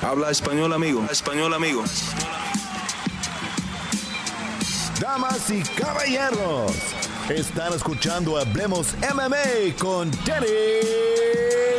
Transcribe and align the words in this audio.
Habla 0.00 0.30
español, 0.30 0.72
amigo. 0.72 1.04
Español, 1.10 1.52
amigo. 1.52 1.82
Damas 5.00 5.50
y 5.50 5.60
caballeros, 5.80 6.72
están 7.28 7.72
escuchando 7.72 8.38
Hablemos 8.38 8.94
MMA 9.00 9.76
con 9.76 10.10
Danny 10.24 10.46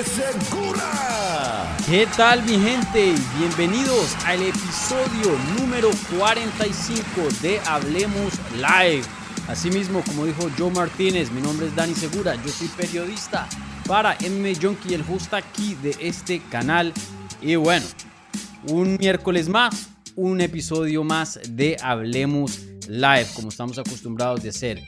Segura. 0.04 1.78
¿Qué 1.86 2.08
tal 2.18 2.44
mi 2.44 2.60
gente? 2.60 3.16
Bienvenidos 3.38 4.16
al 4.26 4.42
episodio 4.42 5.38
número 5.58 5.90
45 6.18 7.02
de 7.42 7.62
Hablemos 7.62 8.34
Live. 8.56 9.04
Asimismo, 9.48 10.04
como 10.06 10.26
dijo 10.26 10.50
Joe 10.58 10.72
Martínez, 10.72 11.32
mi 11.32 11.42
nombre 11.42 11.68
es 11.68 11.76
Dani 11.76 11.96
Segura, 11.96 12.36
yo 12.36 12.50
soy 12.50 12.68
periodista 12.68 13.48
para 13.88 14.16
MMA 14.16 14.60
Junkie, 14.62 14.94
el 14.94 15.06
host 15.10 15.34
aquí 15.34 15.76
de 15.76 15.96
este 16.02 16.42
canal. 16.42 16.94
Y 17.42 17.56
bueno, 17.56 17.86
un 18.68 18.98
miércoles 18.98 19.48
más, 19.48 19.90
un 20.16 20.42
episodio 20.42 21.04
más 21.04 21.40
de 21.50 21.78
Hablemos 21.82 22.66
Live, 22.88 23.28
como 23.36 23.50
estamos 23.50 23.78
acostumbrados 23.78 24.44
de 24.44 24.50
hacer. 24.50 24.84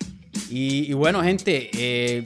Y, 0.49 0.91
bueno, 0.93 1.23
gente, 1.23 1.69
eh, 1.73 2.23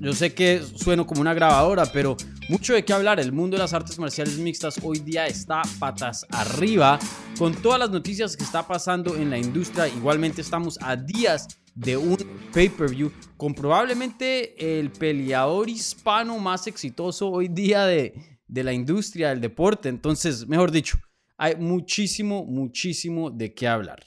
yo 0.00 0.14
sé 0.14 0.32
que 0.32 0.62
sueno 0.76 1.06
como 1.06 1.20
una 1.20 1.34
grabadora, 1.34 1.84
pero 1.92 2.16
mucho 2.48 2.72
de 2.72 2.84
qué 2.84 2.92
hablar. 2.92 3.20
El 3.20 3.32
mundo 3.32 3.56
de 3.56 3.62
las 3.62 3.74
artes 3.74 3.98
marciales 3.98 4.38
mixtas 4.38 4.80
hoy 4.82 5.00
día 5.00 5.26
está 5.26 5.62
patas 5.78 6.26
arriba 6.30 6.98
con 7.38 7.54
todas 7.54 7.78
las 7.78 7.90
noticias 7.90 8.36
que 8.36 8.44
está 8.44 8.66
pasando 8.66 9.16
en 9.16 9.28
la 9.30 9.38
industria. 9.38 9.88
Igualmente 9.88 10.40
estamos 10.40 10.78
a 10.80 10.96
días 10.96 11.48
de 11.74 11.96
un 11.96 12.16
pay-per-view 12.52 13.12
con 13.36 13.54
probablemente 13.54 14.78
el 14.80 14.90
peleador 14.90 15.68
hispano 15.68 16.38
más 16.38 16.66
exitoso 16.66 17.30
hoy 17.30 17.48
día 17.48 17.84
de, 17.86 18.31
de 18.52 18.62
la 18.62 18.72
industria 18.74 19.30
del 19.30 19.40
deporte. 19.40 19.88
Entonces, 19.88 20.46
mejor 20.46 20.70
dicho, 20.70 20.98
hay 21.38 21.56
muchísimo, 21.56 22.44
muchísimo 22.44 23.30
de 23.30 23.54
qué 23.54 23.66
hablar. 23.66 24.04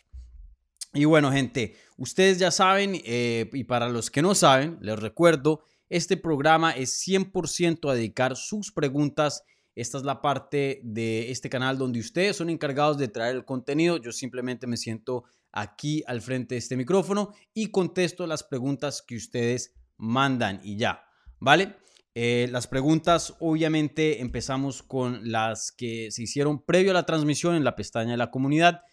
Y 0.94 1.06
bueno, 1.06 1.31
gente, 1.31 1.75
ustedes 1.97 2.38
ya 2.38 2.52
saben, 2.52 3.02
eh, 3.06 3.50
y 3.53 3.64
para 3.64 3.89
los 3.89 4.11
que 4.11 4.22
no 4.22 4.36
saben, 4.36 4.78
les 4.81 5.00
recuerdo, 5.00 5.64
este 5.89 6.16
programa 6.16 6.72
es 6.72 6.92
100% 7.08 7.89
a 7.89 7.95
dedicar 7.95 8.36
sus 8.36 8.72
preguntas. 8.72 9.44
Esta 9.73 9.97
es 9.97 10.03
la 10.03 10.22
parte 10.22 10.80
de 10.84 11.31
este 11.31 11.50
canal 11.50 11.80
donde 11.80 12.00
ustedes 12.00 12.38
son 12.38 12.52
encargados 12.52 13.00
de 13.00 13.08
traer 13.08 13.36
el 13.36 13.45
contenido. 13.45 13.97
Yo 13.97 14.12
simplemente 14.12 14.67
me 14.67 14.78
siento 14.78 15.23
aquí 15.52 16.03
al 16.06 16.22
frente 16.22 16.53
de 16.53 16.59
este 16.59 16.78
micrófono 16.78 17.34
y 17.53 17.72
contesto 17.72 18.28
las 18.28 18.44
preguntas 18.44 19.02
que 19.02 19.16
ustedes 19.16 19.73
mandan 19.97 20.62
y 20.64 20.78
ya, 20.78 21.03
¿vale? 21.39 21.75
Eh, 22.17 22.47
las 22.49 22.66
preguntas, 22.66 23.35
obviamente, 23.39 24.21
empezamos 24.21 24.81
con 24.81 25.30
las 25.30 25.73
que 25.73 26.09
se 26.11 26.23
hicieron 26.23 26.63
previo 26.63 26.91
a 26.91 26.94
la 26.94 27.05
transmisión 27.05 27.55
en 27.55 27.66
la 27.66 27.75
pestaña 27.75 28.11
de 28.11 28.17
la 28.17 28.31
comunidad. 28.31 28.83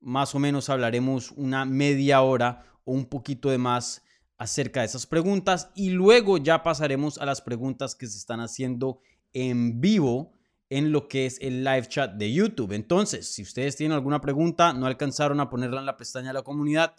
Más 0.00 0.34
o 0.34 0.40
menos 0.40 0.68
hablaremos 0.68 1.30
una 1.30 1.64
media 1.64 2.22
hora 2.22 2.64
o 2.84 2.92
un 2.92 3.06
poquito 3.06 3.50
de 3.50 3.58
más 3.58 4.02
acerca 4.36 4.80
de 4.80 4.86
esas 4.86 5.06
preguntas 5.06 5.70
y 5.76 5.90
luego 5.90 6.38
ya 6.38 6.64
pasaremos 6.64 7.18
a 7.18 7.24
las 7.24 7.40
preguntas 7.40 7.94
que 7.94 8.08
se 8.08 8.18
están 8.18 8.40
haciendo 8.40 9.00
en 9.32 9.80
vivo 9.80 10.32
en 10.68 10.90
lo 10.90 11.06
que 11.06 11.26
es 11.26 11.38
el 11.40 11.62
live 11.62 11.86
chat 11.86 12.14
de 12.14 12.32
YouTube. 12.32 12.72
Entonces, 12.72 13.32
si 13.32 13.42
ustedes 13.42 13.76
tienen 13.76 13.94
alguna 13.94 14.20
pregunta, 14.20 14.72
no 14.72 14.86
alcanzaron 14.86 15.38
a 15.38 15.48
ponerla 15.48 15.78
en 15.78 15.86
la 15.86 15.96
pestaña 15.96 16.28
de 16.28 16.34
la 16.34 16.42
comunidad, 16.42 16.96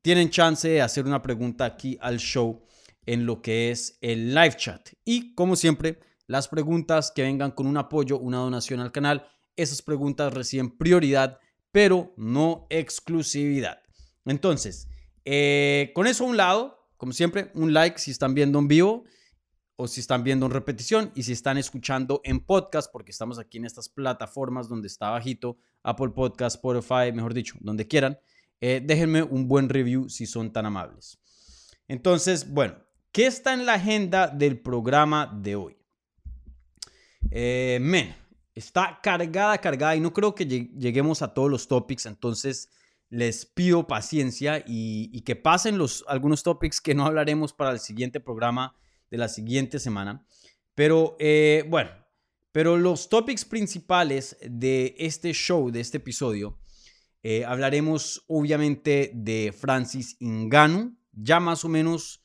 tienen 0.00 0.30
chance 0.30 0.68
de 0.68 0.80
hacer 0.80 1.04
una 1.04 1.20
pregunta 1.20 1.66
aquí 1.66 1.98
al 2.00 2.16
show 2.16 2.64
en 3.06 3.26
lo 3.26 3.42
que 3.42 3.70
es 3.70 3.98
el 4.00 4.34
live 4.34 4.56
chat. 4.56 4.90
Y 5.04 5.34
como 5.34 5.56
siempre, 5.56 6.00
las 6.26 6.48
preguntas 6.48 7.12
que 7.14 7.22
vengan 7.22 7.50
con 7.50 7.66
un 7.66 7.76
apoyo, 7.76 8.18
una 8.18 8.38
donación 8.38 8.80
al 8.80 8.92
canal, 8.92 9.28
esas 9.56 9.82
preguntas 9.82 10.32
reciben 10.32 10.76
prioridad, 10.76 11.38
pero 11.70 12.14
no 12.16 12.66
exclusividad. 12.70 13.78
Entonces, 14.24 14.88
eh, 15.24 15.92
con 15.94 16.06
eso 16.06 16.24
a 16.24 16.28
un 16.28 16.36
lado, 16.36 16.88
como 16.96 17.12
siempre, 17.12 17.50
un 17.54 17.72
like 17.72 17.98
si 17.98 18.10
están 18.10 18.34
viendo 18.34 18.58
en 18.58 18.68
vivo 18.68 19.04
o 19.76 19.88
si 19.88 20.00
están 20.00 20.24
viendo 20.24 20.46
en 20.46 20.52
repetición 20.52 21.12
y 21.14 21.24
si 21.24 21.32
están 21.32 21.58
escuchando 21.58 22.20
en 22.24 22.40
podcast, 22.40 22.90
porque 22.92 23.10
estamos 23.10 23.38
aquí 23.38 23.58
en 23.58 23.64
estas 23.64 23.88
plataformas 23.88 24.68
donde 24.68 24.86
está 24.86 25.10
bajito, 25.10 25.58
Apple 25.82 26.10
Podcast, 26.10 26.56
Spotify, 26.56 27.12
mejor 27.12 27.34
dicho, 27.34 27.56
donde 27.60 27.86
quieran, 27.86 28.18
eh, 28.60 28.80
déjenme 28.82 29.22
un 29.22 29.48
buen 29.48 29.68
review 29.68 30.08
si 30.08 30.26
son 30.26 30.52
tan 30.52 30.66
amables. 30.66 31.18
Entonces, 31.88 32.50
bueno, 32.50 32.76
¿Qué 33.14 33.26
está 33.26 33.54
en 33.54 33.64
la 33.64 33.74
agenda 33.74 34.26
del 34.26 34.58
programa 34.58 35.32
de 35.40 35.54
hoy? 35.54 35.76
Eh, 37.30 37.78
men, 37.80 38.12
está 38.56 38.98
cargada, 39.00 39.56
cargada 39.58 39.94
y 39.94 40.00
no 40.00 40.12
creo 40.12 40.34
que 40.34 40.44
lleguemos 40.44 41.22
a 41.22 41.32
todos 41.32 41.48
los 41.48 41.68
topics, 41.68 42.06
entonces 42.06 42.70
les 43.10 43.46
pido 43.46 43.86
paciencia 43.86 44.64
y, 44.66 45.20
que 45.20 45.36
pasen 45.36 45.78
los, 45.78 46.04
algunos 46.08 46.42
topics 46.42 46.80
que 46.80 46.96
no 46.96 47.06
hablaremos 47.06 47.52
para 47.52 47.70
el 47.70 47.78
siguiente 47.78 48.18
programa 48.18 48.74
de 49.12 49.18
la 49.18 49.28
siguiente 49.28 49.78
semana. 49.78 50.26
Pero 50.74 51.14
eh, 51.20 51.64
bueno, 51.68 51.92
pero 52.50 52.76
los 52.76 53.08
topics 53.08 53.44
principales 53.44 54.36
de 54.42 54.96
este 54.98 55.32
show, 55.32 55.70
de 55.70 55.78
este 55.78 55.98
episodio, 55.98 56.58
eh, 57.22 57.44
hablaremos 57.44 58.24
obviamente 58.26 59.12
de 59.14 59.54
Francis 59.56 60.16
Inganu, 60.18 60.96
ya 61.12 61.38
más 61.38 61.64
o 61.64 61.68
menos 61.68 62.23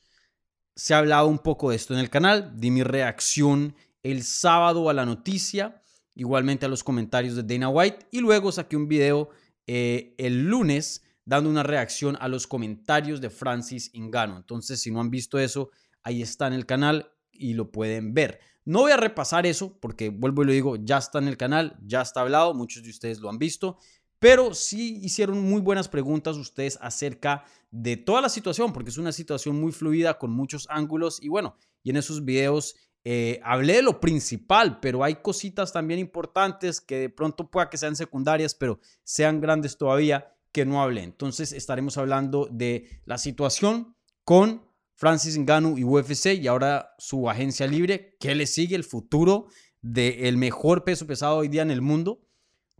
se 0.80 0.94
ha 0.94 0.98
hablado 0.98 1.26
un 1.26 1.40
poco 1.40 1.68
de 1.68 1.76
esto 1.76 1.92
en 1.92 2.00
el 2.00 2.08
canal, 2.08 2.54
di 2.56 2.70
mi 2.70 2.82
reacción 2.82 3.76
el 4.02 4.22
sábado 4.22 4.88
a 4.88 4.94
la 4.94 5.04
noticia, 5.04 5.82
igualmente 6.14 6.64
a 6.64 6.70
los 6.70 6.82
comentarios 6.82 7.36
de 7.36 7.42
Dana 7.42 7.68
White 7.68 8.06
y 8.10 8.20
luego 8.20 8.50
saqué 8.50 8.78
un 8.78 8.88
video 8.88 9.28
eh, 9.66 10.14
el 10.16 10.46
lunes 10.46 11.04
dando 11.26 11.50
una 11.50 11.64
reacción 11.64 12.16
a 12.18 12.28
los 12.28 12.46
comentarios 12.46 13.20
de 13.20 13.28
Francis 13.28 13.90
Ingano. 13.92 14.38
Entonces, 14.38 14.80
si 14.80 14.90
no 14.90 15.02
han 15.02 15.10
visto 15.10 15.38
eso, 15.38 15.68
ahí 16.02 16.22
está 16.22 16.46
en 16.46 16.54
el 16.54 16.64
canal 16.64 17.12
y 17.30 17.52
lo 17.52 17.70
pueden 17.70 18.14
ver. 18.14 18.40
No 18.64 18.78
voy 18.80 18.92
a 18.92 18.96
repasar 18.96 19.44
eso 19.44 19.78
porque 19.80 20.08
vuelvo 20.08 20.44
y 20.44 20.46
lo 20.46 20.52
digo, 20.52 20.76
ya 20.76 20.96
está 20.96 21.18
en 21.18 21.28
el 21.28 21.36
canal, 21.36 21.76
ya 21.82 22.00
está 22.00 22.22
hablado, 22.22 22.54
muchos 22.54 22.82
de 22.84 22.88
ustedes 22.88 23.20
lo 23.20 23.28
han 23.28 23.38
visto, 23.38 23.76
pero 24.20 24.54
sí 24.54 25.00
hicieron 25.02 25.40
muy 25.40 25.60
buenas 25.60 25.88
preguntas 25.88 26.36
ustedes 26.36 26.78
acerca 26.80 27.44
de 27.70 27.96
toda 27.96 28.20
la 28.20 28.28
situación, 28.28 28.72
porque 28.72 28.90
es 28.90 28.98
una 28.98 29.12
situación 29.12 29.58
muy 29.58 29.72
fluida 29.72 30.18
con 30.18 30.30
muchos 30.30 30.66
ángulos 30.70 31.20
y 31.22 31.28
bueno, 31.28 31.56
y 31.82 31.90
en 31.90 31.96
esos 31.96 32.24
videos 32.24 32.76
eh, 33.02 33.40
hablé 33.42 33.76
de 33.76 33.82
lo 33.82 33.98
principal, 33.98 34.78
pero 34.78 35.02
hay 35.02 35.16
cositas 35.16 35.72
también 35.72 35.98
importantes 35.98 36.82
que 36.82 36.98
de 36.98 37.08
pronto 37.08 37.50
pueda 37.50 37.70
que 37.70 37.78
sean 37.78 37.96
secundarias, 37.96 38.54
pero 38.54 38.78
sean 39.02 39.40
grandes 39.40 39.78
todavía 39.78 40.36
que 40.52 40.66
no 40.66 40.82
hablé. 40.82 41.02
Entonces 41.02 41.52
estaremos 41.52 41.96
hablando 41.96 42.46
de 42.50 43.00
la 43.06 43.16
situación 43.16 43.96
con 44.24 44.68
Francis 44.96 45.38
Ngannou 45.38 45.78
y 45.78 45.84
UFC 45.84 46.34
y 46.34 46.46
ahora 46.46 46.94
su 46.98 47.30
agencia 47.30 47.66
libre, 47.66 48.18
qué 48.20 48.34
le 48.34 48.46
sigue 48.46 48.76
el 48.76 48.84
futuro 48.84 49.46
del 49.80 50.36
mejor 50.36 50.84
peso 50.84 51.06
pesado 51.06 51.38
hoy 51.38 51.48
día 51.48 51.62
en 51.62 51.70
el 51.70 51.80
mundo 51.80 52.20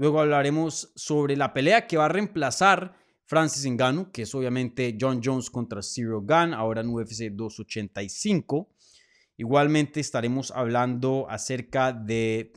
Luego 0.01 0.19
hablaremos 0.19 0.95
sobre 0.97 1.37
la 1.37 1.53
pelea 1.53 1.87
que 1.87 1.99
va 1.99 2.07
a 2.07 2.09
reemplazar 2.09 2.97
Francis 3.27 3.71
Ngannou, 3.71 4.11
que 4.11 4.23
es 4.23 4.35
obviamente 4.35 4.97
John 4.99 5.21
Jones 5.23 5.51
contra 5.51 5.83
Cyril 5.83 6.23
Gunn, 6.23 6.55
ahora 6.55 6.81
en 6.81 6.89
UFC 6.89 7.31
285. 7.31 8.71
Igualmente 9.37 10.01
estaremos 10.01 10.53
hablando 10.53 11.27
acerca 11.29 11.93
de 11.93 12.51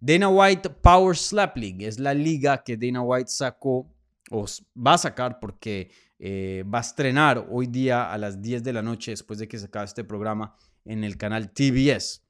Dana 0.00 0.30
White 0.30 0.70
Power 0.70 1.14
Slap 1.14 1.58
League. 1.58 1.86
Es 1.86 1.98
la 1.98 2.14
liga 2.14 2.64
que 2.64 2.78
Dana 2.78 3.02
White 3.02 3.28
sacó 3.30 3.94
o 4.30 4.46
va 4.74 4.94
a 4.94 4.98
sacar 4.98 5.38
porque 5.38 5.90
eh, 6.18 6.64
va 6.64 6.78
a 6.78 6.80
estrenar 6.80 7.46
hoy 7.50 7.66
día 7.66 8.10
a 8.10 8.16
las 8.16 8.40
10 8.40 8.64
de 8.64 8.72
la 8.72 8.80
noche 8.80 9.10
después 9.10 9.38
de 9.38 9.46
que 9.46 9.58
se 9.58 9.66
acabe 9.66 9.84
este 9.84 10.04
programa 10.04 10.56
en 10.86 11.04
el 11.04 11.18
canal 11.18 11.52
TBS. 11.52 12.22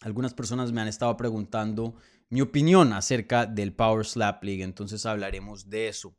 Algunas 0.00 0.32
personas 0.32 0.72
me 0.72 0.80
han 0.80 0.88
estado 0.88 1.14
preguntando 1.18 1.96
mi 2.28 2.40
opinión 2.40 2.92
acerca 2.92 3.46
del 3.46 3.72
Power 3.74 4.04
Slap 4.04 4.42
League, 4.42 4.62
entonces 4.62 5.06
hablaremos 5.06 5.68
de 5.68 5.88
eso. 5.88 6.16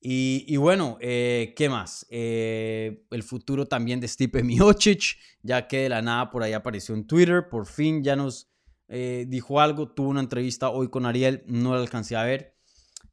Y, 0.00 0.56
bueno, 0.56 0.96
eh, 1.00 1.54
¿qué 1.56 1.68
más? 1.68 2.06
Eh, 2.08 3.04
el 3.10 3.22
futuro 3.24 3.66
también 3.66 3.98
de 4.00 4.06
Stipe 4.06 4.44
Miocic, 4.44 5.18
ya 5.42 5.66
que 5.66 5.78
de 5.78 5.88
la 5.88 6.02
nada 6.02 6.30
por 6.30 6.42
ahí 6.42 6.52
apareció 6.52 6.94
en 6.94 7.06
Twitter, 7.06 7.48
por 7.48 7.66
fin 7.66 8.04
ya 8.04 8.14
nos 8.14 8.48
eh, 8.88 9.26
dijo 9.28 9.60
algo, 9.60 9.88
tuvo 9.88 10.10
una 10.10 10.20
entrevista 10.20 10.70
hoy 10.70 10.88
con 10.88 11.04
Ariel, 11.04 11.42
no 11.46 11.74
la 11.74 11.80
alcancé 11.80 12.16
a 12.16 12.22
ver. 12.22 12.56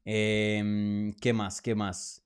Em, 0.04 1.14
¿Qué 1.14 1.34
más? 1.34 1.62
¿Qué 1.62 1.74
más? 1.74 2.25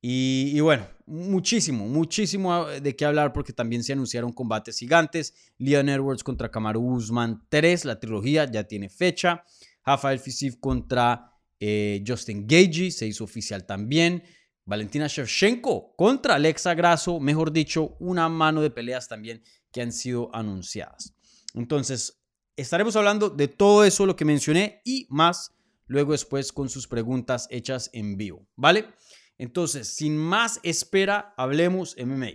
Y, 0.00 0.60
bueno, 0.60 0.86
muchísimo, 1.06 1.86
muchísimo 1.86 2.66
de 2.66 2.94
qué 2.94 3.04
hablar 3.04 3.32
porque 3.32 3.52
también 3.52 3.82
se 3.82 3.92
anunciaron 3.92 4.32
combates 4.32 4.78
gigantes. 4.78 5.34
Leon 5.58 5.88
Edwards 5.88 6.22
contra 6.22 6.50
Kamaru 6.50 6.94
Usman 6.94 7.42
3, 7.48 7.84
la 7.84 7.98
trilogía 7.98 8.50
ya 8.50 8.64
tiene 8.64 8.88
fecha. 8.88 9.44
Rafael 9.84 10.20
Fisif 10.20 10.56
contra 10.60 11.32
eh, 11.58 12.04
Justin 12.06 12.46
Gagey 12.46 12.90
se 12.90 13.06
hizo 13.06 13.24
oficial 13.24 13.66
también. 13.66 14.22
Valentina 14.64 15.06
Shevchenko 15.08 15.96
contra 15.96 16.34
Alexa 16.34 16.74
Grasso, 16.74 17.18
mejor 17.18 17.52
dicho, 17.52 17.96
una 17.98 18.28
mano 18.28 18.60
de 18.60 18.70
peleas 18.70 19.08
también 19.08 19.42
que 19.72 19.80
han 19.80 19.92
sido 19.92 20.30
anunciadas. 20.34 21.14
Entonces, 21.54 22.22
estaremos 22.54 22.94
hablando 22.94 23.30
de 23.30 23.48
todo 23.48 23.84
eso, 23.84 24.04
lo 24.04 24.14
que 24.14 24.26
mencioné 24.26 24.82
y 24.84 25.06
más 25.08 25.54
luego 25.86 26.12
después 26.12 26.52
con 26.52 26.68
sus 26.68 26.86
preguntas 26.86 27.48
hechas 27.50 27.88
en 27.94 28.16
vivo, 28.16 28.46
¿vale? 28.56 28.86
Entonces, 29.38 29.88
sin 29.88 30.16
más 30.16 30.58
espera, 30.64 31.32
hablemos 31.36 31.96
MMA. 31.96 32.32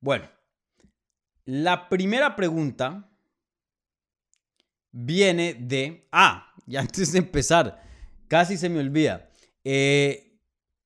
Bueno, 0.00 0.28
la 1.44 1.88
primera 1.88 2.34
pregunta 2.34 3.10
viene 4.90 5.54
de... 5.54 6.08
Ah, 6.10 6.54
y 6.66 6.76
antes 6.76 7.12
de 7.12 7.18
empezar, 7.18 7.82
casi 8.28 8.56
se 8.56 8.70
me 8.70 8.80
olvida. 8.80 9.28
Eh, 9.62 10.38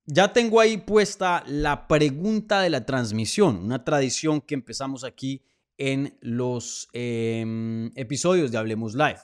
ya 0.05 0.33
tengo 0.33 0.59
ahí 0.59 0.77
puesta 0.77 1.43
la 1.47 1.87
pregunta 1.87 2.61
de 2.61 2.69
la 2.69 2.85
transmisión, 2.85 3.57
una 3.57 3.85
tradición 3.85 4.41
que 4.41 4.53
empezamos 4.53 5.03
aquí 5.03 5.43
en 5.77 6.17
los 6.21 6.89
em, 6.93 7.91
episodios 7.95 8.51
de 8.51 8.57
Hablemos 8.57 8.95
Live. 8.95 9.19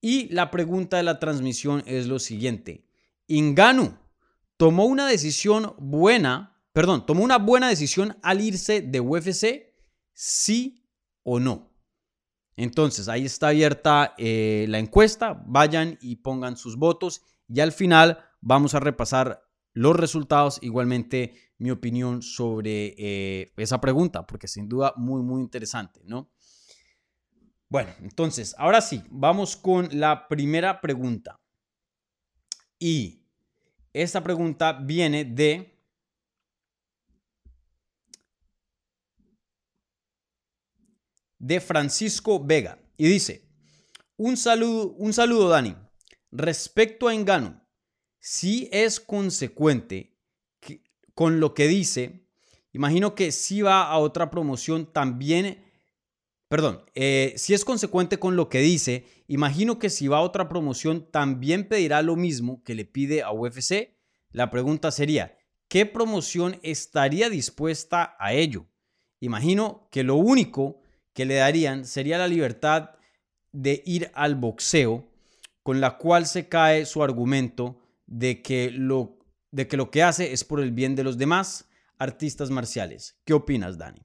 Y 0.00 0.28
la 0.32 0.50
pregunta 0.50 0.96
de 0.96 1.02
la 1.02 1.20
transmisión 1.20 1.82
es 1.86 2.06
lo 2.06 2.18
siguiente. 2.18 2.84
Inganu 3.28 4.01
tomó 4.62 4.84
una 4.84 5.08
decisión 5.08 5.74
buena, 5.76 6.56
perdón, 6.72 7.04
tomó 7.04 7.24
una 7.24 7.38
buena 7.38 7.68
decisión 7.68 8.16
al 8.22 8.40
irse 8.40 8.80
de 8.80 9.00
UFC, 9.00 9.74
sí 10.12 10.86
o 11.24 11.40
no. 11.40 11.74
Entonces, 12.54 13.08
ahí 13.08 13.24
está 13.24 13.48
abierta 13.48 14.14
eh, 14.18 14.66
la 14.68 14.78
encuesta. 14.78 15.42
Vayan 15.48 15.98
y 16.00 16.14
pongan 16.14 16.56
sus 16.56 16.76
votos. 16.76 17.22
Y 17.48 17.58
al 17.58 17.72
final 17.72 18.20
vamos 18.40 18.76
a 18.76 18.78
repasar 18.78 19.42
los 19.72 19.96
resultados, 19.96 20.60
igualmente 20.62 21.34
mi 21.58 21.72
opinión 21.72 22.22
sobre 22.22 22.94
eh, 22.96 23.52
esa 23.56 23.80
pregunta, 23.80 24.28
porque 24.28 24.46
sin 24.46 24.68
duda 24.68 24.94
muy, 24.96 25.22
muy 25.22 25.42
interesante, 25.42 26.02
¿no? 26.04 26.30
Bueno, 27.68 27.90
entonces, 28.00 28.54
ahora 28.58 28.80
sí, 28.80 29.02
vamos 29.10 29.56
con 29.56 29.88
la 29.90 30.28
primera 30.28 30.80
pregunta. 30.80 31.40
Y 32.78 33.21
esta 33.92 34.22
pregunta 34.22 34.72
viene 34.72 35.24
de... 35.24 35.68
de 41.38 41.60
Francisco 41.60 42.38
Vega 42.44 42.78
y 42.96 43.08
dice, 43.08 43.48
un 44.16 44.36
saludo, 44.36 44.92
un 44.92 45.12
saludo 45.12 45.48
Dani. 45.48 45.74
Respecto 46.30 47.08
a 47.08 47.14
Engano, 47.14 47.66
si 48.20 48.68
es 48.70 49.00
consecuente 49.00 50.16
con 51.14 51.40
lo 51.40 51.52
que 51.52 51.66
dice, 51.66 52.28
imagino 52.72 53.16
que 53.16 53.32
si 53.32 53.60
va 53.60 53.90
a 53.90 53.98
otra 53.98 54.30
promoción 54.30 54.92
también, 54.92 55.71
perdón, 56.52 56.84
eh, 56.94 57.32
si 57.38 57.54
es 57.54 57.64
consecuente 57.64 58.18
con 58.18 58.36
lo 58.36 58.50
que 58.50 58.58
dice, 58.58 59.06
imagino 59.26 59.78
que 59.78 59.88
si 59.88 60.06
va 60.06 60.18
a 60.18 60.20
otra 60.20 60.50
promoción 60.50 61.10
también 61.10 61.66
pedirá 61.66 62.02
lo 62.02 62.14
mismo 62.14 62.62
que 62.62 62.74
le 62.74 62.84
pide 62.84 63.22
a 63.22 63.32
UFC. 63.32 63.96
La 64.32 64.50
pregunta 64.50 64.90
sería, 64.90 65.38
¿qué 65.68 65.86
promoción 65.86 66.60
estaría 66.62 67.30
dispuesta 67.30 68.16
a 68.18 68.34
ello? 68.34 68.66
Imagino 69.18 69.88
que 69.90 70.02
lo 70.02 70.16
único 70.16 70.82
que 71.14 71.24
le 71.24 71.36
darían 71.36 71.86
sería 71.86 72.18
la 72.18 72.28
libertad 72.28 72.90
de 73.52 73.82
ir 73.86 74.10
al 74.12 74.34
boxeo, 74.34 75.08
con 75.62 75.80
la 75.80 75.96
cual 75.96 76.26
se 76.26 76.50
cae 76.50 76.84
su 76.84 77.02
argumento 77.02 77.80
de 78.04 78.42
que 78.42 78.70
lo, 78.70 79.16
de 79.52 79.68
que, 79.68 79.78
lo 79.78 79.90
que 79.90 80.02
hace 80.02 80.34
es 80.34 80.44
por 80.44 80.60
el 80.60 80.72
bien 80.72 80.96
de 80.96 81.04
los 81.04 81.16
demás 81.16 81.70
artistas 81.96 82.50
marciales. 82.50 83.18
¿Qué 83.24 83.32
opinas, 83.32 83.78
Dani? 83.78 84.02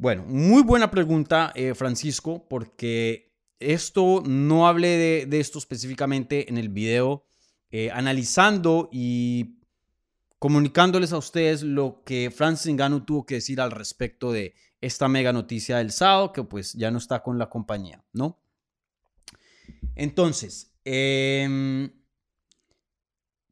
Bueno, 0.00 0.24
muy 0.26 0.62
buena 0.62 0.90
pregunta, 0.90 1.52
eh, 1.54 1.74
Francisco, 1.74 2.46
porque 2.48 3.34
esto 3.58 4.22
no 4.24 4.66
hablé 4.66 5.26
de, 5.26 5.40
esto 5.40 5.58
específicamente 5.58 6.48
en 6.48 6.56
el 6.56 6.70
video, 6.70 7.26
eh, 7.70 7.90
analizando 7.90 8.88
y 8.90 9.58
comunicándoles 10.38 11.12
a 11.12 11.18
ustedes 11.18 11.62
lo 11.62 12.02
que 12.02 12.30
Francis 12.34 12.72
Ngannou 12.72 13.04
tuvo 13.04 13.26
que 13.26 13.34
decir 13.34 13.60
al 13.60 13.72
respecto 13.72 14.32
de 14.32 14.54
esta 14.80 15.06
mega 15.06 15.34
noticia 15.34 15.76
del 15.76 15.92
sábado, 15.92 16.32
que 16.32 16.44
pues 16.44 16.72
ya 16.72 16.90
no 16.90 16.96
está 16.96 17.22
con 17.22 17.36
la 17.36 17.50
compañía, 17.50 18.02
¿no? 18.14 18.40
Entonces, 19.96 20.72
eh, 20.86 21.90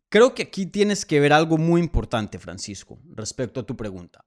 Creo 0.09 0.35
que 0.35 0.45
aquí 0.45 0.65
tienes 0.65 1.05
que 1.05 1.21
ver 1.21 1.35
algo 1.35 1.59
muy 1.59 1.83
importante, 1.83 2.39
Francisco, 2.39 2.99
respecto 3.15 3.61
a 3.61 3.67
tu 3.67 3.77
pregunta. 3.77 4.25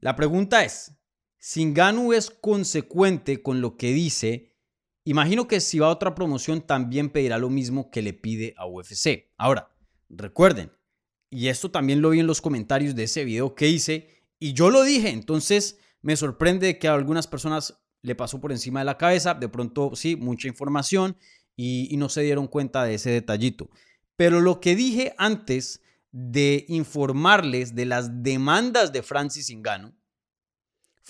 La 0.00 0.16
pregunta 0.16 0.64
es, 0.64 0.99
si 1.40 1.64
Ngannou 1.64 2.12
es 2.12 2.30
consecuente 2.30 3.42
con 3.42 3.62
lo 3.62 3.78
que 3.78 3.94
dice, 3.94 4.54
imagino 5.04 5.48
que 5.48 5.60
si 5.60 5.78
va 5.78 5.86
a 5.86 5.90
otra 5.90 6.14
promoción 6.14 6.60
también 6.60 7.08
pedirá 7.08 7.38
lo 7.38 7.48
mismo 7.48 7.90
que 7.90 8.02
le 8.02 8.12
pide 8.12 8.52
a 8.58 8.66
UFC. 8.66 9.32
Ahora, 9.38 9.74
recuerden, 10.10 10.70
y 11.30 11.48
esto 11.48 11.70
también 11.70 12.02
lo 12.02 12.10
vi 12.10 12.20
en 12.20 12.26
los 12.26 12.42
comentarios 12.42 12.94
de 12.94 13.04
ese 13.04 13.24
video 13.24 13.54
que 13.54 13.68
hice, 13.68 14.26
y 14.38 14.52
yo 14.52 14.68
lo 14.68 14.82
dije, 14.82 15.08
entonces 15.08 15.78
me 16.02 16.14
sorprende 16.14 16.78
que 16.78 16.88
a 16.88 16.94
algunas 16.94 17.26
personas 17.26 17.80
le 18.02 18.14
pasó 18.14 18.38
por 18.38 18.52
encima 18.52 18.80
de 18.80 18.86
la 18.86 18.98
cabeza, 18.98 19.32
de 19.32 19.48
pronto 19.48 19.92
sí, 19.94 20.16
mucha 20.16 20.46
información, 20.46 21.16
y, 21.56 21.94
no 21.96 22.10
se 22.10 22.22
dieron 22.22 22.48
cuenta 22.48 22.84
de 22.84 22.94
ese 22.94 23.10
detallito. 23.10 23.70
Pero 24.16 24.40
lo 24.40 24.60
que 24.60 24.76
dije 24.76 25.14
antes 25.16 25.80
de 26.12 26.66
informarles 26.68 27.74
de 27.74 27.86
las 27.86 28.22
demandas 28.22 28.92
de 28.92 29.02
Francis 29.02 29.50
Ngannou 29.50 29.94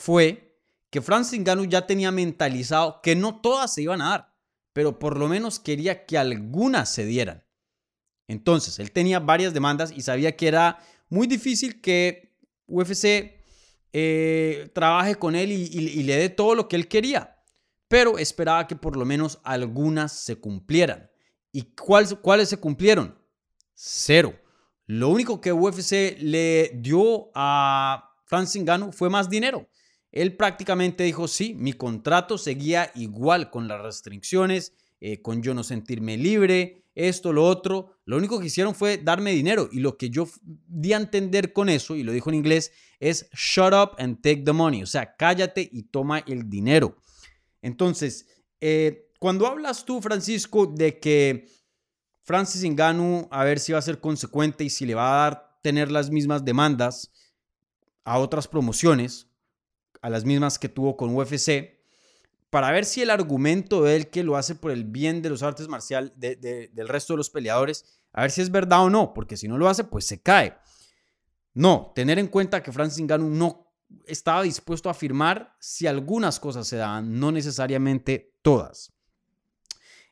fue 0.01 0.59
que 0.89 1.03
Francis 1.03 1.39
Ngannou 1.39 1.67
ya 1.67 1.87
tenía 1.87 2.11
mentalizado 2.11 3.03
que 3.03 3.15
no 3.15 3.39
todas 3.43 3.75
se 3.75 3.83
iban 3.83 4.01
a 4.01 4.09
dar, 4.09 4.35
pero 4.73 4.99
por 4.99 5.19
lo 5.19 5.29
menos 5.29 5.59
quería 5.59 6.07
que 6.07 6.17
algunas 6.17 6.89
se 6.89 7.05
dieran. 7.05 7.45
Entonces, 8.27 8.79
él 8.79 8.93
tenía 8.93 9.21
varias 9.21 9.53
demandas 9.53 9.93
y 9.95 10.01
sabía 10.01 10.37
que 10.37 10.49
era 10.49 10.79
muy 11.11 11.27
difícil 11.27 11.83
que 11.83 12.35
UFC 12.67 13.45
eh, 13.93 14.71
trabaje 14.73 15.17
con 15.17 15.37
él 15.37 15.53
y, 15.53 16.03
le 16.03 16.17
dé 16.17 16.31
todo 16.31 16.55
lo 16.55 16.67
que 16.67 16.77
él 16.77 16.89
quería, 16.89 17.37
pero 17.87 18.17
esperaba 18.17 18.67
que 18.67 18.77
por 18.77 18.97
lo 18.97 19.05
menos 19.05 19.39
algunas 19.45 20.13
se 20.13 20.37
cumplieran. 20.37 21.11
¿Y 21.53 21.75
cuáles 21.75 22.49
se 22.49 22.57
cumplieron? 22.57 23.19
Cero. 23.75 24.35
Lo 24.87 25.11
único 25.11 25.43
que 25.43 25.53
UFC 25.53 26.17
le 26.21 26.71
dio 26.77 27.31
a 27.35 28.15
Francis 28.25 28.63
Ngannou 28.63 28.93
fue 28.93 29.11
más 29.11 29.29
dinero. 29.29 29.69
Él 30.13 30.37
prácticamente 30.37 31.05
dijo, 31.05 31.29
sí, 31.29 31.55
mi 31.55 31.73
contrato 31.73 32.39
seguía 32.39 32.91
igual 32.95 33.51
con 33.51 33.69
las 33.69 33.81
restricciones, 33.81 34.75
eh, 35.01 35.23
con 35.23 35.43
yo 35.43 35.55
no 35.55 35.63
sentirme 35.63 36.17
libre, 36.17 36.81
esto, 36.95 37.33
lo 37.33 37.45
otro. 37.45 37.97
Lo 38.05 38.17
único 38.17 38.41
que 38.41 38.47
hicieron 38.47 38.75
fue 38.75 38.99
darme 38.99 39.33
dinero. 39.33 39.69
Y 39.71 39.81
lo 39.81 39.97
que 39.97 40.11
yo 40.11 40.29
di 40.43 40.93
a 40.93 40.97
entender 40.97 41.53
con 41.53 41.69
eso, 41.69 41.97
y 41.97 42.03
lo 42.03 42.13
dijo 42.13 42.31
en 42.31 42.37
inglés, 42.37 42.73
es 42.99 43.29
shut 43.33 43.73
up 43.73 43.91
and 43.99 44.21
take 44.21 44.43
the 44.43 44.53
money. 44.53 44.83
O 44.83 44.87
sea, 44.87 45.15
cállate 45.17 45.69
y 45.71 45.85
toma 45.85 46.19
el 46.27 46.49
dinero. 46.49 46.97
Entonces, 47.63 48.27
eh, 48.61 49.11
cuando 49.19 49.47
hablas 49.47 49.85
tú, 49.85 50.01
Francisco, 50.01 50.67
de 50.67 50.99
que 50.99 51.49
Francis 52.23 52.65
Ngannou 52.65 53.29
a 53.31 53.45
ver 53.45 53.59
si 53.59 53.73
va 53.73 53.79
a 53.79 53.83
ser 53.83 54.01
consecuente 54.01 54.65
y 54.65 54.71
si 54.71 54.87
le 54.87 54.95
va 54.95 55.09
a 55.09 55.31
dar 55.31 55.59
tener 55.63 55.91
las 55.91 56.11
mismas 56.11 56.45
demandas 56.45 57.13
a 58.05 58.19
otras 58.19 58.49
promociones, 58.49 59.30
a 60.01 60.11
las 60.11 60.25
mismas 60.25 60.59
que 60.59 60.69
tuvo 60.69 60.97
con 60.97 61.15
UFC, 61.15 61.79
para 62.51 62.71
ver 62.73 62.85
si 62.85 63.03
el 63.03 63.11
argumento 63.11 63.83
de 63.83 63.97
él 63.97 64.09
que 64.09 64.25
lo 64.25 64.37
hace 64.37 64.55
por 64.55 64.73
el 64.73 64.85
bien 64.85 65.23
de 65.23 65.31
los 65.31 65.43
artes 65.43 65.69
marciales, 65.69 66.13
del 66.17 66.89
resto 66.89 67.13
de 67.13 67.19
los 67.19 67.31
peleadores, 67.31 67.85
a 68.13 68.23
ver 68.23 68.31
si 68.31 68.41
es 68.41 68.51
verdad 68.51 68.85
o 68.85 68.91
no, 68.91 69.15
porque 69.15 69.37
si 69.37 69.47
no 69.47 69.57
lo 69.57 69.69
hace, 69.69 69.85
pues 69.85 70.05
se 70.05 70.21
cae. 70.21 70.57
No, 71.55 71.93
tener 71.95 72.19
en 72.19 72.29
cuenta 72.29 72.63
que 72.63 72.73
Francis 72.73 73.03
Ngannou 73.03 73.31
no 73.31 73.71
estaba 74.07 74.43
dispuesto 74.43 74.89
a 74.89 74.93
afirmar 74.93 75.57
si 75.61 75.87
algunas 75.87 76.41
cosas 76.41 76.67
se 76.67 76.77
daban, 76.77 77.19
no 77.19 77.33
necesariamente 77.33 78.35
todas. 78.43 78.93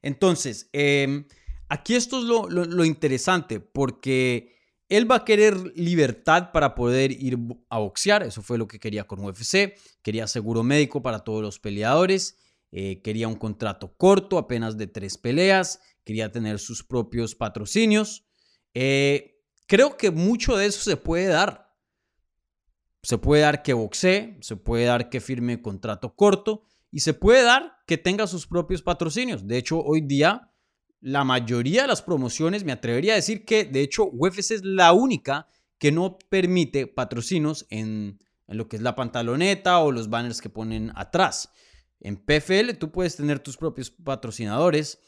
Entonces, 0.02 0.68
em, 0.73 1.26
aquí 1.68 1.95
esto 1.95 2.18
es 2.18 2.25
lo, 2.25 2.85
interesante 2.85 3.61
porque 3.61 4.58
él 4.88 5.11
va 5.11 5.16
a 5.16 5.25
querer 5.25 5.57
libertad 5.76 6.50
para 6.52 6.75
poder 6.75 7.12
ir 7.12 7.38
a 7.68 7.78
boxear, 7.78 8.23
eso 8.23 8.42
fue 8.42 8.59
lo 8.59 8.66
que 8.66 8.80
quería 8.80 9.04
con 9.04 9.25
UFC, 9.25 9.75
quería 10.02 10.26
seguro 10.26 10.62
médico 10.62 11.02
para 11.02 11.21
todos 11.21 11.42
los 11.42 11.59
peleadores, 11.59 12.38
eh, 12.73 13.02
quería 13.02 13.28
un 13.28 13.37
contrato 13.37 13.95
corto, 13.97 14.38
apenas 14.38 14.76
de 14.78 14.87
tres 14.87 15.18
peleas, 15.18 15.80
quería 16.04 16.33
tener 16.33 16.59
sus 16.59 16.83
propios 16.83 17.35
patrocinios. 17.35 18.25
Eh, 18.75 19.42
creo 19.66 19.97
que 19.97 20.11
mucho 20.11 20.57
de 20.57 20.66
eso 20.66 20.80
se 20.80 20.97
puede 20.97 21.26
dar. 21.26 21.75
Se 23.02 23.18
puede 23.18 23.42
dar 23.42 23.62
que 23.62 23.75
boxee, 23.75 24.38
se 24.40 24.57
puede 24.57 24.85
dar 24.85 25.09
que 25.09 25.21
firme 25.21 25.62
contrato 25.62 26.14
corto, 26.14 26.64
y 26.90 27.00
se 27.00 27.14
puede 27.14 27.42
dar 27.42 27.76
que 27.87 27.99
tenga 27.99 28.26
sus 28.26 28.47
propios 28.47 28.83
patrocinios. 28.83 29.47
De 29.47 29.59
hecho, 29.59 29.80
hoy 29.83 30.00
día 30.00 30.48
la 31.00 31.25
mayoría 31.25 31.83
de 31.83 31.88
las 31.88 32.02
promociones, 32.02 32.64
me 32.64 32.73
atrevería 32.73 33.12
a 33.12 33.17
decir 33.17 33.45
que 33.45 33.64
de 33.64 33.83
hecho 33.83 34.09
UFC 34.12 34.52
es 34.52 34.64
la 34.64 34.93
única 34.93 35.47
que 35.78 35.93
no 35.93 36.19
permite 36.28 36.87
patrocinios 36.87 37.67
en, 37.71 38.19
lo 38.49 38.69
que 38.69 38.76
es 38.76 38.83
la 38.83 38.97
pantaloneta 38.97 39.78
o 39.78 39.93
los 39.93 40.11
banners 40.11 40.40
que 40.40 40.50
ponen 40.50 40.93
atrás. 40.97 41.50
En 42.00 42.17
PFL 42.17 42.73
tú 42.78 42.90
puedes 42.90 43.17
tener 43.17 43.38
tus 43.40 43.57
propios 43.57 43.90
patrocinadores. 43.90 45.00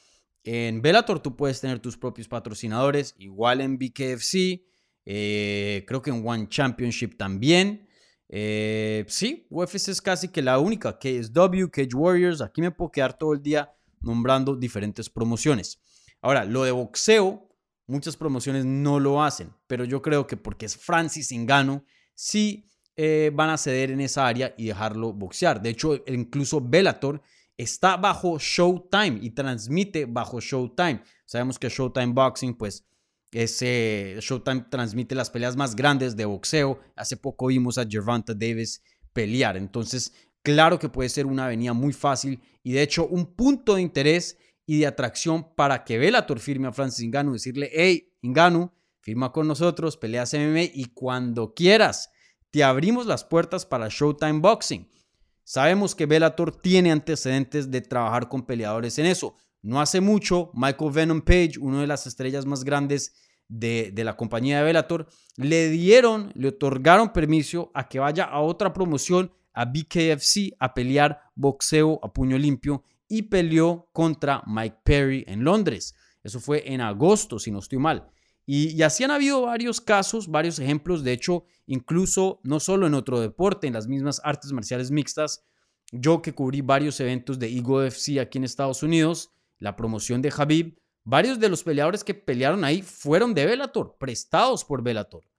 En 0.44 0.80
Bellator 0.82 1.20
tú 1.20 1.37
puedes 1.37 1.61
tener 1.61 1.80
tus 1.80 1.97
propios 1.97 2.28
patrocinadores. 2.28 3.14
Igual 3.18 3.61
en 3.61 3.78
BKFC. 3.78 4.62
Eh, 5.06 5.85
creo 5.87 6.02
que 6.02 6.11
en 6.11 6.26
One 6.26 6.49
Championship 6.49 7.16
también. 7.16 7.88
Eh, 8.28 9.04
sí, 9.09 9.47
UFC 9.50 9.88
es 9.88 10.00
casi 10.00 10.28
que 10.28 10.42
la 10.42 10.59
única. 10.59 10.99
KSW, 10.99 11.68
Cage 11.70 11.94
Warriors. 11.94 12.40
Aquí 12.40 12.61
me 12.61 12.70
puedo 12.70 12.90
quedar 12.90 13.16
todo 13.16 13.35
el 13.35 13.42
día 13.42 13.73
nombrando 14.00 14.57
diferentes 14.57 15.09
promociones. 15.11 15.78
Ahora, 16.23 16.45
lo 16.45 16.64
de 16.64 16.73
boxeo, 16.73 17.49
muchas 17.87 18.16
promociones 18.16 18.64
no 18.64 19.00
lo 19.00 19.23
hacen, 19.23 19.52
pero 19.66 19.85
yo 19.85 20.02
creo 20.02 20.26
que 20.26 20.37
porque 20.37 20.66
es 20.66 20.76
Francis 20.76 21.33
Ngannou, 21.33 21.85
sí 22.14 22.66
eh, 22.97 23.30
van 23.33 23.50
a 23.50 23.57
ceder 23.57 23.90
en 23.90 24.00
esa 24.00 24.26
área 24.26 24.54
y 24.59 24.66
dejarlo 24.66 25.12
boxear. 25.12 25.62
De 25.62 25.71
hecho, 25.71 26.02
incluso 26.07 26.61
Bellator 26.61 27.23
está 27.57 27.97
bajo 27.97 28.38
Showtime 28.38 29.19
y 29.23 29.30
transmite 29.30 30.07
bajo 30.07 30.40
Showtime. 30.40 31.02
Sabemos 31.25 31.59
que 31.59 31.69
Showtime 31.69 32.12
Boxing, 32.12 32.54
pues, 32.54 32.87
ese 33.33 34.16
Showtime 34.21 34.66
transmite 34.71 35.14
las 35.14 35.30
peleas 35.30 35.57
más 35.57 35.76
grandes 35.76 36.16
de 36.16 36.25
boxeo. 36.25 36.80
Hace 36.97 37.16
poco 37.16 37.47
vimos 37.47 37.78
a 37.78 37.87
Gervonta 37.88 38.35
Davis 38.35 38.83
pelear. 39.12 39.57
Entonces, 39.57 40.12
claro 40.42 40.78
que 40.78 40.88
puede 40.88 41.09
ser 41.09 41.26
una 41.26 41.47
avenida 41.47 41.73
muy 41.73 41.92
fácil 41.92 42.40
y 42.62 42.73
de 42.73 42.82
hecho 42.82 43.06
un 43.06 43.26
punto 43.26 43.75
de 43.75 43.82
interés 43.82 44.38
y 44.66 44.78
de 44.78 44.87
atracción 44.87 45.54
para 45.54 45.85
que 45.85 45.99
Bellator 45.99 46.38
firme 46.38 46.68
a 46.68 46.73
Francis 46.73 47.09
Ngannou, 47.09 47.32
decirle, 47.32 47.70
hey, 47.73 48.12
Ngannou, 48.23 48.70
firma 49.00 49.32
con 49.32 49.49
nosotros, 49.49 49.97
peleas 49.97 50.32
MMA 50.32 50.62
y 50.75 50.92
cuando 50.94 51.54
quieras, 51.54 52.11
te 52.50 52.62
abrimos 52.62 53.06
las 53.06 53.25
puertas 53.25 53.66
para 53.66 53.88
Showtime 53.88 54.40
Boxing. 54.40 54.88
Sabemos 55.44 55.94
que 55.97 56.06
Bellator 56.06 56.54
tiene 56.54 56.92
antecedentes 56.92 57.70
de 57.70 57.80
trabajar 57.80 58.28
con 58.28 58.47
peleadores 58.47 58.99
en 58.99 59.06
eso. 59.06 59.35
No 59.62 59.80
hace 59.80 60.00
mucho, 60.00 60.50
Michael 60.54 60.92
Venom 60.92 61.20
Page, 61.23 61.59
una 61.61 61.80
de 61.80 61.87
las 61.88 62.06
estrellas 62.06 62.47
más 62.47 62.62
grandes 62.62 63.14
de, 63.49 63.90
de, 63.92 64.04
la 64.04 64.16
compañía 64.16 64.59
de 64.59 64.64
Bellator, 64.64 65.09
le 65.37 65.68
dieron, 65.70 66.30
le 66.37 66.49
otorgaron 66.49 67.12
permiso 67.12 67.73
a 67.75 67.88
que 67.88 67.99
vaya 67.99 68.25
a 68.25 68.40
otra 68.40 68.73
promoción, 68.73 69.32
a 69.52 69.64
BKFC, 69.64 70.54
a 70.59 70.75
pelear 70.75 71.21
boxeo 71.35 72.00
a 72.02 72.12
puño 72.12 72.38
limpio 72.38 72.85
y 73.09 73.23
peleó 73.23 73.88
contra 73.92 74.42
Mike 74.47 74.78
Perry 74.85 75.25
en 75.26 75.45
Londres. 75.45 75.95
Eso 76.23 76.40
fue 76.40 76.73
en 76.73 76.80
agosto, 76.80 77.38
si 77.38 77.50
no 77.50 77.59
estoy 77.59 77.78
mal. 77.78 78.09
Y, 78.47 78.83
así 78.83 79.04
han 79.04 79.11
habido 79.11 79.42
varios 79.42 79.80
casos, 79.80 80.28
varios 80.28 80.59
ejemplos. 80.59 81.04
De 81.04 81.12
hecho, 81.12 81.45
incluso 81.66 82.40
no 82.42 82.59
solo 82.59 82.87
en 82.87 82.95
otro 82.95 83.21
deporte, 83.21 83.66
en 83.66 83.75
las 83.75 83.87
mismas 83.87 84.21
artes 84.25 84.52
marciales 84.52 84.90
mixtas. 84.90 85.45
Yo 85.92 86.21
que 86.21 86.35
cubrí 86.35 86.61
varios 86.61 86.99
eventos 87.00 87.38
de 87.38 87.49
Eagle 87.49 87.88
FC 87.88 88.21
aquí 88.21 88.38
en 88.38 88.45
Estados 88.45 88.83
Unidos, 88.83 89.30
la 89.59 89.76
promoción 89.76 90.23
de 90.23 90.33
Habib, 90.37 90.78
varios 91.04 91.40
de 91.40 91.49
los 91.49 91.62
peleadores 91.62 92.04
que 92.04 92.14
pelearon 92.14 92.64
ahí 92.64 92.83
fueron 92.83 93.35
de 93.35 93.47
Bellator, 93.47 93.97
prestados 93.99 94.64
por 94.64 94.83
Bellator. 94.83 95.29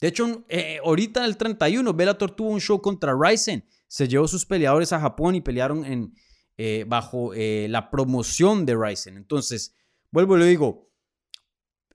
De 0.00 0.08
hecho, 0.08 0.44
eh, 0.48 0.78
ahorita 0.82 1.24
el 1.24 1.36
31, 1.36 1.92
Bellator 1.92 2.30
tuvo 2.30 2.48
un 2.48 2.60
show 2.60 2.80
contra 2.80 3.14
Ryzen. 3.14 3.64
Se 3.86 4.08
llevó 4.08 4.26
sus 4.26 4.46
peleadores 4.46 4.92
a 4.92 5.00
Japón 5.00 5.34
y 5.34 5.40
pelearon 5.40 6.14
eh, 6.56 6.84
bajo 6.88 7.34
eh, 7.34 7.66
la 7.68 7.90
promoción 7.90 8.64
de 8.64 8.76
Ryzen. 8.76 9.16
Entonces, 9.16 9.76
vuelvo 10.10 10.36
y 10.36 10.40
le 10.40 10.46
digo, 10.46 10.90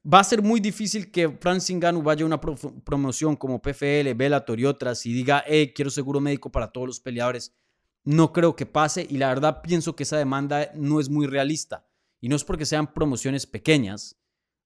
va 0.06 0.20
a 0.20 0.24
ser 0.24 0.44
muy 0.44 0.60
difícil 0.60 1.12
que 1.12 1.30
Francis 1.30 1.76
Ngannou 1.76 2.04
vaya 2.04 2.24
a 2.24 2.28
una 2.28 2.40
promoción 2.40 3.36
como 3.36 3.62
PFL, 3.62 4.14
Bellator 4.14 4.60
y 4.60 4.66
otras 4.66 5.06
y 5.06 5.14
diga, 5.14 5.44
hey, 5.48 5.74
quiero 5.74 5.90
seguro 5.90 6.20
médico 6.20 6.52
para 6.52 6.72
todos 6.72 6.88
los 6.88 7.00
peleadores. 7.00 7.56
No 8.04 8.32
creo 8.32 8.56
que 8.56 8.68
pase 8.68 9.08
y 9.10 9.18
la 9.18 9.30
verdad 9.30 9.62
pienso 9.64 9.96
que 9.96 10.04
esa 10.04 10.18
demanda 10.18 10.70
no 10.76 11.00
es 11.00 11.10
muy 11.10 11.26
realista. 11.26 11.88
Y 12.22 12.30
no 12.30 12.36
es 12.36 12.44
porque 12.44 12.66
sean 12.66 12.94
promociones 12.94 13.48
pequeñas, 13.48 14.20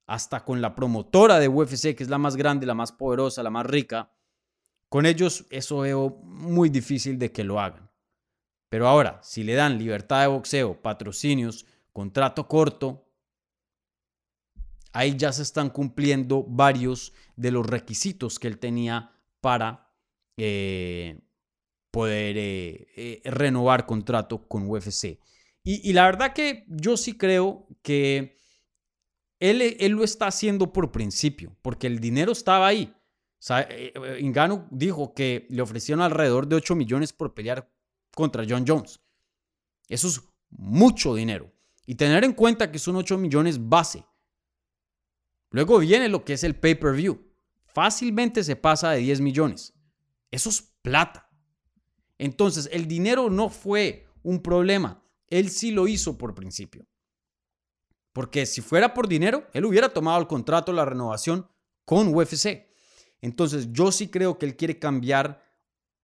hasta 0.10 0.44
con 0.44 0.60
la 0.60 0.74
promotora 0.74 1.40
de 1.40 1.48
UFC, 1.48 1.96
que 1.96 2.04
es 2.04 2.10
la 2.10 2.18
más 2.18 2.36
grande, 2.36 2.66
la 2.66 2.74
más 2.74 2.92
poderosa, 2.92 3.44
la 3.44 3.52
más 3.52 3.66
rica, 3.68 4.12
con 4.90 5.06
ellos 5.06 5.46
eso 5.52 5.80
veo 5.80 6.10
muy 6.24 6.70
difícil 6.70 7.20
de 7.20 7.32
que 7.32 7.44
lo 7.44 7.60
hagan. 7.60 7.92
Pero 8.70 8.88
ahora, 8.88 9.20
si 9.22 9.44
le 9.44 9.54
dan 9.54 9.78
libertad 9.78 10.22
de 10.22 10.28
boxeo, 10.28 10.82
patrocinios, 10.82 11.68
contrato 11.94 12.48
corto, 12.48 13.08
ahí 14.94 15.16
ya 15.16 15.32
se 15.32 15.44
están 15.44 15.70
cumpliendo 15.70 16.44
varios 16.44 17.14
de 17.36 17.52
los 17.52 17.68
requisitos 17.68 18.40
que 18.40 18.48
él 18.48 18.58
tenía 18.58 19.12
para 19.42 19.92
eh, 20.38 21.20
poder 21.92 22.36
eh, 22.36 22.88
eh, 22.96 23.22
renovar 23.26 23.86
contrato 23.86 24.48
con 24.48 24.68
UFC. 24.68 25.20
Y, 25.64 25.94
la 25.94 26.06
verdad 26.06 26.34
que 26.34 26.66
yo 26.68 26.98
sí 26.98 27.16
creo 27.16 27.68
que 27.84 28.40
él, 29.40 29.62
él, 29.62 29.92
lo 29.94 30.04
está 30.04 30.28
haciendo 30.28 30.74
por 30.74 30.92
principio, 30.92 31.56
porque 31.62 31.88
el 31.88 32.00
dinero 32.00 32.32
estaba 32.32 32.68
ahí. 32.68 32.94
Ingano 34.20 34.68
dijo 34.70 35.14
que 35.14 35.48
le 35.50 35.62
ofrecieron 35.62 36.02
alrededor 36.02 36.48
de 36.48 36.58
8 36.58 36.76
millones 36.76 37.14
por 37.14 37.34
pelear 37.34 37.72
contra 38.14 38.46
John 38.48 38.66
Jones. 38.68 39.00
Eso 39.88 40.08
es 40.08 40.22
mucho 40.50 41.16
dinero. 41.16 41.52
Y 41.86 41.96
tener 41.96 42.24
en 42.24 42.34
cuenta 42.34 42.72
que 42.72 42.80
son 42.80 42.98
8 42.98 43.18
millones 43.18 43.70
base. 43.70 44.06
Luego 45.52 45.80
viene 45.80 46.10
lo 46.10 46.24
que 46.24 46.34
es 46.34 46.44
el 46.44 46.56
pay-per-view. 46.56 47.20
Fácilmente 47.66 48.44
se 48.44 48.56
pasa 48.56 48.92
de 48.92 49.00
10 49.00 49.22
millones. 49.22 49.74
Eso 50.32 50.50
es 50.50 50.62
plata. 50.82 51.30
Entonces, 52.18 52.70
el 52.72 52.88
dinero 52.88 53.30
no 53.30 53.50
fue 53.50 54.06
un 54.22 54.42
problema. 54.42 55.02
Él 55.28 55.50
sí 55.50 55.72
lo 55.72 55.88
hizo 55.88 56.18
por 56.18 56.36
principio. 56.36 56.86
Porque 58.20 58.46
si 58.46 58.60
fuera 58.60 58.94
por 58.94 59.08
dinero, 59.08 59.48
él 59.54 59.64
hubiera 59.64 59.94
tomado 59.94 60.20
el 60.20 60.28
contrato, 60.28 60.74
la 60.74 60.84
renovación 60.84 61.48
con 61.86 62.14
UFC. 62.14 62.68
Entonces, 63.22 63.72
yo 63.72 63.94
sí 63.94 64.10
creo 64.10 64.38
que 64.38 64.46
él 64.46 64.58
quiere 64.58 64.78
cambiar 64.78 65.42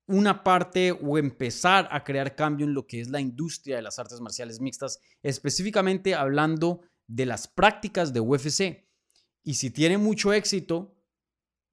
una 0.08 0.42
parte 0.42 0.94
o 0.94 1.18
empezar 1.18 1.90
a 1.92 2.06
crear 2.06 2.34
cambio 2.34 2.66
en 2.66 2.74
lo 2.74 2.88
que 2.88 3.02
es 3.02 3.10
la 3.10 3.20
industria 3.20 3.76
de 3.76 3.82
las 3.82 4.00
artes 4.00 4.22
marciales 4.22 4.62
mixtas, 4.62 5.02
específicamente 5.24 6.16
hablando 6.16 6.80
de 7.06 7.26
las 7.26 7.50
prácticas 7.50 8.14
de 8.14 8.22
UFC. 8.22 8.88
Y 9.44 9.56
si 9.56 9.70
tiene 9.70 9.98
mucho 9.98 10.32
éxito, 10.32 10.96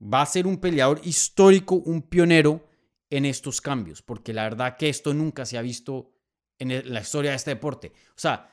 va 0.02 0.22
a 0.22 0.26
ser 0.26 0.48
un 0.48 0.56
peleador 0.56 1.00
histórico, 1.04 1.76
un 1.76 2.02
pionero 2.02 2.68
en 3.10 3.26
estos 3.26 3.60
cambios, 3.60 4.02
porque 4.02 4.32
la 4.32 4.42
verdad 4.42 4.76
que 4.76 4.88
esto 4.88 5.14
nunca 5.14 5.46
se 5.46 5.56
ha 5.56 5.62
visto 5.62 6.10
en 6.58 6.92
la 6.92 7.00
historia 7.00 7.30
de 7.30 7.36
este 7.36 7.50
deporte. 7.50 7.92
O 8.08 8.18
sea, 8.18 8.51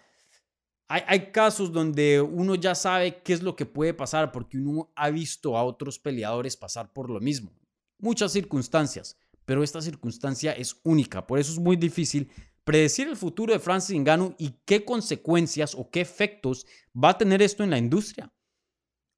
hay, 0.89 1.31
casos 1.31 1.71
donde 1.71 2.19
uno 2.19 2.55
ya 2.55 2.75
sabe 2.75 3.21
qué 3.21 3.33
es 3.33 3.41
lo 3.43 3.55
que 3.55 3.65
puede 3.65 3.93
pasar 3.93 4.31
porque 4.31 4.57
uno 4.57 4.91
ha 4.95 5.09
visto 5.09 5.55
a 5.55 5.63
otros 5.63 5.99
peleadores 5.99 6.57
pasar 6.57 6.91
por 6.91 7.09
lo 7.09 7.19
mismo. 7.19 7.51
Muchas 7.99 8.31
circunstancias 8.31 9.15
pero 9.49 9.63
esta 9.63 9.81
circunstancia 9.81 10.51
es 10.51 10.79
única. 10.83 11.25
Por 11.25 11.39
eso 11.39 11.51
es 11.51 11.57
muy 11.57 11.75
difícil 11.75 12.29
predecir 12.63 13.07
el 13.07 13.17
futuro 13.17 13.51
de 13.51 13.57
Francis 13.57 13.99
Ngannou 13.99 14.35
y 14.37 14.53
qué 14.63 14.85
consecuencias 14.85 15.73
o 15.73 15.89
qué 15.89 16.01
efectos 16.01 16.67
va 16.93 17.09
a 17.09 17.17
tener 17.17 17.41
esto 17.41 17.63
en 17.63 17.71
la 17.71 17.79
industria. 17.79 18.31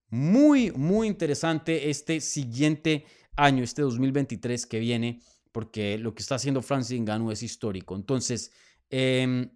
Muy, 0.07 0.71
muy 0.71 1.07
interesante 1.07 1.89
este 1.89 2.21
siguiente 2.21 3.03
año, 3.35 3.61
este 3.61 3.81
2023 3.81 4.65
que 4.67 4.79
viene, 4.79 5.19
porque 5.51 5.97
lo 5.97 6.15
que 6.15 6.21
está 6.21 6.35
haciendo 6.35 6.61
Francis 6.61 7.01
Ngannou 7.01 7.31
es 7.31 7.43
histórico. 7.43 7.97
Entonces, 7.97 8.53
em, 8.89 9.51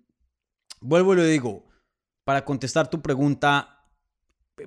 vuelvo 0.81 1.13
y 1.13 1.15
lo 1.15 1.23
digo, 1.23 1.67
para 2.25 2.43
contestar 2.43 2.89
tu 2.89 3.01
pregunta 3.01 3.87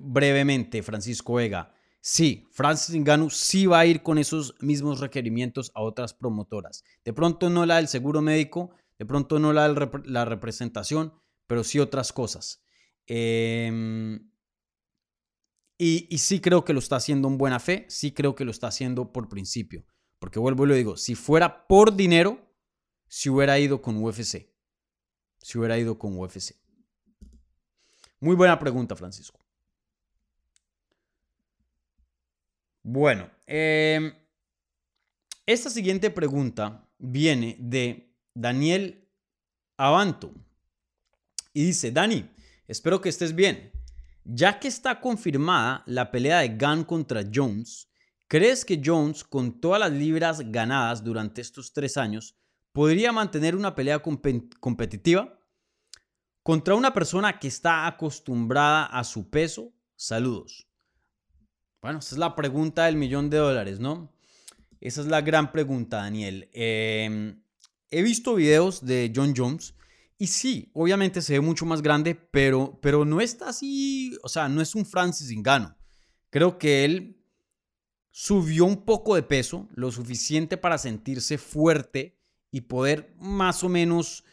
brevemente, 0.01 0.83
Francisco 0.83 1.35
Vega, 1.35 1.75
Sí, 2.01 2.47
Francis 2.53 2.95
Ngannou 2.95 3.29
sí 3.29 3.67
va 3.67 3.81
a 3.81 3.87
ir 3.87 4.03
con 4.03 4.19
esos 4.19 4.55
mismos 4.61 5.01
requerimientos 5.01 5.73
a 5.75 5.83
otras 5.83 6.15
promotoras. 6.15 6.85
De 7.05 7.13
pronto 7.13 7.51
no 7.51 7.67
la 7.67 7.77
del 7.77 7.89
seguro 7.89 8.23
médico, 8.23 8.71
de 8.99 9.05
pronto 9.05 9.39
no 9.39 9.53
la 9.53 9.69
de 9.69 9.91
la 10.05 10.25
representación, 10.25 11.13
pero 11.47 11.65
sí 11.65 11.81
otras 11.81 12.13
cosas. 12.13 12.63
Em, 13.07 14.31
y, 15.77 16.07
y, 16.09 16.19
sí 16.19 16.41
creo 16.41 16.65
que 16.65 16.73
lo 16.73 16.79
está 16.79 16.97
haciendo 16.97 17.29
en 17.29 17.39
buena 17.39 17.61
fe, 17.61 17.87
sí 17.89 18.13
creo 18.13 18.35
que 18.35 18.45
lo 18.45 18.51
está 18.51 18.69
haciendo 18.69 19.13
por 19.13 19.29
principio. 19.29 19.85
Porque 20.19 20.39
vuelvo 20.39 20.65
y 20.65 20.69
lo 20.69 20.75
digo, 20.75 20.97
si 20.97 21.15
fuera 21.15 21.67
por 21.67 21.95
dinero, 21.95 22.55
si 23.07 23.29
hubiera 23.29 23.59
ido 23.59 23.83
con 23.83 24.03
UFC. 24.03 24.53
Si 25.41 25.59
hubiera 25.59 25.79
ido 25.79 25.99
con 25.99 26.19
UFC. 26.19 26.57
Muy 28.21 28.35
buena 28.35 28.59
pregunta, 28.59 28.97
Francisco. 28.97 29.39
Bueno, 32.83 33.31
em, 33.47 34.13
esta 35.47 35.71
siguiente 35.71 36.11
pregunta 36.11 36.89
viene 36.99 37.57
de 37.61 38.15
Daniel 38.35 39.09
Avanto 39.77 40.35
y 41.53 41.65
dice, 41.65 41.93
Dani, 41.93 42.29
espero 42.67 43.01
que 43.01 43.09
estés 43.09 43.35
bien. 43.35 43.71
Ya 44.25 44.59
que 44.59 44.69
está 44.69 45.01
confirmada 45.01 45.83
la 45.87 46.11
pelea 46.11 46.41
de 46.41 46.57
Gunn 46.57 46.85
contra 46.85 47.25
Jones, 47.33 47.89
¿crees 48.27 48.65
que 48.65 48.81
Jones, 48.85 49.23
con 49.23 49.61
todas 49.61 49.81
las 49.81 49.93
libras 49.93 50.41
ganadas 50.51 51.05
durante 51.05 51.41
estos 51.41 51.73
tres 51.73 51.97
años, 51.97 52.37
podría 52.73 53.13
mantener 53.13 53.55
una 53.55 53.75
pelea 53.75 54.03
competitiva 54.03 55.38
contra 56.49 56.75
una 56.75 56.95
persona 56.95 57.39
que 57.39 57.47
está 57.47 57.87
acostumbrada 57.87 58.87
a 58.87 59.05
su 59.05 59.29
peso. 59.29 59.71
Saludos. 59.97 60.67
Bueno, 61.83 61.99
esa 61.99 62.15
es 62.15 62.19
la 62.19 62.35
pregunta 62.35 62.87
del 62.87 62.97
millón 62.97 63.29
de 63.29 63.37
dólares, 63.37 63.81
¿no? 63.81 64.15
Esa 64.81 65.03
es 65.03 65.09
la 65.09 65.21
gran 65.21 65.53
pregunta, 65.53 65.99
Daniel. 65.99 66.49
Em, 66.55 67.43
he 67.91 68.03
visto 68.03 68.35
videos 68.35 68.83
de 68.87 69.13
John 69.15 69.35
Jones 69.37 69.75
y 70.17 70.29
sí, 70.29 70.71
obviamente 70.73 71.21
se 71.21 71.35
ve 71.35 71.41
mucho 71.41 71.67
más 71.67 71.83
grande, 71.83 72.15
pero, 72.15 72.79
pero 72.81 73.05
no 73.05 73.21
está 73.21 73.51
así, 73.51 74.17
o 74.23 74.31
sea, 74.31 74.49
no 74.49 74.63
es 74.63 74.75
un 74.75 74.87
Francis 74.87 75.31
Ngannou. 75.37 75.75
Creo 76.31 76.57
que 76.57 76.87
él 76.87 77.23
subió 78.11 78.65
un 78.65 78.87
poco 78.87 79.17
de 79.17 79.23
peso, 79.23 79.69
lo 79.75 79.93
suficiente 79.93 80.57
para 80.57 80.79
sentirse 80.79 81.37
fuerte 81.37 82.19
y 82.51 82.63
poder 82.63 83.15
más 83.19 83.63
o 83.65 83.69
menos 83.69 84.25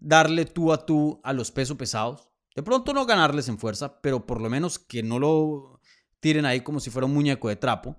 darle 0.00 0.44
tú 0.44 0.72
a 0.72 0.86
tú 0.86 1.20
a 1.24 1.32
los 1.32 1.50
pesos 1.50 1.76
pesados. 1.76 2.28
De 2.54 2.62
pronto 2.62 2.92
no 2.92 3.06
ganarles 3.06 3.48
en 3.48 3.58
fuerza, 3.58 4.00
pero 4.00 4.26
por 4.26 4.40
lo 4.40 4.50
menos 4.50 4.78
que 4.78 5.02
no 5.02 5.18
lo 5.18 5.80
tiren 6.20 6.44
ahí 6.44 6.62
como 6.62 6.80
si 6.80 6.90
fuera 6.90 7.06
un 7.06 7.14
muñeco 7.14 7.48
de 7.48 7.56
trapo 7.56 7.96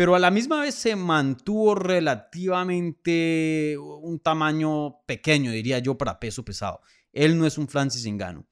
pero 0.00 0.14
a 0.14 0.18
la 0.18 0.30
misma 0.30 0.62
vez 0.62 0.76
se 0.76 0.96
mantuvo 0.96 1.74
relativamente 1.74 3.76
un 3.78 4.18
tamaño 4.18 5.02
pequeño, 5.04 5.52
diría 5.52 5.78
yo, 5.78 5.98
para 5.98 6.18
peso 6.18 6.42
pesado. 6.42 6.80
Él 7.12 7.36
no 7.36 7.44
es 7.44 7.58
un 7.58 7.68
Francis 7.68 8.10
Ngannou. 8.10 8.46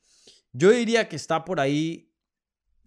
Yo 0.53 0.73
diría 0.73 1.09
que 1.09 1.17
está 1.17 1.47
por 1.47 1.59
ahí, 1.59 2.13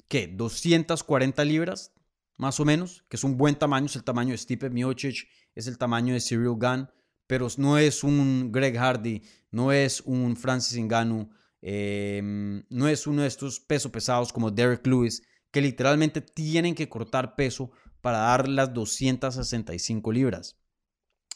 ¿qué? 0.07 0.27
240 0.27 1.43
libras, 1.43 1.91
más 2.37 2.59
o 2.59 2.65
menos, 2.65 3.03
que 3.09 3.17
es 3.17 3.23
un 3.23 3.35
buen 3.35 3.55
tamaño, 3.55 3.87
es 3.87 3.95
el 3.95 4.03
tamaño 4.03 4.29
de 4.29 4.37
Stipe 4.37 4.69
Miocic, 4.69 5.27
es 5.55 5.65
el 5.65 5.79
tamaño 5.79 6.13
de 6.13 6.21
Cyril 6.21 6.49
Gunn, 6.49 6.87
pero 7.31 7.47
no 7.55 7.77
es 7.77 8.03
un 8.03 8.51
Greg 8.51 8.75
Hardy, 8.75 9.21
no 9.51 9.71
es 9.71 10.01
un 10.01 10.35
Francis 10.35 10.77
Ngannou, 10.77 11.29
em, 11.61 12.61
no 12.69 12.89
es 12.89 13.07
uno 13.07 13.21
de 13.21 13.29
estos 13.29 13.57
pesos 13.61 13.89
pesados 13.89 14.33
como 14.33 14.51
Derek 14.51 14.85
Lewis, 14.85 15.23
que 15.49 15.61
literalmente 15.61 16.19
tienen 16.19 16.75
que 16.75 16.89
cortar 16.89 17.37
peso 17.37 17.71
para 18.01 18.17
dar 18.17 18.49
las 18.49 18.73
265 18.73 20.11
libras. 20.11 20.59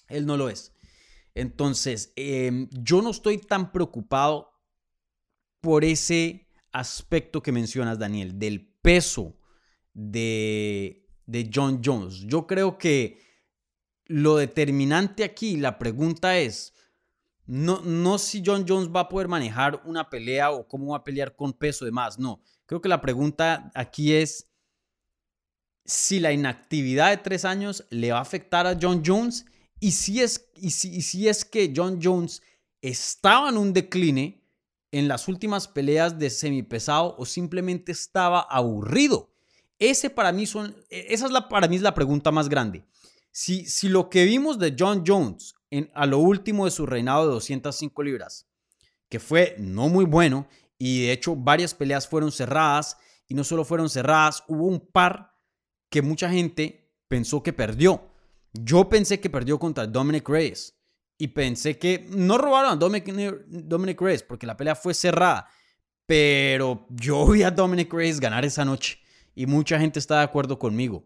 Él 0.09 0.25
no 0.25 0.35
lo 0.35 0.49
es. 0.49 0.73
Entonces, 1.33 2.11
em, 2.17 2.67
yo 2.71 3.01
no 3.01 3.11
estoy 3.11 3.37
tan 3.37 3.71
preocupado 3.71 4.51
por 5.61 5.85
ese 5.85 6.49
aspecto 6.73 7.41
que 7.41 7.53
mencionas, 7.53 7.99
Daniel, 7.99 8.37
del 8.37 8.67
peso 8.81 9.37
de, 9.93 11.07
de 11.25 11.49
John 11.55 11.79
Jones. 11.81 12.15
Yo 12.27 12.47
creo 12.47 12.77
que 12.77 13.24
lo 14.05 14.37
determinante 14.37 15.23
aquí, 15.23 15.57
la 15.57 15.77
pregunta 15.77 16.37
es, 16.37 16.73
no, 17.47 17.81
no 17.81 18.17
si 18.17 18.41
John 18.45 18.65
Jones 18.67 18.89
va 18.89 19.01
a 19.01 19.09
poder 19.09 19.27
manejar 19.27 19.81
una 19.85 20.09
pelea 20.09 20.51
o 20.51 20.67
cómo 20.67 20.91
va 20.91 20.97
a 20.97 21.03
pelear 21.03 21.35
con 21.35 21.53
peso 21.53 21.85
de 21.85 21.91
más, 21.91 22.17
no. 22.17 22.41
Creo 22.65 22.81
que 22.81 22.89
la 22.89 23.01
pregunta 23.01 23.71
aquí 23.75 24.13
es 24.13 24.47
si 25.85 26.19
la 26.19 26.31
inactividad 26.31 27.11
de 27.11 27.17
tres 27.17 27.45
años 27.45 27.85
le 27.91 28.11
va 28.11 28.17
a 28.17 28.21
afectar 28.21 28.65
a 28.65 28.77
John 28.79 29.03
Jones 29.05 29.45
y 29.79 29.91
si 29.91 30.21
es, 30.21 30.49
y 30.55 30.71
si, 30.71 31.27
es 31.27 31.45
que 31.45 31.71
John 31.75 31.99
Jones 32.01 32.41
estaba 32.81 33.49
en 33.49 33.57
un 33.57 33.73
decline 33.73 34.41
en 34.91 35.07
las 35.07 35.27
últimas 35.27 35.67
peleas 35.67 36.17
de 36.17 36.29
semipesado 36.29 37.15
o 37.17 37.25
simplemente 37.25 37.91
estaba 37.91 38.41
aburrido. 38.41 39.29
Ese 39.77 40.09
para 40.09 40.31
mí 40.31 40.47
son, 40.47 40.75
e, 40.89 41.07
esa 41.09 41.25
es 41.25 41.31
la, 41.31 41.49
para 41.49 41.67
mí 41.67 41.75
es 41.75 41.81
la 41.81 41.93
pregunta 41.93 42.31
más 42.31 42.49
grande. 42.49 42.83
Si, 43.37 43.65
si 43.65 43.89
lo 43.89 44.09
que 44.09 44.23
vimos 44.23 44.59
de 44.59 44.77
John 44.79 45.03
Jones 45.05 45.55
en, 45.69 45.91
a 45.93 46.05
lo 46.05 46.19
último 46.19 46.63
de 46.63 46.71
su 46.71 46.85
reinado 46.85 47.27
de 47.27 47.33
205 47.33 48.01
libras, 48.01 48.47
que 49.09 49.19
fue 49.19 49.57
no 49.59 49.89
muy 49.89 50.05
bueno, 50.05 50.47
y 50.77 51.01
de 51.01 51.11
hecho 51.11 51.35
varias 51.35 51.73
peleas 51.73 52.07
fueron 52.07 52.31
cerradas, 52.31 52.95
y 53.27 53.33
no 53.35 53.43
solo 53.43 53.65
fueron 53.65 53.89
cerradas, 53.89 54.41
hubo 54.47 54.63
un 54.67 54.79
par 54.79 55.33
que 55.89 56.01
mucha 56.01 56.29
gente 56.29 56.89
pensó 57.09 57.43
que 57.43 57.51
perdió. 57.51 58.07
Yo 58.53 58.87
pensé 58.87 59.19
que 59.19 59.29
perdió 59.29 59.59
contra 59.59 59.85
Dominic 59.85 60.29
Reyes 60.29 60.79
y 61.17 61.27
pensé 61.27 61.77
que 61.77 62.07
no 62.11 62.37
robaron 62.37 62.71
a 62.71 62.75
Dominic, 62.77 63.05
Dominic 63.47 63.99
Reyes 63.99 64.23
porque 64.23 64.47
la 64.47 64.55
pelea 64.55 64.75
fue 64.75 64.93
cerrada, 64.93 65.49
pero 66.05 66.87
yo 66.89 67.27
vi 67.27 67.43
a 67.43 67.51
Dominic 67.51 67.91
Reyes 67.91 68.21
ganar 68.21 68.45
esa 68.45 68.63
noche 68.63 68.97
y 69.35 69.45
mucha 69.45 69.77
gente 69.77 69.99
está 69.99 70.19
de 70.19 70.23
acuerdo 70.23 70.57
conmigo. 70.57 71.03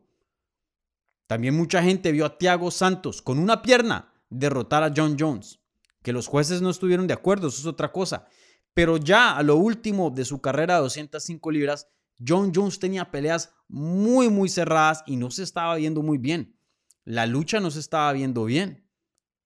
También 1.29 1.55
mucha 1.55 1.83
gente 1.83 2.11
vio 2.11 2.25
a 2.25 2.39
Thiago 2.39 2.71
Santos 2.71 3.21
con 3.21 3.37
una 3.37 3.61
pierna 3.61 4.11
derrotar 4.31 4.81
a 4.81 4.91
John 4.95 5.15
Jones. 5.17 5.59
Que 6.01 6.11
los 6.11 6.25
jueces 6.25 6.63
no 6.63 6.71
estuvieron 6.71 7.05
de 7.05 7.13
acuerdo, 7.13 7.49
eso 7.49 7.59
es 7.59 7.67
otra 7.67 7.91
cosa. 7.91 8.25
Pero 8.73 8.97
ya 8.97 9.37
a 9.37 9.43
lo 9.43 9.55
último 9.57 10.09
de 10.09 10.25
su 10.25 10.41
carrera 10.41 10.77
de 10.77 10.81
205 10.81 11.51
libras, 11.51 11.87
John 12.27 12.51
Jones 12.51 12.79
tenía 12.79 13.11
peleas 13.11 13.53
muy, 13.67 14.29
muy 14.29 14.49
cerradas 14.49 15.03
y 15.05 15.17
no 15.17 15.29
se 15.29 15.43
estaba 15.43 15.75
viendo 15.75 16.01
muy 16.01 16.17
bien. 16.17 16.57
La 17.03 17.27
lucha 17.27 17.59
no 17.59 17.69
se 17.69 17.81
estaba 17.81 18.11
viendo 18.11 18.45
bien. 18.45 18.89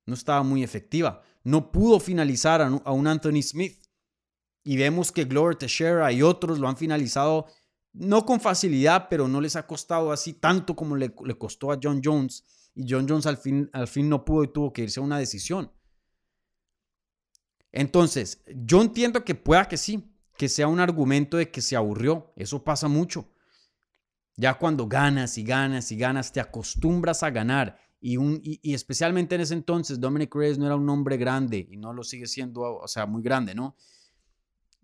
No 0.05 0.13
estaba 0.13 0.41
muy 0.41 0.63
efectiva. 0.63 1.21
No 1.43 1.69
pudo 1.73 1.99
finalizar 1.99 2.61
a 2.61 2.91
un 2.93 3.07
Anthony 3.07 3.41
Smith. 3.41 3.83
Y 4.63 4.77
vemos 4.77 5.11
que 5.11 5.25
Glover 5.25 5.57
Teixeira 5.57 6.09
y 6.13 6.21
otros 6.21 6.59
lo 6.59 6.69
han 6.69 6.77
finalizado 6.77 7.47
no 7.93 8.25
con 8.25 8.39
facilidad, 8.39 9.07
pero 9.09 9.27
no 9.27 9.39
les 9.39 9.55
ha 9.55 9.67
costado 9.67 10.11
así 10.11 10.33
tanto 10.33 10.75
como 10.75 10.95
le, 10.95 11.13
costó 11.13 11.71
a 11.71 11.79
John 11.81 12.01
Jones. 12.03 12.43
Y 12.75 12.91
John 12.91 13.07
Jones 13.07 13.27
al 13.27 13.37
fin, 13.37 13.69
al 13.71 13.87
fin 13.87 14.09
no 14.09 14.25
pudo 14.25 14.43
y 14.43 14.51
tuvo 14.51 14.73
que 14.73 14.83
irse 14.83 14.99
a 14.99 15.03
una 15.03 15.19
decisión. 15.19 15.71
Entonces, 17.71 18.43
yo 18.47 18.81
entiendo 18.81 19.23
que 19.23 19.35
pueda 19.35 19.67
que 19.67 19.77
sí, 19.77 20.11
que 20.37 20.49
sea 20.49 20.67
un 20.67 20.79
argumento 20.79 21.37
de 21.37 21.51
que 21.51 21.61
se 21.61 21.75
aburrió. 21.75 22.33
Eso 22.35 22.63
pasa 22.63 22.87
mucho. 22.87 23.29
Ya 24.35 24.55
cuando 24.55 24.87
ganas 24.87 25.37
y 25.37 25.43
ganas 25.43 25.91
y 25.91 25.97
ganas, 25.97 26.31
te 26.31 26.39
acostumbras 26.39 27.21
a 27.21 27.29
ganar. 27.29 27.77
Y, 27.99 28.17
un, 28.17 28.41
y, 28.43 28.73
especialmente 28.73 29.35
en 29.35 29.41
ese 29.41 29.53
entonces, 29.53 29.99
Dominic 29.99 30.33
Reyes 30.35 30.57
no 30.57 30.65
era 30.65 30.75
un 30.75 30.89
hombre 30.89 31.17
grande 31.17 31.67
y 31.69 31.77
no 31.77 31.93
lo 31.93 32.03
sigue 32.03 32.27
siendo, 32.27 32.61
o 32.61 32.87
sea, 32.87 33.05
muy 33.05 33.21
grande, 33.21 33.55
¿no? 33.55 33.75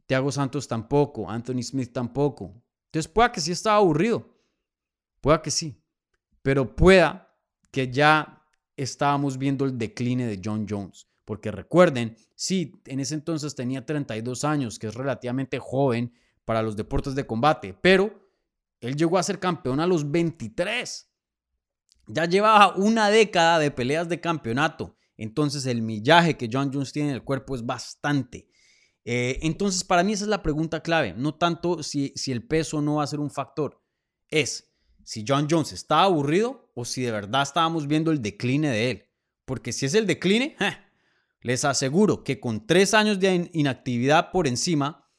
Thiago 0.06 0.32
Santos 0.32 0.68
tampoco, 0.68 1.30
Anthony 1.30 1.62
Smith 1.64 1.92
tampoco. 1.92 2.64
Entonces, 2.90 3.12
pueda 3.12 3.32
que 3.32 3.42
sí 3.42 3.52
estaba 3.52 3.78
aburrido. 3.78 4.28
Pueda 5.22 5.42
que 5.42 5.52
sí. 5.52 5.80
Pero 6.42 6.76
pueda 6.76 7.36
que 7.72 7.92
ya 7.92 8.44
estábamos 8.76 9.38
viendo 9.38 9.66
el 9.66 9.78
decline 9.78 10.26
de 10.26 10.42
John 10.44 10.66
Jones. 10.68 11.08
Porque 11.26 11.52
recuerden, 11.52 12.18
sí, 12.34 12.82
en 12.86 13.00
ese 13.00 13.14
entonces 13.14 13.54
tenía 13.54 13.86
32 13.86 14.44
años, 14.44 14.80
que 14.80 14.88
es 14.88 14.96
relativamente 14.96 15.60
joven 15.60 16.12
para 16.44 16.64
los 16.64 16.76
deportes 16.76 17.14
de 17.14 17.28
combate, 17.28 17.76
pero 17.80 18.28
él 18.80 18.96
llegó 18.96 19.20
a 19.20 19.24
ser 19.24 19.40
campeón 19.40 19.80
a 19.80 19.86
los 19.86 20.10
23. 20.10 21.08
Ya 22.08 22.26
llevaba 22.26 22.76
una 22.76 23.12
década 23.12 23.60
de 23.60 23.70
peleas 23.70 24.10
de 24.10 24.20
campeonato. 24.20 24.98
Entonces 25.18 25.66
el 25.66 25.84
millaje 25.84 26.38
que 26.38 26.50
John 26.52 26.72
Jones 26.74 26.94
tiene 26.94 27.10
en 27.10 27.16
el 27.16 27.24
cuerpo 27.24 27.54
es 27.54 27.64
bastante. 27.64 28.48
Eh, 29.06 29.40
entonces 29.42 29.84
para 29.84 30.04
mí 30.04 30.14
esa 30.14 30.26
es 30.26 30.30
la 30.30 30.44
pregunta 30.44 30.82
clave. 30.82 31.14
No 31.14 31.36
tanto 31.36 31.84
si, 31.84 32.14
si 32.16 32.32
el 32.32 32.44
peso 32.44 32.82
no 32.82 32.96
va 32.96 33.04
a 33.04 33.08
ser 33.08 33.20
un 33.20 33.32
factor. 33.32 33.82
Es 34.28 34.70
si 35.04 35.26
John 35.28 35.48
Jones 35.50 35.72
está 35.72 36.04
aburrido 36.04 36.72
o 36.76 36.86
si 36.86 37.02
de 37.02 37.12
verdad 37.12 37.42
estábamos 37.42 37.88
viendo 37.88 38.12
el 38.12 38.22
decline 38.22 38.70
de 38.70 38.92
él. 38.92 39.06
Porque 39.46 39.74
si 39.74 39.88
es 39.88 39.96
el 39.96 40.06
decline, 40.06 40.56
les 41.42 41.66
aseguro 41.66 42.24
que 42.24 42.40
con 42.40 42.68
tres 42.68 42.94
años 42.94 43.20
de 43.20 43.50
inactividad 43.54 44.32
por 44.32 44.48
encima, 44.48 45.10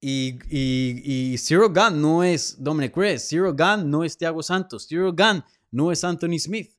y, 0.00 0.38
y, 0.48 1.36
Zero 1.36 1.68
Gun 1.68 2.00
no 2.00 2.24
es 2.24 2.56
Dominic 2.58 2.96
Reyes, 2.96 3.28
Zero 3.28 3.54
Gun 3.54 3.90
no 3.90 4.02
es 4.02 4.16
Thiago 4.16 4.42
Santos, 4.42 4.86
Zero 4.88 5.12
Gun 5.12 5.44
no 5.70 5.92
es 5.92 6.02
Anthony 6.04 6.38
Smith. 6.38 6.72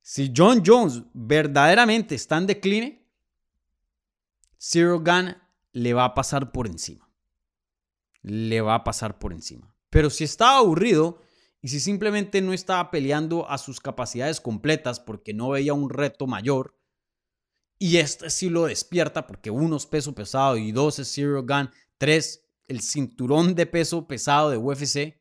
Si 0.00 0.32
John 0.34 0.62
Jones 0.64 1.02
verdaderamente 1.12 2.14
está 2.14 2.38
en 2.38 2.46
decline, 2.46 3.01
Zero 4.64 5.00
Gun 5.00 5.36
le 5.72 5.92
va 5.92 6.04
a 6.04 6.14
pasar 6.14 6.52
por 6.52 6.68
encima. 6.68 7.10
Le 8.22 8.60
va 8.60 8.76
a 8.76 8.84
pasar 8.84 9.18
por 9.18 9.32
encima. 9.32 9.74
Pero 9.90 10.08
si 10.08 10.22
está 10.22 10.56
aburrido 10.56 11.20
y 11.60 11.66
si 11.68 11.80
simplemente 11.80 12.40
no 12.40 12.52
estaba 12.52 12.92
peleando 12.92 13.50
a 13.50 13.58
sus 13.58 13.80
capacidades 13.80 14.40
completas 14.40 15.00
porque 15.00 15.34
no 15.34 15.48
veía 15.48 15.74
un 15.74 15.90
reto 15.90 16.28
mayor, 16.28 16.78
y 17.76 17.96
este 17.96 18.30
sí 18.30 18.50
lo 18.50 18.66
despierta 18.66 19.26
porque 19.26 19.50
uno 19.50 19.74
es 19.74 19.86
peso 19.86 20.14
pesado 20.14 20.56
y 20.56 20.70
dos 20.70 21.00
es 21.00 21.12
Zero 21.12 21.42
Gun, 21.42 21.68
tres 21.98 22.48
el 22.68 22.82
cinturón 22.82 23.56
de 23.56 23.66
peso 23.66 24.06
pesado 24.06 24.50
de 24.50 24.58
UFC 24.58 25.20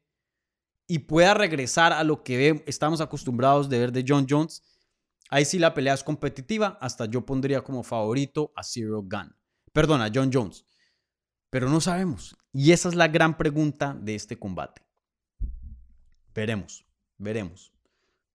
y 0.86 1.00
pueda 1.00 1.34
regresar 1.34 1.94
a 1.94 2.04
lo 2.04 2.24
que 2.24 2.64
estamos 2.68 3.02
acostumbrados 3.02 3.70
de 3.70 3.80
ver 3.80 3.92
de 3.92 4.06
John 4.08 4.28
Jones, 4.30 4.62
ahí 5.32 5.46
sí 5.46 5.58
la 5.58 5.74
pelea 5.74 5.96
es 5.96 6.04
competitiva, 6.04 6.78
hasta 6.80 7.06
yo 7.06 7.26
pondría 7.26 7.62
como 7.62 7.82
favorito 7.82 8.54
a 8.56 8.64
Zero 8.64 9.02
Gun. 9.02 9.36
Perdón, 9.74 10.02
a 10.02 10.12
John 10.14 10.30
Jones. 10.32 10.66
Pero 11.50 11.70
no 11.70 11.82
sabemos. 11.82 12.38
Y 12.54 12.72
esa 12.72 12.90
es 12.90 12.96
la 12.96 13.08
gran 13.08 13.38
pregunta 13.38 13.98
de 14.00 14.14
este 14.14 14.38
combate. 14.38 14.82
Veremos, 16.36 16.86
veremos. 17.18 17.74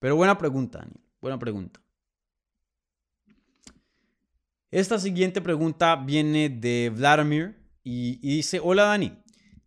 Pero 0.01 0.17
buena 0.17 0.37
pregunta, 0.37 0.79
Daniel. 0.81 1.01
Buena 1.21 1.39
pregunta. 1.39 1.81
Esta 4.71 4.99
siguiente 4.99 5.41
pregunta 5.41 5.97
viene 5.97 6.49
de 6.49 6.93
Vladimir 6.95 7.57
y, 7.83 8.17
dice, 8.19 8.61
hola 8.63 8.85
Dani, 8.85 9.23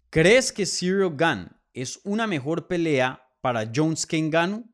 ¿crees 0.09 0.51
que 0.51 0.65
Cyril 0.65 1.15
Gunn 1.17 1.49
es 1.73 2.01
una 2.03 2.27
mejor 2.27 2.67
pelea 2.67 3.23
para 3.41 3.71
Jones 3.73 4.05
que 4.05 4.21
Ngannou? 4.21 4.69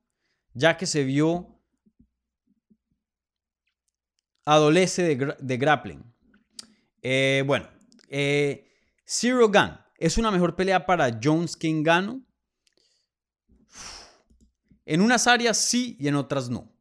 Ya 0.54 0.78
que 0.78 0.86
se 0.86 1.04
vio 1.04 1.55
adolece 4.46 5.04
de, 5.04 5.58
grappling. 5.58 6.04
Eh, 7.02 7.44
bueno, 7.46 7.68
eh, 8.10 8.68
Zero 9.06 9.48
Gun 9.50 9.78
es 9.98 10.18
una 10.18 10.32
mejor 10.32 10.56
pelea 10.56 10.86
para 10.86 11.20
Jones 11.22 11.58
que 11.58 11.72
Ngannou. 11.72 12.24
En 14.86 15.02
unas 15.02 15.26
áreas 15.26 15.58
sí 15.58 15.98
y 16.00 16.08
en 16.08 16.16
otras 16.16 16.50
no. 16.50 16.72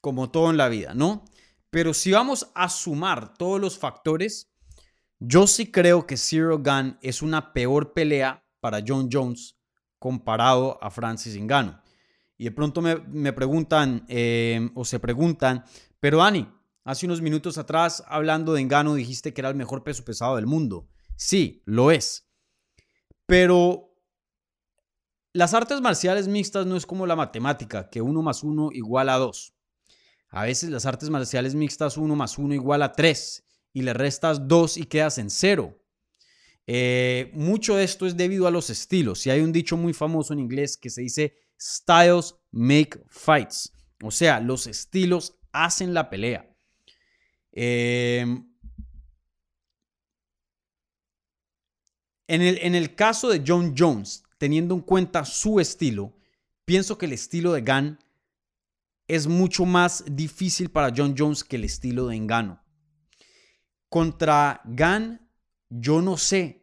Como 0.00 0.30
todo 0.30 0.50
en 0.50 0.56
la 0.56 0.68
vida, 0.68 0.94
¿no? 0.94 1.24
Pero 1.70 1.94
si 1.94 2.10
vamos 2.10 2.50
a 2.54 2.68
sumar 2.68 3.34
todos 3.34 3.60
los 3.60 3.78
factores, 3.78 4.52
yo 5.20 5.46
sí 5.46 5.70
creo 5.70 6.06
que 6.06 6.16
Zero 6.16 6.58
Gun 6.58 6.98
es 7.02 7.22
una 7.22 7.52
peor 7.52 7.92
pelea 7.92 8.44
para 8.58 8.82
John 8.86 9.08
Jones 9.12 9.56
comparado 9.98 10.82
a 10.82 10.90
Francis 10.90 11.38
Ngannou. 11.38 11.76
Y 12.36 12.44
de 12.44 12.52
pronto 12.52 12.80
me, 12.80 13.32
preguntan 13.32 14.04
eh, 14.08 14.70
o 14.74 14.84
se 14.84 14.98
preguntan, 14.98 15.62
pero 16.00 16.18
Dani, 16.18 16.48
hace 16.84 17.06
unos 17.06 17.20
minutos 17.20 17.58
atrás 17.58 18.02
hablando 18.06 18.52
de 18.52 18.64
Ngannou 18.64 18.94
dijiste 18.94 19.32
que 19.32 19.40
era 19.40 19.48
el 19.48 19.54
mejor 19.54 19.82
peso 19.82 20.04
pesado 20.04 20.36
del 20.36 20.46
mundo. 20.46 20.88
Sí, 21.16 21.62
lo 21.66 21.90
es. 21.90 22.28
Pero 23.26 23.90
las 25.32 25.54
artes 25.54 25.80
marciales 25.80 26.26
mixtas 26.26 26.66
no 26.66 26.76
es 26.76 26.86
como 26.86 27.06
la 27.06 27.16
matemática, 27.16 27.88
que 27.88 28.02
uno 28.02 28.22
más 28.22 28.42
uno 28.42 28.70
igual 28.72 29.08
a 29.08 29.16
dos. 29.16 29.54
A 30.30 30.44
veces 30.44 30.70
las 30.70 30.86
artes 30.86 31.10
marciales 31.10 31.54
mixtas 31.54 31.96
uno 31.96 32.16
más 32.16 32.38
uno 32.38 32.54
igual 32.54 32.82
a 32.82 32.92
tres 32.92 33.44
y 33.72 33.82
le 33.82 33.92
restas 33.92 34.48
dos 34.48 34.76
y 34.76 34.84
quedas 34.84 35.18
en 35.18 35.30
cero. 35.30 35.76
Eh, 36.66 37.30
mucho 37.34 37.76
de 37.76 37.84
esto 37.84 38.06
es 38.06 38.16
debido 38.16 38.46
a 38.46 38.50
los 38.50 38.70
estilos. 38.70 39.26
Y 39.26 39.30
hay 39.30 39.40
un 39.40 39.52
dicho 39.52 39.76
muy 39.76 39.92
famoso 39.92 40.32
en 40.32 40.38
inglés 40.38 40.76
que 40.76 40.90
se 40.90 41.02
dice 41.02 41.34
styles 41.60 42.36
make 42.50 43.02
fights. 43.08 43.72
O 44.02 44.10
sea, 44.10 44.40
los 44.40 44.66
estilos 44.66 45.38
hacen 45.52 45.94
la 45.94 46.10
pelea. 46.10 46.49
Em, 47.52 48.48
en, 52.28 52.74
el, 52.74 52.94
caso 52.94 53.28
de 53.28 53.42
John 53.46 53.74
Jones, 53.76 54.22
teniendo 54.38 54.74
en 54.74 54.82
cuenta 54.82 55.24
su 55.24 55.58
estilo, 55.58 56.16
pienso 56.64 56.96
que 56.96 57.06
el 57.06 57.12
estilo 57.12 57.52
de 57.52 57.62
Gunn 57.62 57.98
es 59.08 59.26
mucho 59.26 59.66
más 59.66 60.04
difícil 60.06 60.70
para 60.70 60.92
John 60.96 61.14
Jones 61.18 61.42
que 61.42 61.56
el 61.56 61.64
estilo 61.64 62.06
de 62.06 62.16
Engano. 62.16 62.62
Contra 63.88 64.60
Gunn, 64.64 65.20
yo 65.68 66.00
no 66.00 66.16
sé 66.16 66.60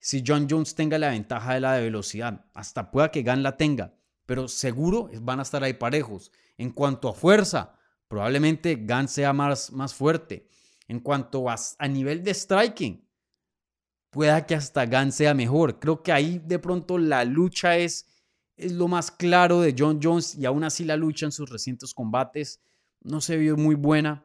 si 0.00 0.24
John 0.26 0.46
Jones 0.48 0.74
tenga 0.74 0.98
la 0.98 1.10
ventaja 1.10 1.54
de 1.54 1.60
la 1.60 1.74
de 1.74 1.82
velocidad. 1.82 2.46
Hasta 2.54 2.90
pueda 2.90 3.10
que 3.10 3.22
Gan 3.22 3.42
la 3.42 3.56
tenga, 3.56 3.94
pero 4.26 4.48
seguro 4.48 5.10
van 5.20 5.38
a 5.40 5.42
estar 5.42 5.62
ahí 5.62 5.74
parejos. 5.74 6.32
En 6.56 6.70
cuanto 6.70 7.08
a 7.08 7.14
fuerza, 7.14 7.77
probablemente 8.08 8.76
Gan 8.76 9.08
sea 9.08 9.32
más, 9.32 9.72
más 9.72 9.94
fuerte. 9.94 10.48
En 10.88 11.00
cuanto 11.00 11.48
a, 11.50 11.56
a 11.78 11.88
nivel 11.88 12.24
de 12.24 12.32
striking, 12.32 13.06
pueda 14.10 14.46
que 14.46 14.54
hasta 14.54 14.86
Gan 14.86 15.12
sea 15.12 15.34
mejor. 15.34 15.78
Creo 15.78 16.02
que 16.02 16.12
ahí 16.12 16.38
de 16.38 16.58
pronto 16.58 16.98
la 16.98 17.24
lucha 17.24 17.76
es, 17.76 18.06
es 18.56 18.72
lo 18.72 18.88
más 18.88 19.10
claro 19.10 19.60
de 19.60 19.74
John 19.78 20.00
Jones 20.02 20.34
y 20.34 20.46
aún 20.46 20.64
así 20.64 20.84
la 20.84 20.96
lucha 20.96 21.26
en 21.26 21.32
sus 21.32 21.50
recientes 21.50 21.94
combates 21.94 22.60
no 23.02 23.20
se 23.20 23.36
vio 23.36 23.56
muy 23.56 23.74
buena. 23.74 24.24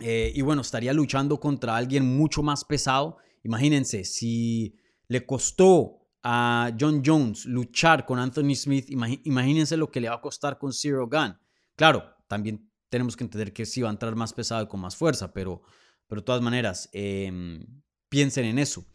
Eh, 0.00 0.32
y 0.34 0.42
bueno, 0.42 0.62
estaría 0.62 0.92
luchando 0.92 1.38
contra 1.38 1.76
alguien 1.76 2.16
mucho 2.16 2.42
más 2.42 2.64
pesado 2.64 3.18
Imagínense, 3.44 4.04
si 4.04 4.74
le 5.06 5.24
costó 5.26 6.00
a 6.22 6.72
John 6.80 7.02
Jones 7.04 7.44
luchar 7.44 8.06
con 8.06 8.18
Anthony 8.18 8.54
Smith, 8.54 8.86
imagínense 8.88 9.76
lo 9.76 9.90
que 9.90 10.00
le 10.00 10.08
va 10.08 10.16
a 10.16 10.20
costar 10.20 10.58
con 10.58 10.72
Zero 10.72 11.06
Gun. 11.06 11.36
Claro, 11.76 12.02
también 12.26 12.70
tenemos 12.94 13.16
que 13.16 13.24
entender 13.24 13.52
que 13.52 13.66
sí 13.66 13.82
va 13.82 13.88
a 13.88 13.90
entrar 13.90 14.14
más 14.14 14.32
pesado 14.32 14.62
y 14.62 14.68
con 14.68 14.78
más 14.78 14.94
fuerza, 14.94 15.32
pero, 15.32 15.62
pero 16.06 16.20
de 16.20 16.24
todas 16.24 16.40
maneras, 16.40 16.88
em, 16.92 17.66
piensen 18.08 18.44
en 18.44 18.60
eso. 18.60 18.86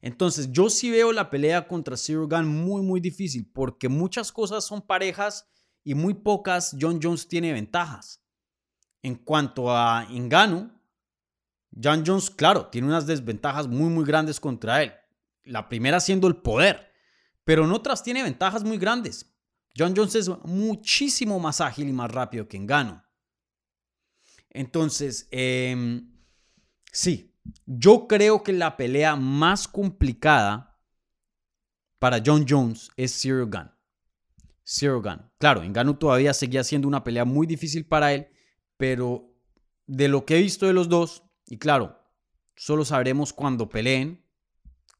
Entonces, 0.00 0.50
yo 0.50 0.70
sí 0.70 0.90
veo 0.90 1.12
la 1.12 1.28
pelea 1.28 1.68
contra 1.68 1.98
Zero 1.98 2.26
Gun 2.26 2.46
muy, 2.46 2.80
muy 2.80 2.98
difícil, 2.98 3.46
porque 3.52 3.90
muchas 3.90 4.32
cosas 4.32 4.64
son 4.64 4.80
parejas 4.80 5.46
y 5.84 5.92
muy 5.94 6.14
pocas 6.14 6.74
John 6.80 6.98
Jones 7.02 7.28
tiene 7.28 7.52
ventajas. 7.52 8.24
En 9.02 9.16
cuanto 9.16 9.70
a 9.70 10.06
Ingano, 10.08 10.72
John 11.70 12.04
Jones, 12.06 12.30
claro, 12.30 12.68
tiene 12.68 12.88
unas 12.88 13.06
desventajas 13.06 13.68
muy, 13.68 13.90
muy 13.90 14.06
grandes 14.06 14.40
contra 14.40 14.82
él. 14.82 14.94
La 15.44 15.68
primera 15.68 16.00
siendo 16.00 16.26
el 16.26 16.36
poder, 16.36 16.90
pero 17.44 17.66
en 17.66 17.72
otras 17.72 18.02
tiene 18.02 18.22
ventajas 18.22 18.64
muy 18.64 18.78
grandes. 18.78 19.30
John 19.76 19.92
Jones 19.94 20.14
es 20.14 20.30
muchísimo 20.42 21.38
más 21.38 21.60
ágil 21.60 21.90
y 21.90 21.92
más 21.92 22.10
rápido 22.10 22.48
que 22.48 22.56
Engano. 22.56 23.04
Entonces, 24.52 25.28
em, 25.30 26.12
sí, 26.92 27.34
yo 27.66 28.06
creo 28.06 28.42
que 28.42 28.52
la 28.52 28.76
pelea 28.76 29.16
más 29.16 29.66
complicada 29.66 30.78
para 31.98 32.22
John 32.24 32.44
Jones 32.48 32.90
es 32.96 33.12
Zero 33.20 33.46
Gun. 33.46 33.70
Zero 34.64 35.02
Gun. 35.02 35.22
Claro, 35.38 35.62
Engano 35.62 35.96
todavía 35.96 36.34
seguía 36.34 36.64
siendo 36.64 36.86
una 36.86 37.02
pelea 37.02 37.24
muy 37.24 37.46
difícil 37.46 37.86
para 37.86 38.12
él, 38.12 38.28
pero 38.76 39.34
de 39.86 40.08
lo 40.08 40.24
que 40.24 40.38
he 40.38 40.42
visto 40.42 40.66
de 40.66 40.72
los 40.72 40.88
dos, 40.88 41.24
y 41.46 41.58
claro, 41.58 41.98
solo 42.56 42.84
sabremos 42.84 43.32
cuando 43.32 43.68
peleen 43.68 44.24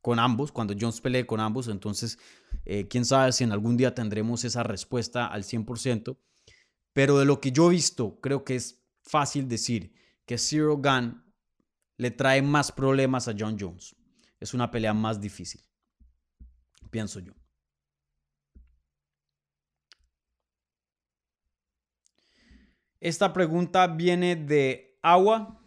con 0.01 0.19
ambos, 0.19 0.51
cuando 0.51 0.75
Jones 0.79 1.01
pelee 1.01 1.27
con 1.27 1.41
ambos. 1.41 1.69
Entonces, 1.69 2.19
eh, 2.65 2.89
quién 2.89 3.05
sabe 3.05 3.33
si 3.33 3.45
en 3.45 3.53
algún 3.53 3.77
día 3.77 3.95
tendremos 3.95 4.45
esa 4.45 4.63
respuesta 4.63 5.27
al 5.27 5.45
100%. 5.45 6.19
Pero 6.93 7.19
de 7.19 7.25
lo 7.25 7.41
que 7.41 7.53
yo 7.53 7.69
he 7.69 7.71
visto, 7.71 8.21
creo 8.21 8.45
que 8.45 8.57
es 8.57 8.82
fácil 9.03 9.49
decir 9.49 9.93
que 10.27 10.39
Zero 10.39 10.77
Gun 10.77 11.23
le 11.97 12.11
trae 12.11 12.43
más 12.43 12.73
problemas 12.73 13.29
a 13.29 13.35
John 13.39 13.57
Jones. 13.59 13.95
Es 14.41 14.55
una 14.55 14.71
pelea 14.71 14.95
más 14.95 15.21
difícil, 15.21 15.61
pienso 16.91 17.21
yo. 17.21 17.33
Esta 23.01 23.33
pregunta 23.33 23.89
viene 23.89 24.37
de 24.37 24.97
Agua 25.03 25.61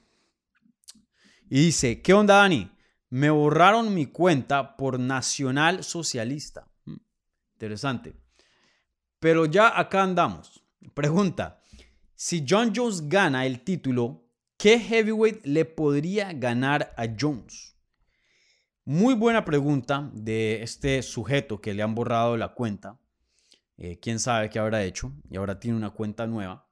y 1.49 1.65
dice, 1.65 2.01
¿qué 2.01 2.13
onda, 2.13 2.37
Dani? 2.37 2.71
Me 3.09 3.29
borraron 3.29 3.93
mi 3.93 4.07
cuenta 4.07 4.77
por 4.77 4.99
Nacional 4.99 5.83
Socialista. 5.83 6.67
Mm, 6.85 6.95
interesante. 7.53 8.15
Pero 9.19 9.45
ya 9.45 9.77
acá 9.77 10.03
andamos. 10.03 10.63
Pregunta, 10.93 11.61
si 12.15 12.45
John 12.47 12.73
Jones 12.75 13.09
gana 13.09 13.45
el 13.45 13.61
título, 13.61 14.25
¿qué 14.57 14.79
heavyweight 14.79 15.45
le 15.45 15.65
podría 15.65 16.31
ganar 16.33 16.93
a 16.97 17.07
Jones? 17.19 17.75
Muy 18.85 19.15
buena 19.15 19.43
pregunta 19.43 20.09
de 20.13 20.61
este 20.63 21.01
sujeto 21.01 21.59
que 21.59 21.73
le 21.73 21.83
han 21.83 21.95
borrado 21.95 22.37
la 22.37 22.53
cuenta. 22.53 22.99
Eh, 23.77 23.99
quién 23.99 24.19
sabe 24.19 24.49
qué 24.49 24.59
habrá 24.59 24.83
hecho 24.83 25.11
y 25.29 25.35
ahora 25.35 25.59
tiene 25.59 25.77
una 25.77 25.89
cuenta 25.89 26.25
nueva. 26.25 26.69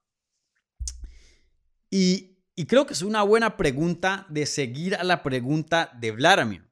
Y 1.89 2.37
creo 2.67 2.85
que 2.85 2.93
es 2.93 3.01
una 3.01 3.23
buena 3.23 3.57
pregunta 3.57 4.25
de 4.29 4.45
seguir 4.45 4.95
a 4.95 5.03
la 5.03 5.21
pregunta 5.21 5.91
de 5.99 6.11
Vladimir. 6.11 6.71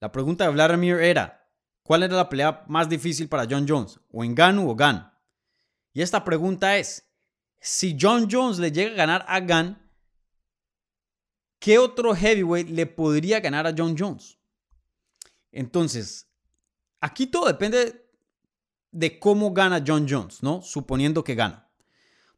La 0.00 0.12
pregunta 0.12 0.44
de 0.44 0.50
Vladimir 0.50 0.96
era, 0.96 1.48
¿cuál 1.82 2.02
era 2.02 2.16
la 2.16 2.28
pelea 2.28 2.64
más 2.68 2.88
difícil 2.88 3.28
para 3.28 3.46
John 3.48 3.66
Jones? 3.68 4.00
¿O 4.10 4.24
en 4.24 4.34
Ganu 4.34 4.70
o 4.70 4.76
Gan? 4.76 5.12
Y 5.92 6.02
esta 6.02 6.24
pregunta 6.24 6.76
es, 6.78 7.09
si 7.60 7.96
John 8.00 8.28
Jones 8.30 8.58
le 8.58 8.72
llega 8.72 8.92
a 8.92 8.96
ganar 8.96 9.24
a 9.28 9.40
Gan, 9.40 9.90
¿qué 11.58 11.78
otro 11.78 12.14
heavyweight 12.14 12.70
le 12.70 12.86
podría 12.86 13.40
ganar 13.40 13.66
a 13.66 13.74
John 13.76 13.94
Jones? 13.96 14.38
Entonces, 15.52 16.28
aquí 17.00 17.26
todo 17.26 17.46
depende 17.46 18.06
de 18.92 19.18
cómo 19.18 19.52
gana 19.52 19.84
John 19.86 20.06
Jones, 20.08 20.42
¿no? 20.42 20.62
Suponiendo 20.62 21.22
que 21.22 21.34
gana. 21.34 21.68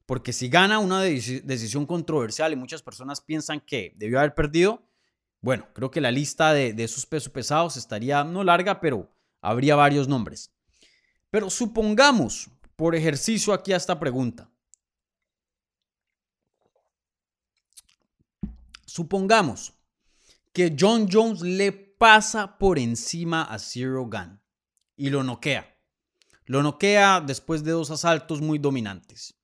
Porque 0.06 0.32
si 0.32 0.48
gana 0.48 0.80
una 0.80 1.00
decisión 1.00 1.86
controversial 1.86 2.52
y 2.52 2.56
muchas 2.56 2.82
personas 2.82 3.20
piensan 3.20 3.60
que 3.60 3.94
debió 3.96 4.18
haber 4.18 4.34
perdido, 4.34 4.82
bueno, 5.40 5.68
creo 5.72 5.90
que 5.90 6.00
la 6.00 6.10
lista 6.10 6.52
de, 6.52 6.72
de 6.72 6.84
esos 6.84 7.06
pesos 7.06 7.32
pesados 7.32 7.76
estaría 7.76 8.24
no 8.24 8.42
larga, 8.42 8.80
pero 8.80 9.10
habría 9.40 9.76
varios 9.76 10.08
nombres. 10.08 10.52
Pero 11.30 11.48
supongamos, 11.48 12.50
por 12.76 12.94
ejercicio 12.94 13.52
aquí 13.52 13.72
a 13.72 13.76
esta 13.76 13.98
pregunta, 13.98 14.50
supongamos 18.92 19.72
que 20.52 20.76
John 20.78 21.08
Jones 21.10 21.40
le 21.40 21.72
pasa 21.72 22.58
por 22.58 22.78
encima 22.78 23.42
a 23.42 23.58
Zero 23.58 24.04
Gun 24.04 24.38
y 24.96 25.08
lo 25.08 25.22
noquea. 25.22 25.66
Lo 26.44 26.62
noquea 26.62 27.22
después 27.22 27.64
de 27.64 27.70
dos 27.70 27.90
asaltos 27.90 28.42
muy 28.42 28.58
dominantes. 28.58 29.38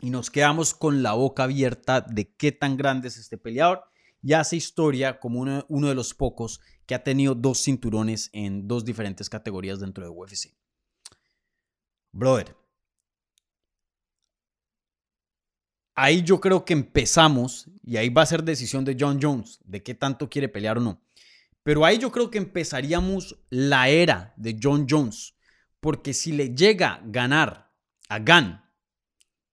y 0.00 0.10
nos 0.10 0.30
quedamos 0.30 0.74
con 0.74 1.02
la 1.02 1.12
boca 1.12 1.42
abierta 1.42 2.00
de 2.00 2.32
qué 2.36 2.52
tan 2.52 2.76
grande 2.76 3.08
es 3.08 3.16
este 3.16 3.36
peleador 3.36 3.82
y 4.22 4.32
hace 4.32 4.54
historia 4.54 5.18
como 5.18 5.40
uno, 5.40 5.88
de 5.88 5.94
los 5.94 6.14
pocos 6.14 6.60
que 6.86 6.94
ha 6.94 7.02
tenido 7.02 7.34
dos 7.34 7.62
cinturones 7.62 8.30
en 8.32 8.68
dos 8.68 8.84
diferentes 8.84 9.28
categorías 9.28 9.80
dentro 9.80 10.04
de 10.04 10.10
UFC. 10.10 10.56
Brother, 12.12 12.56
ahí 15.98 16.22
yo 16.22 16.40
creo 16.40 16.64
que 16.64 16.74
empezamos, 16.74 17.68
y 17.84 17.96
ahí 17.96 18.08
va 18.08 18.22
a 18.22 18.26
ser 18.26 18.44
decisión 18.44 18.84
de 18.84 18.96
John 18.98 19.18
Jones, 19.20 19.58
de 19.64 19.82
qué 19.82 19.94
tanto 19.94 20.30
quiere 20.30 20.48
pelear 20.48 20.78
o 20.78 20.80
no. 20.80 21.02
Pero 21.64 21.84
ahí 21.84 21.98
yo 21.98 22.12
creo 22.12 22.30
que 22.30 22.38
empezaríamos 22.38 23.36
la 23.50 23.88
era 23.88 24.32
de 24.36 24.56
John 24.62 24.86
Jones, 24.88 25.34
porque 25.80 26.14
si 26.14 26.30
le 26.30 26.54
llega 26.54 26.94
a 26.94 27.00
ganar 27.04 27.72
a 28.08 28.20
Gan, 28.20 28.64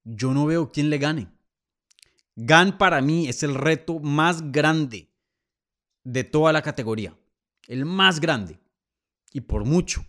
yo 0.03 0.35
no 0.35 0.45
veo 0.45 0.71
quién 0.71 0.91
le 0.91 0.99
gane. 0.99 1.27
Gan 2.35 2.77
para 2.77 3.01
mí 3.01 3.27
es 3.27 3.41
el 3.41 3.55
reto 3.55 3.99
más 3.99 4.51
grande 4.51 5.09
de 6.03 6.23
toda 6.23 6.53
la 6.53 6.61
categoría. 6.61 7.17
El 7.67 7.85
más 7.85 8.19
grande. 8.19 8.59
Y 9.31 9.41
por 9.41 9.65
mucho. 9.65 10.05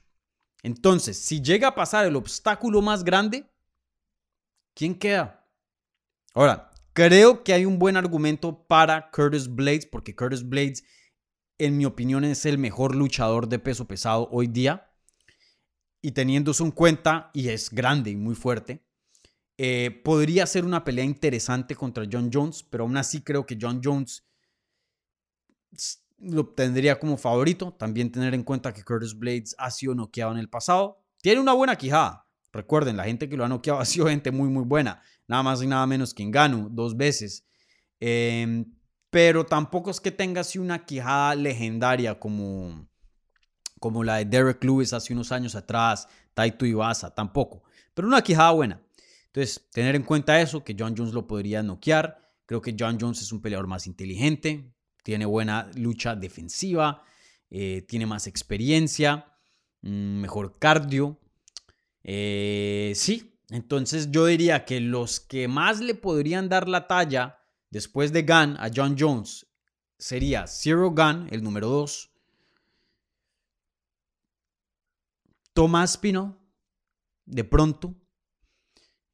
Entonces, 0.62 1.18
si 1.18 1.40
llega 1.40 1.68
a 1.68 1.74
pasar 1.74 2.04
el 2.04 2.16
obstáculo 2.16 2.82
más 2.82 3.04
grande, 3.04 3.46
¿quién 4.74 4.94
queda? 4.94 5.45
Ahora, 6.36 6.70
creo 6.92 7.42
que 7.42 7.54
hay 7.54 7.64
un 7.64 7.78
buen 7.78 7.96
argumento 7.96 8.66
para 8.66 9.10
Curtis 9.10 9.48
Blades, 9.48 9.86
porque 9.86 10.14
Curtis 10.14 10.46
Blades, 10.46 10.84
en 11.56 11.78
mi 11.78 11.86
opinión, 11.86 12.24
es 12.24 12.44
el 12.44 12.58
mejor 12.58 12.94
luchador 12.94 13.48
de 13.48 13.58
peso 13.58 13.88
pesado 13.88 14.28
hoy 14.30 14.46
día. 14.46 14.92
Y 16.02 16.12
teniendo 16.12 16.50
eso 16.50 16.62
en 16.62 16.72
cuenta, 16.72 17.30
y 17.32 17.48
es 17.48 17.70
grande 17.70 18.10
y 18.10 18.16
muy 18.16 18.34
fuerte, 18.34 18.84
eh, 19.56 20.02
podría 20.04 20.46
ser 20.46 20.66
una 20.66 20.84
pelea 20.84 21.06
interesante 21.06 21.74
contra 21.74 22.04
John 22.12 22.28
Jones, 22.30 22.62
pero 22.64 22.84
aún 22.84 22.98
así 22.98 23.22
creo 23.22 23.46
que 23.46 23.56
John 23.58 23.80
Jones 23.82 24.28
lo 26.18 26.48
tendría 26.50 27.00
como 27.00 27.16
favorito. 27.16 27.72
También 27.72 28.12
tener 28.12 28.34
en 28.34 28.42
cuenta 28.42 28.74
que 28.74 28.84
Curtis 28.84 29.18
Blades 29.18 29.54
ha 29.56 29.70
sido 29.70 29.94
noqueado 29.94 30.32
en 30.32 30.38
el 30.38 30.50
pasado. 30.50 31.02
Tiene 31.22 31.40
una 31.40 31.54
buena 31.54 31.76
quijada. 31.76 32.25
Recuerden, 32.56 32.96
la 32.96 33.04
gente 33.04 33.28
que 33.28 33.36
lo 33.36 33.44
ha 33.44 33.48
noqueado 33.48 33.80
ha 33.80 33.84
sido 33.84 34.08
gente 34.08 34.30
muy, 34.30 34.48
muy 34.48 34.64
buena. 34.64 35.02
Nada 35.28 35.42
más 35.42 35.62
y 35.62 35.66
nada 35.66 35.86
menos 35.86 36.14
que 36.14 36.22
Engano, 36.22 36.68
dos 36.70 36.96
veces. 36.96 37.46
Em, 38.00 38.64
pero 39.10 39.46
tampoco 39.46 39.90
es 39.90 40.00
que 40.00 40.10
tenga 40.10 40.42
así 40.42 40.58
una 40.58 40.84
quijada 40.84 41.34
legendaria 41.34 42.18
como, 42.18 42.88
como 43.80 44.04
la 44.04 44.16
de 44.16 44.24
Derek 44.24 44.62
Lewis 44.62 44.92
hace 44.92 45.12
unos 45.12 45.32
años 45.32 45.54
atrás, 45.54 46.08
Taito 46.34 46.66
Iwasa, 46.66 47.14
tampoco. 47.14 47.62
Pero 47.94 48.08
una 48.08 48.22
quijada 48.22 48.50
buena. 48.50 48.82
Entonces, 49.26 49.68
tener 49.70 49.94
en 49.94 50.02
cuenta 50.02 50.40
eso, 50.40 50.64
que 50.64 50.74
John 50.78 50.94
Jones 50.96 51.12
lo 51.12 51.26
podría 51.26 51.62
noquear. 51.62 52.26
Creo 52.46 52.62
que 52.62 52.76
John 52.78 52.98
Jones 53.00 53.22
es 53.22 53.32
un 53.32 53.42
peleador 53.42 53.66
más 53.66 53.86
inteligente, 53.86 54.72
tiene 55.02 55.26
buena 55.26 55.70
lucha 55.74 56.14
defensiva, 56.14 57.02
eh, 57.50 57.84
tiene 57.88 58.06
más 58.06 58.26
experiencia, 58.26 59.26
mm, 59.82 60.20
mejor 60.20 60.58
cardio. 60.58 61.18
Eh, 62.08 62.92
sí, 62.94 63.36
entonces 63.50 64.10
yo 64.12 64.26
diría 64.26 64.64
que 64.64 64.80
los 64.80 65.18
que 65.18 65.48
más 65.48 65.80
le 65.80 65.94
podrían 65.94 66.48
dar 66.48 66.68
la 66.68 66.86
talla 66.86 67.38
después 67.70 68.12
de 68.12 68.22
Gunn 68.22 68.56
a 68.58 68.70
John 68.74 68.96
Jones 68.98 69.46
sería 69.98 70.46
Zero 70.46 70.90
Gunn, 70.90 71.28
el 71.30 71.42
número 71.42 71.68
2. 71.68 72.10
Tomás 75.52 75.96
Pino, 75.96 76.38
de 77.24 77.44
pronto. 77.44 77.94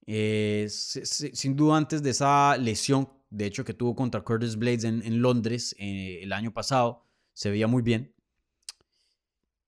Eh, 0.07 0.67
sin 0.69 1.57
duda 1.57 1.79
antes 1.79 2.03
de 2.03 2.11
esa 2.11 2.57
lesión 2.59 3.09
de 3.33 3.47
hecho, 3.47 3.65
que 3.65 3.73
tuvo 3.73 3.97
contra 3.97 4.21
Curtis 4.21 4.57
Blades 4.57 4.85
en, 4.85 5.23
Londres 5.23 5.75
eh, 5.79 6.21
el 6.23 6.35
año 6.35 6.53
pasado, 6.53 7.07
se 7.33 7.51
veía 7.51 7.67
muy 7.67 7.81
bien. 7.81 8.15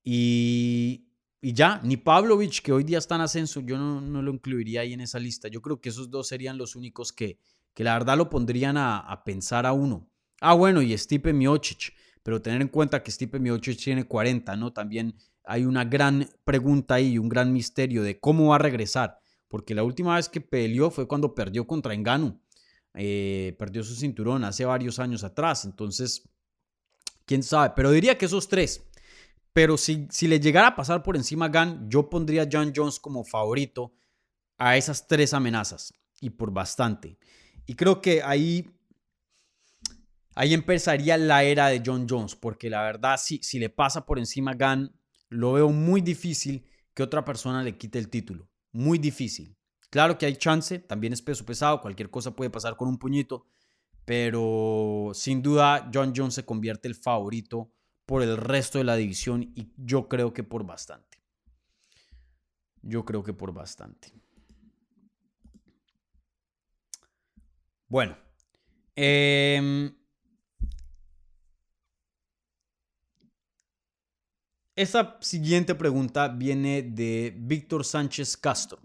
Y, 0.03 1.04
ya, 1.53 1.79
ni 1.83 1.97
Pavlovich, 1.97 2.61
que 2.61 2.71
hoy 2.71 2.83
día 2.83 2.97
está 2.97 3.15
en 3.15 3.21
ascenso, 3.21 3.61
yo 3.61 3.77
no, 3.77 4.21
lo 4.21 4.31
incluiría 4.31 4.81
ahí 4.81 4.93
en 4.93 5.01
esa 5.01 5.19
lista. 5.19 5.47
Yo 5.47 5.61
creo 5.61 5.79
que 5.79 5.89
esos 5.89 6.09
dos 6.09 6.27
serían 6.27 6.57
los 6.57 6.75
únicos 6.75 7.11
que, 7.11 7.39
que 7.73 7.83
la 7.83 7.93
verdad 7.93 8.17
lo 8.17 8.29
pondrían 8.29 8.77
a, 8.77 9.21
pensar 9.25 9.65
a 9.65 9.73
uno. 9.73 10.09
Ah, 10.41 10.53
bueno, 10.53 10.81
y 10.81 10.97
Stipe 10.97 11.33
Miocic, 11.33 11.93
pero 12.23 12.41
tener 12.41 12.61
en 12.61 12.67
cuenta 12.67 13.03
que 13.03 13.11
Stipe 13.11 13.39
Miocic 13.39 13.77
tiene 13.77 14.05
40, 14.05 14.55
¿no? 14.55 14.73
También 14.73 15.15
hay 15.43 15.65
una 15.65 15.85
gran 15.85 16.27
pregunta 16.43 16.95
ahí, 16.95 17.17
un 17.17 17.29
gran 17.29 17.53
misterio 17.53 18.03
de 18.03 18.19
cómo 18.19 18.49
va 18.49 18.55
a 18.55 18.59
regresar, 18.59 19.19
porque 19.47 19.75
la 19.75 19.83
última 19.83 20.15
vez 20.15 20.29
que 20.29 20.41
peleó 20.41 20.89
fue 20.89 21.07
cuando 21.07 21.35
perdió 21.35 21.67
contra 21.67 21.93
Engano 21.93 22.41
eh, 22.97 23.55
perdió 23.59 23.83
su 23.83 23.93
cinturón 23.93 24.45
hace 24.45 24.63
varios 24.63 24.99
años 24.99 25.25
atrás, 25.25 25.65
entonces, 25.65 26.29
quién 27.25 27.43
sabe, 27.43 27.73
pero 27.75 27.91
diría 27.91 28.17
que 28.17 28.25
esos 28.25 28.47
tres. 28.47 28.87
Pero 29.55 29.77
si, 29.77 30.05
si 30.11 30.27
le 30.27 30.41
llegara 30.41 30.67
a 30.67 30.75
pasar 30.75 31.01
por 31.01 31.15
encima 31.15 31.47
Gunn, 31.47 31.89
yo 31.89 32.09
pondría 32.09 32.41
a 32.41 32.49
John 32.51 32.73
Jones 32.75 32.99
como 32.99 33.23
favorito 33.23 33.93
a 34.57 34.75
esas 34.75 35.07
tres 35.07 35.33
amenazas 35.33 35.93
y 36.19 36.31
por 36.31 36.51
bastante. 36.51 37.17
Y 37.65 37.75
creo 37.75 38.01
que 38.01 38.21
ahí, 38.21 38.69
ahí 40.35 40.53
empezaría 40.53 41.17
la 41.17 41.43
era 41.43 41.67
de 41.69 41.81
John 41.85 42.05
Jones, 42.09 42.35
porque 42.35 42.69
la 42.69 42.83
verdad, 42.83 43.15
si, 43.17 43.37
si 43.43 43.57
le 43.57 43.69
pasa 43.69 44.05
por 44.05 44.19
encima 44.19 44.55
Gunn, 44.55 44.93
lo 45.29 45.53
veo 45.53 45.69
muy 45.69 46.01
difícil 46.01 46.65
que 46.93 47.03
otra 47.03 47.23
persona 47.23 47.63
le 47.63 47.77
quite 47.77 47.97
el 47.97 48.09
título. 48.09 48.49
Muy 48.73 48.97
difícil. 48.97 49.55
Claro 49.89 50.17
que 50.17 50.25
hay 50.25 50.35
chance, 50.35 50.79
también 50.79 51.13
es 51.13 51.21
peso 51.21 51.45
pesado, 51.45 51.79
cualquier 51.79 52.09
cosa 52.09 52.35
puede 52.35 52.49
pasar 52.49 52.75
con 52.75 52.89
un 52.89 52.99
puñito, 52.99 53.45
pero 54.03 55.11
sin 55.13 55.41
duda 55.41 55.89
John 55.93 56.11
Jones 56.13 56.33
se 56.33 56.43
convierte 56.43 56.89
el 56.89 56.95
favorito 56.95 57.71
por 58.05 58.21
el 58.21 58.37
resto 58.37 58.77
de 58.77 58.83
la 58.83 58.95
división 58.95 59.43
y 59.55 59.71
yo 59.77 60.07
creo 60.07 60.33
que 60.33 60.43
por 60.43 60.65
bastante. 60.65 61.17
Yo 62.81 63.03
creo 63.03 63.23
que 63.23 63.33
por 63.33 63.53
bastante. 63.53 64.11
Bueno. 67.87 68.17
Eh, 68.97 69.91
esta 74.75 75.17
siguiente 75.21 75.75
pregunta 75.75 76.27
viene 76.29 76.81
de 76.83 77.33
Víctor 77.35 77.83
Sánchez 77.83 78.37
Castro. 78.37 78.79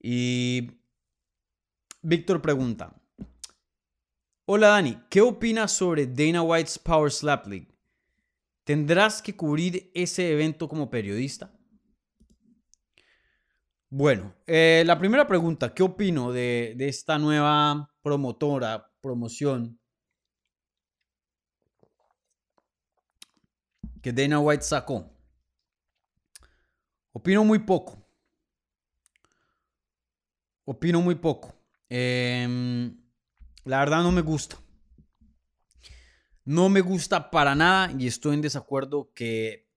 Y 0.00 0.70
Víctor 2.02 2.40
pregunta, 2.40 2.94
hola 4.46 4.68
Dani, 4.68 5.02
¿qué 5.10 5.20
opinas 5.20 5.72
sobre 5.72 6.06
Dana 6.06 6.42
White's 6.42 6.78
Power 6.78 7.10
Slap 7.10 7.46
League? 7.48 7.67
¿Tendrás 8.68 9.22
que 9.22 9.34
cubrir 9.34 9.90
ese 9.94 10.30
evento 10.30 10.68
como 10.68 10.90
periodista? 10.90 11.50
Bueno, 13.88 14.34
eh, 14.46 14.82
la 14.84 14.98
primera 14.98 15.26
pregunta, 15.26 15.72
¿qué 15.72 15.82
opino 15.82 16.32
de, 16.32 16.76
esta 16.80 17.18
nueva 17.18 17.90
promotora, 18.02 18.92
promoción 19.00 19.80
que 24.02 24.12
Dana 24.12 24.38
White 24.38 24.64
sacó? 24.64 25.16
Opino 27.12 27.44
muy 27.44 27.60
poco. 27.60 28.06
Opino 30.66 31.00
muy 31.00 31.14
poco. 31.14 31.54
Em, 31.88 33.00
la 33.64 33.78
verdad 33.78 34.02
no 34.02 34.12
me 34.12 34.20
gusta. 34.20 34.58
No 36.48 36.70
me 36.70 36.80
gusta 36.80 37.30
para 37.30 37.54
nada 37.54 37.92
y 37.98 38.06
estoy 38.06 38.32
en 38.32 38.40
desacuerdo 38.40 39.12
que 39.14 39.68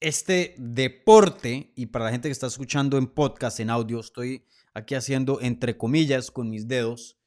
este 0.00 0.56
deporte, 0.58 1.72
y 1.76 1.86
para 1.86 2.06
la 2.06 2.10
gente 2.10 2.26
que 2.26 2.32
está 2.32 2.48
escuchando 2.48 2.98
en 2.98 3.06
podcast, 3.06 3.60
en 3.60 3.70
audio, 3.70 4.00
estoy 4.00 4.44
aquí 4.74 4.96
haciendo 4.96 5.40
entre 5.40 5.78
comillas 5.78 6.32
con 6.32 6.50
mis 6.50 6.66
dedos, 6.66 7.20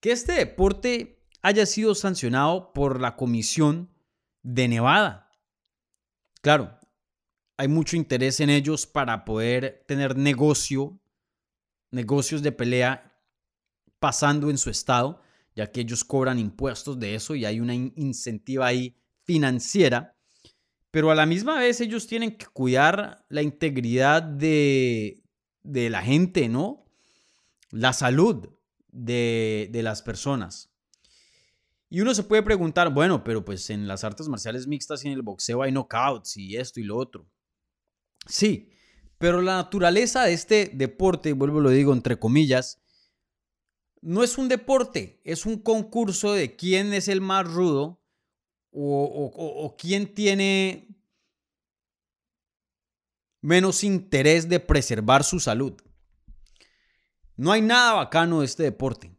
que 0.00 0.12
este 0.12 0.32
deporte 0.32 1.26
haya 1.42 1.66
sido 1.66 1.94
sancionado 1.94 2.72
por 2.72 3.02
la 3.02 3.16
Comisión 3.16 3.90
de 4.42 4.66
Nevada. 4.66 5.30
Claro, 6.40 6.78
hay 7.58 7.68
mucho 7.68 7.96
interés 7.96 8.40
en 8.40 8.48
ellos 8.48 8.86
para 8.86 9.26
poder 9.26 9.84
tener 9.86 10.16
negocio 10.16 10.98
negocios 11.90 12.40
de 12.40 12.50
pelea 12.50 13.14
pasando 13.98 14.48
en 14.48 14.56
su 14.56 14.70
estado, 14.70 15.20
ya 15.54 15.70
que 15.70 15.80
ellos 15.80 16.04
cobran 16.04 16.38
impuestos 16.38 16.98
de 16.98 17.14
eso 17.14 17.34
y 17.34 17.44
hay 17.44 17.60
una 17.60 17.74
incentiva 17.74 18.66
ahí 18.66 18.96
financiera. 19.22 20.16
Pero 20.90 21.10
a 21.10 21.14
la 21.14 21.26
misma 21.26 21.58
vez 21.58 21.80
ellos 21.80 22.06
tienen 22.06 22.36
que 22.36 22.46
cuidar 22.46 23.24
la 23.28 23.42
integridad 23.42 24.22
de, 24.22 25.22
de 25.62 25.90
la 25.90 26.02
gente, 26.02 26.48
¿no? 26.48 26.84
La 27.70 27.92
salud 27.92 28.48
de, 28.88 29.68
de 29.72 29.82
las 29.82 30.02
personas. 30.02 30.70
Y 31.90 32.00
uno 32.00 32.14
se 32.14 32.24
puede 32.24 32.42
preguntar, 32.42 32.92
bueno, 32.92 33.22
pero 33.22 33.44
pues 33.44 33.70
en 33.70 33.86
las 33.86 34.04
artes 34.04 34.28
marciales 34.28 34.66
mixtas 34.66 35.04
y 35.04 35.08
en 35.08 35.14
el 35.14 35.22
boxeo 35.22 35.62
hay 35.62 35.70
knockouts 35.72 36.36
y 36.36 36.56
esto 36.56 36.80
y 36.80 36.84
lo 36.84 36.96
otro. 36.96 37.28
Sí, 38.26 38.70
Pero 39.18 39.42
la 39.42 39.56
naturaleza 39.56 40.24
de 40.24 40.32
este 40.32 40.70
deporte, 40.74 41.32
vuelvo 41.32 41.60
lo 41.60 41.70
digo 41.70 41.92
entre 41.92 42.18
comillas, 42.18 42.82
no 44.04 44.22
es 44.22 44.36
un 44.36 44.48
deporte, 44.48 45.18
es 45.24 45.46
un 45.46 45.56
concurso 45.56 46.34
de 46.34 46.56
quién 46.56 46.92
es 46.92 47.08
el 47.08 47.22
más 47.22 47.50
rudo 47.50 48.02
o, 48.70 49.76
quién 49.78 50.12
tiene 50.12 50.88
menos 53.40 53.82
interés 53.82 54.48
de 54.48 54.60
preservar 54.60 55.24
su 55.24 55.40
salud. 55.40 55.72
No 57.36 57.50
hay 57.50 57.62
nada 57.62 57.94
bacano 57.94 58.40
de 58.40 58.46
este 58.46 58.64
deporte. 58.64 59.16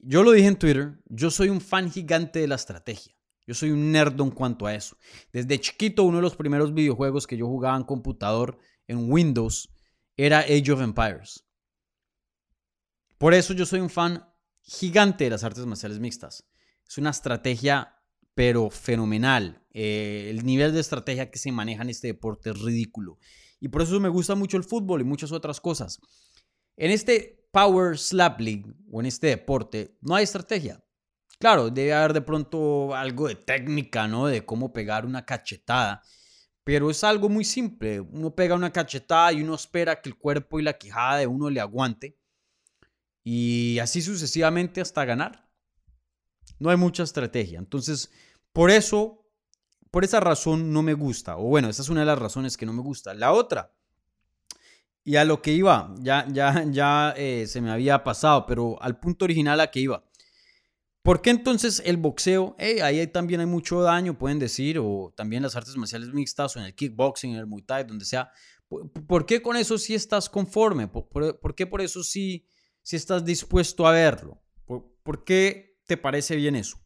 Yo 0.00 0.22
lo 0.22 0.32
dije 0.32 0.48
en 0.48 0.58
Twitter, 0.58 1.00
yo 1.06 1.30
soy 1.30 1.48
un 1.48 1.62
fan 1.62 1.90
gigante 1.90 2.38
de 2.40 2.48
la 2.48 2.56
estrategia. 2.56 3.14
Yo 3.46 3.54
soy 3.54 3.70
un 3.70 3.90
nerd 3.90 4.20
en 4.20 4.30
cuanto 4.30 4.66
a 4.66 4.74
eso. 4.74 4.98
Desde 5.32 5.60
chiquito, 5.60 6.02
uno 6.02 6.18
de 6.18 6.22
los 6.22 6.36
primeros 6.36 6.74
videojuegos 6.74 7.26
que 7.26 7.38
yo 7.38 7.46
jugaba 7.46 7.76
en 7.76 7.84
computador, 7.84 8.58
en 8.86 9.10
Windows, 9.10 9.70
era 10.16 10.40
Age 10.40 10.72
of 10.72 10.82
Empires. 10.82 11.45
Por 13.18 13.34
eso 13.34 13.54
yo 13.54 13.66
soy 13.66 13.80
un 13.80 13.90
fan 13.90 14.28
gigante 14.62 15.24
de 15.24 15.30
las 15.30 15.44
artes 15.44 15.64
marciales 15.64 16.00
mixtas. 16.00 16.44
Es 16.88 16.98
una 16.98 17.10
estrategia, 17.10 17.96
pero 18.34 18.70
fenomenal. 18.70 19.62
Eh, 19.72 20.28
el 20.30 20.44
nivel 20.44 20.72
de 20.72 20.80
estrategia 20.80 21.30
que 21.30 21.38
se 21.38 21.52
maneja 21.52 21.82
en 21.82 21.90
este 21.90 22.08
deporte 22.08 22.50
es 22.50 22.60
ridículo. 22.60 23.18
Y 23.60 23.68
por 23.68 23.82
eso 23.82 23.98
me 24.00 24.08
gusta 24.08 24.34
mucho 24.34 24.56
el 24.56 24.64
fútbol 24.64 25.00
y 25.00 25.04
muchas 25.04 25.32
otras 25.32 25.60
cosas. 25.60 26.00
En 26.76 26.90
este 26.90 27.48
Power 27.52 27.98
Slap 27.98 28.40
League 28.40 28.66
o 28.90 29.00
en 29.00 29.06
este 29.06 29.28
deporte 29.28 29.96
no 30.02 30.14
hay 30.14 30.24
estrategia. 30.24 30.84
Claro, 31.38 31.70
debe 31.70 31.94
haber 31.94 32.12
de 32.12 32.20
pronto 32.20 32.94
algo 32.94 33.28
de 33.28 33.34
técnica, 33.34 34.08
¿no? 34.08 34.26
De 34.26 34.44
cómo 34.44 34.72
pegar 34.72 35.06
una 35.06 35.24
cachetada. 35.24 36.02
Pero 36.64 36.90
es 36.90 37.04
algo 37.04 37.28
muy 37.28 37.44
simple. 37.44 38.00
Uno 38.00 38.34
pega 38.34 38.54
una 38.54 38.72
cachetada 38.72 39.32
y 39.32 39.42
uno 39.42 39.54
espera 39.54 40.00
que 40.00 40.08
el 40.08 40.18
cuerpo 40.18 40.58
y 40.58 40.62
la 40.62 40.76
quijada 40.76 41.18
de 41.18 41.26
uno 41.26 41.48
le 41.48 41.60
aguante. 41.60 42.18
Y 43.28 43.80
así 43.80 44.02
sucesivamente 44.02 44.80
hasta 44.80 45.04
ganar. 45.04 45.50
No 46.60 46.70
hay 46.70 46.76
mucha 46.76 47.02
estrategia. 47.02 47.58
Entonces, 47.58 48.12
por 48.52 48.70
eso 48.70 49.26
por 49.90 50.04
esa 50.04 50.20
razón 50.20 50.72
no 50.72 50.82
me 50.82 50.94
gusta. 50.94 51.36
O 51.36 51.48
bueno, 51.48 51.68
esa 51.68 51.82
es 51.82 51.88
una 51.88 52.00
de 52.00 52.06
las 52.06 52.18
razones 52.20 52.56
que 52.56 52.66
no 52.66 52.72
me 52.72 52.82
gusta. 52.82 53.14
La 53.14 53.32
otra, 53.32 53.74
y 55.02 55.16
a 55.16 55.24
lo 55.24 55.40
que 55.40 55.52
iba, 55.52 55.94
ya, 56.00 56.26
ya, 56.30 56.64
ya 56.70 57.14
eh, 57.16 57.46
se 57.46 57.60
me 57.60 57.70
había 57.70 58.04
pasado, 58.04 58.44
pero 58.46 58.80
al 58.82 59.00
punto 59.00 59.24
original 59.24 59.58
a 59.60 59.70
que 59.70 59.80
iba. 59.80 60.04
¿Por 61.02 61.22
qué 61.22 61.30
entonces 61.30 61.80
el 61.84 61.96
boxeo? 61.96 62.56
ahí 62.82 63.06
también 63.06 63.40
hay 63.40 63.46
mucho 63.46 63.80
daño, 63.82 64.18
pueden 64.18 64.38
decir, 64.38 64.78
o 64.78 65.14
también 65.16 65.44
las 65.44 65.56
artes 65.56 65.76
marciales 65.76 66.12
mixtas, 66.12 66.56
o 66.56 66.58
en 66.58 66.66
el 66.66 66.74
kickboxing, 66.74 67.32
en 67.32 67.38
el 67.38 67.46
muay 67.46 67.62
thai, 67.62 67.84
donde 67.84 68.04
sea. 68.04 68.30
¿Por, 68.68 69.24
qué 69.26 69.40
con 69.40 69.56
eso 69.56 69.78
sí 69.78 69.94
estás 69.94 70.28
conforme? 70.28 70.88
¿Por, 70.88 71.54
qué 71.54 71.66
por 71.66 71.80
eso 71.80 72.02
sí, 72.02 72.44
sí, 72.86 72.94
estás 72.94 73.24
dispuesto 73.24 73.84
a 73.84 73.90
verlo? 73.90 74.40
¿Por 75.02 75.24
qué 75.24 75.80
te 75.86 75.96
parece 75.96 76.36
bien 76.36 76.54
eso? 76.54 76.78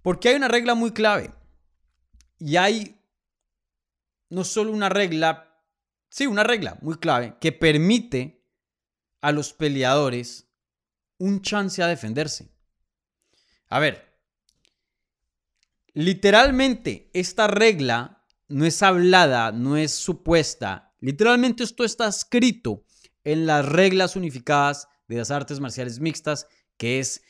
Porque 0.00 0.30
hay 0.30 0.36
una 0.36 0.48
regla 0.48 0.74
muy 0.74 0.92
clave. 0.92 1.34
Y 2.38 2.56
hay 2.56 2.98
no 4.30 4.42
solo 4.42 4.72
una 4.72 4.88
regla, 4.88 5.62
sí, 6.08 6.26
una 6.26 6.44
regla 6.44 6.78
muy 6.80 6.96
clave 6.96 7.36
que 7.40 7.52
permite 7.52 8.42
a 9.20 9.32
los 9.32 9.52
peleadores 9.52 10.48
un 11.18 11.42
chance 11.42 11.82
a 11.82 11.86
defenderse. 11.86 12.50
A 13.68 13.78
ver, 13.80 14.18
literalmente 15.92 17.10
esta 17.12 17.48
regla 17.48 18.24
no 18.48 18.64
es 18.64 18.82
hablada, 18.82 19.52
no 19.52 19.76
es 19.76 19.92
supuesta. 19.92 20.94
Literalmente 21.00 21.64
esto 21.64 21.84
está 21.84 22.08
escrito 22.08 22.83
en 23.24 23.46
las 23.46 23.66
reglas 23.66 24.16
unificadas 24.16 24.88
de 25.08 25.16
las 25.16 25.30
artes 25.30 25.60
marciales 25.60 26.00
mixtas, 26.00 26.46
que 26.76 26.98
es 27.00 27.22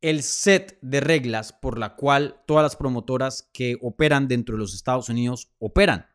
el 0.00 0.22
set 0.22 0.78
de 0.82 1.00
reglas 1.00 1.52
por 1.52 1.78
la 1.78 1.96
cual 1.96 2.42
todas 2.46 2.62
las 2.62 2.76
promotoras 2.76 3.48
que 3.52 3.76
operan 3.80 4.28
dentro 4.28 4.54
de 4.54 4.60
los 4.60 4.74
Estados 4.74 5.08
Unidos 5.08 5.50
operan. 5.58 6.06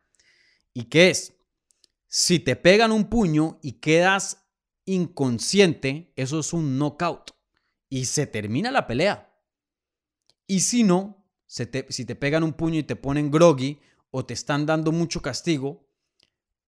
¿Y 0.72 0.84
qué 0.84 1.10
es? 1.10 1.34
Si 2.08 2.38
te 2.38 2.56
pegan 2.56 2.92
un 2.92 3.04
puño 3.04 3.58
y 3.62 3.72
quedas 3.72 4.46
inconsciente, 4.84 6.12
eso 6.16 6.40
es 6.40 6.52
un 6.52 6.78
knockout 6.78 7.32
y 7.88 8.06
se 8.06 8.26
termina 8.26 8.70
la 8.70 8.86
pelea. 8.86 9.34
Y 10.46 10.60
si 10.60 10.84
no, 10.84 11.26
si 11.46 11.66
te 11.66 12.14
pegan 12.14 12.42
un 12.42 12.54
puño 12.54 12.78
y 12.78 12.82
te 12.84 12.96
ponen 12.96 13.30
groggy 13.30 13.80
o 14.10 14.24
te 14.24 14.34
están 14.34 14.64
dando 14.66 14.92
mucho 14.92 15.20
castigo, 15.20 15.86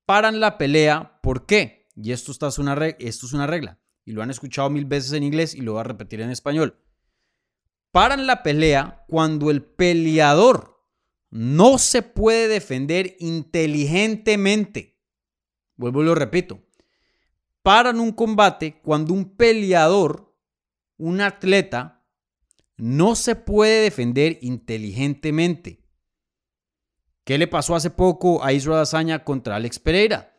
paran 0.07 0.41
la 0.41 0.59
pelea. 0.59 1.21
¿Por 1.23 1.47
qué? 1.47 1.84
Y 1.97 2.13
esto, 2.13 2.33
está 2.33 2.49
una 2.59 2.75
esto 2.99 3.27
es 3.27 3.33
una 3.33 3.47
regla. 3.47 3.81
Y 4.05 4.13
lo 4.13 4.23
han 4.23 4.31
escuchado 4.31 4.71
mil 4.71 4.85
veces 4.85 5.13
en 5.13 5.23
inglés 5.23 5.55
y 5.55 5.61
lo 5.61 5.73
voy 5.73 5.81
a 5.81 5.85
repetir 5.85 6.21
en 6.21 6.31
español 6.31 6.85
paran 7.95 8.27
la 8.27 8.43
pelea 8.43 9.05
cuando 9.07 9.53
el 9.53 9.63
peleador 9.63 10.85
no 11.31 11.79
se 11.79 12.03
puede 12.03 12.49
defender 12.49 13.15
inteligentemente. 13.21 15.01
Vuelvo 15.77 16.03
y 16.03 16.07
lo 16.07 16.17
repito. 16.17 16.61
Paran 17.63 18.01
un 18.01 18.11
combate 18.11 18.81
cuando 18.83 19.15
un 19.15 19.37
peleador, 19.37 20.37
un 20.97 21.21
atleta, 21.21 22.05
no 22.77 23.15
se 23.15 23.37
puede 23.37 23.83
defender 23.83 24.39
inteligentemente. 24.43 25.87
¿Qué 27.23 27.39
le 27.39 27.47
pasó 27.47 27.77
hace 27.77 27.91
poco 27.91 28.43
a 28.43 28.53
Israel 28.53 28.81
Azaña 28.81 29.23
contra 29.23 29.55
Alex 29.55 29.79
Pereira? 29.79 30.34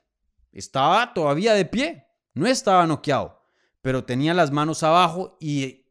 Estaba 0.56 1.13
todavía 1.13 1.54
de 1.54 1.65
pie, 1.65 2.08
no 2.34 2.48
estaba 2.48 2.88
noqueado, 2.88 3.44
pero 3.82 4.06
tenía 4.06 4.34
las 4.34 4.52
manos 4.52 4.84
abajo 4.84 5.38
y 5.41 5.86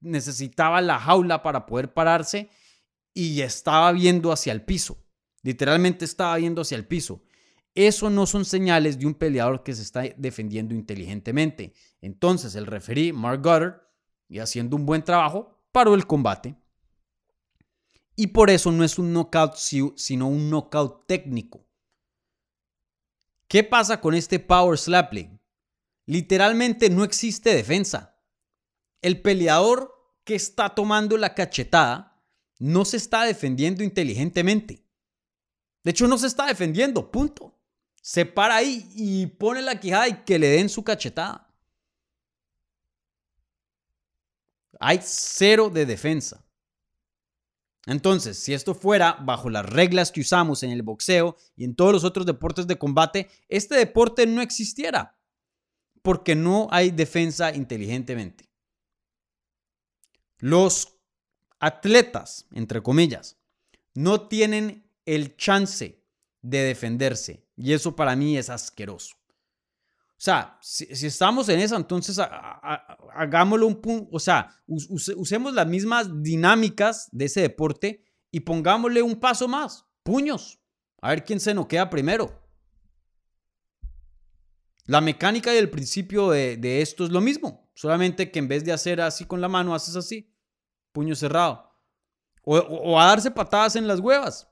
necesitaba 0.00 0.80
la 0.80 0.98
jaula 0.98 1.42
para 1.42 1.66
poder 1.66 1.94
pararse 1.94 2.50
y 3.14 3.40
estaba 3.42 3.92
viendo 3.92 4.32
hacia 4.32 4.52
el 4.52 4.62
piso. 4.62 4.98
Literalmente 5.42 6.04
estaba 6.04 6.36
viendo 6.36 6.62
hacia 6.62 6.76
el 6.76 6.86
piso. 6.86 7.22
Eso 7.76 8.10
no 8.10 8.26
son 8.26 8.44
señales 8.44 8.98
de 8.98 9.06
un 9.06 9.14
peleador 9.14 9.62
que 9.62 9.72
se 9.72 9.82
está 9.82 10.02
defendiendo 10.16 10.74
inteligentemente. 10.74 11.72
Entonces 12.00 12.56
el 12.56 12.66
referí, 12.66 13.12
Mark 13.12 13.40
Gutter, 13.40 13.80
y 14.28 14.40
haciendo 14.40 14.74
un 14.74 14.84
buen 14.84 15.04
trabajo, 15.04 15.60
paró 15.70 15.94
el 15.94 16.08
combate. 16.08 16.56
Y 18.16 18.26
por 18.26 18.50
eso 18.50 18.72
no 18.72 18.82
es 18.82 18.98
un 18.98 19.12
knockout, 19.12 19.54
sino 19.54 20.26
un 20.26 20.50
knockout 20.50 21.06
técnico. 21.06 21.67
¿Qué 23.48 23.64
pasa 23.64 24.00
con 24.00 24.14
este 24.14 24.38
Power 24.38 24.78
Slapling? 24.78 25.40
Literalmente 26.06 26.90
no 26.90 27.04
existe 27.04 27.54
defensa 27.54 28.18
el 29.02 29.20
peleador 29.20 29.94
que 30.24 30.34
está 30.34 30.74
tomando 30.74 31.16
la 31.16 31.34
cachetada 31.34 32.20
no 32.58 32.84
se 32.84 32.96
está 32.96 33.24
defendiendo 33.24 33.84
inteligentemente. 33.84 34.84
De 35.84 35.92
hecho, 35.92 36.08
no 36.08 36.18
se 36.18 36.26
está 36.26 36.46
defendiendo, 36.46 37.10
punto. 37.10 37.56
Se 38.02 38.26
para 38.26 38.56
ahí 38.56 38.90
y 38.94 39.26
pone 39.26 39.62
la 39.62 39.78
quijada 39.78 40.08
y 40.08 40.24
que 40.24 40.38
le 40.38 40.48
den 40.48 40.68
su 40.68 40.82
cachetada. 40.82 41.54
Hay 44.80 45.00
cero 45.02 45.70
de 45.70 45.86
defensa. 45.86 46.44
Entonces, 47.88 48.38
si 48.38 48.52
esto 48.52 48.74
fuera 48.74 49.14
bajo 49.14 49.48
las 49.48 49.64
reglas 49.64 50.12
que 50.12 50.20
usamos 50.20 50.62
en 50.62 50.70
el 50.70 50.82
boxeo 50.82 51.38
y 51.56 51.64
en 51.64 51.74
todos 51.74 51.90
los 51.90 52.04
otros 52.04 52.26
deportes 52.26 52.66
de 52.66 52.76
combate, 52.76 53.30
este 53.48 53.76
deporte 53.76 54.26
no 54.26 54.42
existiera, 54.42 55.18
porque 56.02 56.34
no 56.34 56.68
hay 56.70 56.90
defensa 56.90 57.54
inteligentemente. 57.54 58.50
Los 60.36 60.98
atletas, 61.60 62.46
entre 62.52 62.82
comillas, 62.82 63.38
no 63.94 64.28
tienen 64.28 64.86
el 65.06 65.38
chance 65.38 66.04
de 66.42 66.58
defenderse. 66.64 67.48
Y 67.56 67.72
eso 67.72 67.96
para 67.96 68.14
mí 68.14 68.36
es 68.36 68.50
asqueroso. 68.50 69.17
O 70.18 70.20
sea, 70.20 70.58
si, 70.60 70.84
estamos 71.06 71.48
en 71.48 71.60
eso, 71.60 71.76
entonces 71.76 72.18
hagámoslo 73.14 73.66
un 73.68 73.80
punto, 73.80 74.08
o 74.12 74.18
sea, 74.18 74.50
usemos 74.66 75.54
las 75.54 75.66
mismas 75.66 76.22
dinámicas 76.22 77.08
de 77.12 77.26
ese 77.26 77.40
deporte 77.42 78.04
y 78.30 78.40
pongámosle 78.40 79.00
un 79.00 79.20
paso 79.20 79.46
más, 79.46 79.86
puños, 80.02 80.60
a 81.00 81.10
ver 81.10 81.24
quién 81.24 81.38
se 81.38 81.54
nos 81.54 81.66
queda 81.66 81.88
primero. 81.88 82.42
La 84.86 85.00
mecánica 85.00 85.54
y 85.54 85.58
el 85.58 85.70
principio 85.70 86.30
de 86.30 86.82
esto 86.82 87.04
es 87.04 87.10
lo 87.10 87.20
mismo. 87.20 87.68
Solamente 87.78 88.32
que 88.32 88.40
en 88.40 88.48
vez 88.48 88.64
de 88.64 88.72
hacer 88.72 89.00
así 89.00 89.24
con 89.24 89.40
la 89.40 89.46
mano, 89.46 89.72
haces 89.72 89.94
así, 89.94 90.34
puño 90.90 91.14
cerrado. 91.14 91.70
O, 92.42 92.98
a 92.98 93.04
darse 93.04 93.30
patadas 93.30 93.76
en 93.76 93.86
las 93.86 94.00
huevas. 94.00 94.48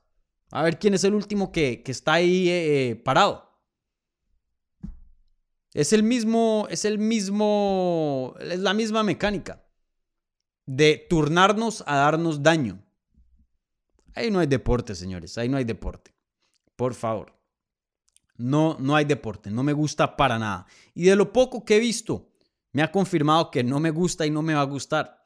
A 0.49 0.63
ver 0.63 0.79
quién 0.79 0.93
es 0.93 1.03
el 1.03 1.13
último 1.13 1.51
que, 1.51 1.83
está 1.87 2.13
ahí 2.13 2.47
eh, 2.47 2.91
eh, 2.91 2.95
parado. 2.95 3.46
Es 5.73 5.93
el 5.93 6.03
mismo, 6.03 6.67
es 6.69 6.85
el 6.85 6.97
mismo, 6.97 8.35
es 8.39 8.59
la 8.59 8.73
misma 8.73 9.03
mecánica 9.03 9.63
de 10.65 11.05
turnarnos 11.09 11.83
a 11.87 11.95
darnos 11.97 12.43
daño. 12.43 12.83
Ahí 14.13 14.31
no 14.31 14.39
hay 14.39 14.47
deporte, 14.47 14.95
señores, 14.95 15.37
ahí 15.37 15.49
no 15.49 15.57
hay 15.57 15.63
deporte. 15.63 16.13
Por 16.75 16.93
favor. 16.93 17.33
No, 18.37 18.77
no 18.79 18.95
hay 18.95 19.05
deporte, 19.05 19.49
no 19.49 19.63
me 19.63 19.73
gusta 19.73 20.15
para 20.15 20.37
nada. 20.37 20.67
Y 20.93 21.05
de 21.05 21.15
lo 21.15 21.33
poco 21.33 21.65
que 21.65 21.77
he 21.77 21.79
visto, 21.79 22.29
me 22.71 22.83
ha 22.83 22.91
confirmado 22.91 23.49
que 23.49 23.63
no 23.63 23.79
me 23.79 23.89
gusta 23.89 24.25
y 24.25 24.29
no 24.29 24.43
me 24.43 24.53
va 24.53 24.61
a 24.61 24.65
gustar. 24.65 25.23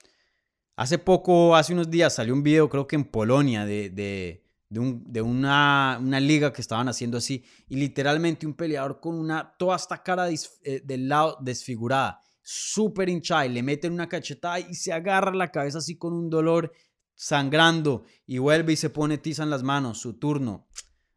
Hace 0.78 0.98
poco, 0.98 1.56
hace 1.56 1.74
unos 1.74 1.90
días, 1.90 2.16
salió 2.16 2.34
un 2.34 2.44
video, 2.44 2.70
creo 2.70 2.88
que 2.88 2.96
en 2.96 3.04
Polonia, 3.04 3.66
de, 3.66 3.90
de, 3.90 4.41
de, 4.72 5.22
una, 5.22 6.00
una, 6.02 6.20
liga 6.20 6.54
que 6.54 6.62
estaban 6.62 6.88
haciendo 6.88 7.18
así. 7.18 7.44
Y 7.68 7.76
literalmente 7.76 8.48
un 8.48 8.54
peleador 8.54 9.02
con 9.02 9.16
una, 9.16 9.54
toda 9.58 9.76
esta 9.76 10.02
cara 10.02 10.30
eh, 10.30 10.82
del 10.86 11.10
lado 11.10 11.38
desfigurada, 11.42 12.22
súper 12.42 13.10
hinchada, 13.10 13.46
y 13.46 13.50
le 13.50 13.64
meten 13.64 13.92
una 13.92 14.08
cachetada 14.08 14.60
y 14.60 14.74
se 14.74 14.94
agarra 14.94 15.34
la 15.34 15.52
cabeza 15.52 15.80
así 15.80 15.98
con 15.98 16.14
un 16.14 16.30
dolor, 16.30 16.72
sangrando, 17.14 18.06
y 18.26 18.38
vuelve 18.38 18.74
y 18.74 18.78
se 18.78 18.90
pone 18.90 19.18
tiza 19.18 19.44
en 19.44 19.50
las 19.50 19.64
manos, 19.64 20.00
su 20.00 20.18
turno. 20.18 20.68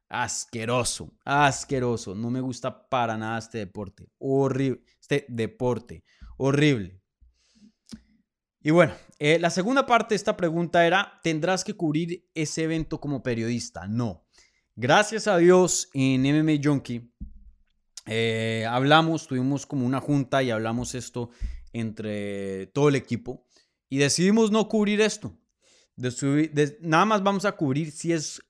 Asqueroso, 0.09 1.12
asqueroso. 1.24 2.14
No 2.14 2.30
me 2.30 2.40
gusta 2.40 2.88
para 2.88 3.16
nada 3.16 3.38
este 3.38 3.59
deporte. 3.59 4.09
Horrible. 4.18 4.82
Este 5.00 5.26
deporte. 5.28 6.05
Horrible. 6.36 7.03
Y 8.64 8.70
bueno, 8.70 8.94
eh, 9.18 9.38
la 9.38 9.50
segunda 9.50 9.84
parte 9.84 10.14
de 10.14 10.16
esta 10.16 10.38
pregunta 10.38 10.86
era, 10.86 11.20
¿tendrás 11.22 11.62
que 11.62 11.74
cubrir 11.74 12.26
ese 12.34 12.62
evento 12.62 12.98
como 12.98 13.22
periodista? 13.22 13.86
No. 13.86 14.24
Gracias 14.74 15.28
a 15.28 15.36
Dios 15.36 15.90
en 15.92 16.22
MMA 16.22 16.54
Junkie 16.64 17.12
eh, 18.06 18.66
hablamos, 18.68 19.26
tuvimos 19.26 19.66
como 19.66 19.86
una 19.86 20.00
junta 20.00 20.42
y 20.42 20.50
hablamos 20.50 20.94
esto 20.94 21.30
entre 21.74 22.66
todo 22.68 22.88
el 22.88 22.96
equipo 22.96 23.46
y 23.90 23.98
decidimos 23.98 24.50
no 24.50 24.66
cubrir 24.66 25.02
esto. 25.02 25.38
nada 26.80 27.04
más 27.04 27.22
vamos 27.22 27.44
a 27.44 27.52
cubrir 27.52 27.90
si 27.92 28.12
es 28.12 28.42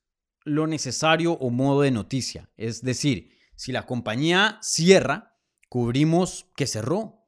lo 0.45 0.65
necesario 0.65 1.33
o 1.33 1.49
modo 1.49 1.81
de 1.81 1.91
noticia. 1.91 2.49
Es 2.55 2.81
decir, 2.81 3.31
si 3.57 3.73
la 3.73 3.85
compañía 3.85 4.59
cierra, 4.61 5.37
cubrimos 5.67 6.45
que 6.55 6.67
cerró. 6.67 7.25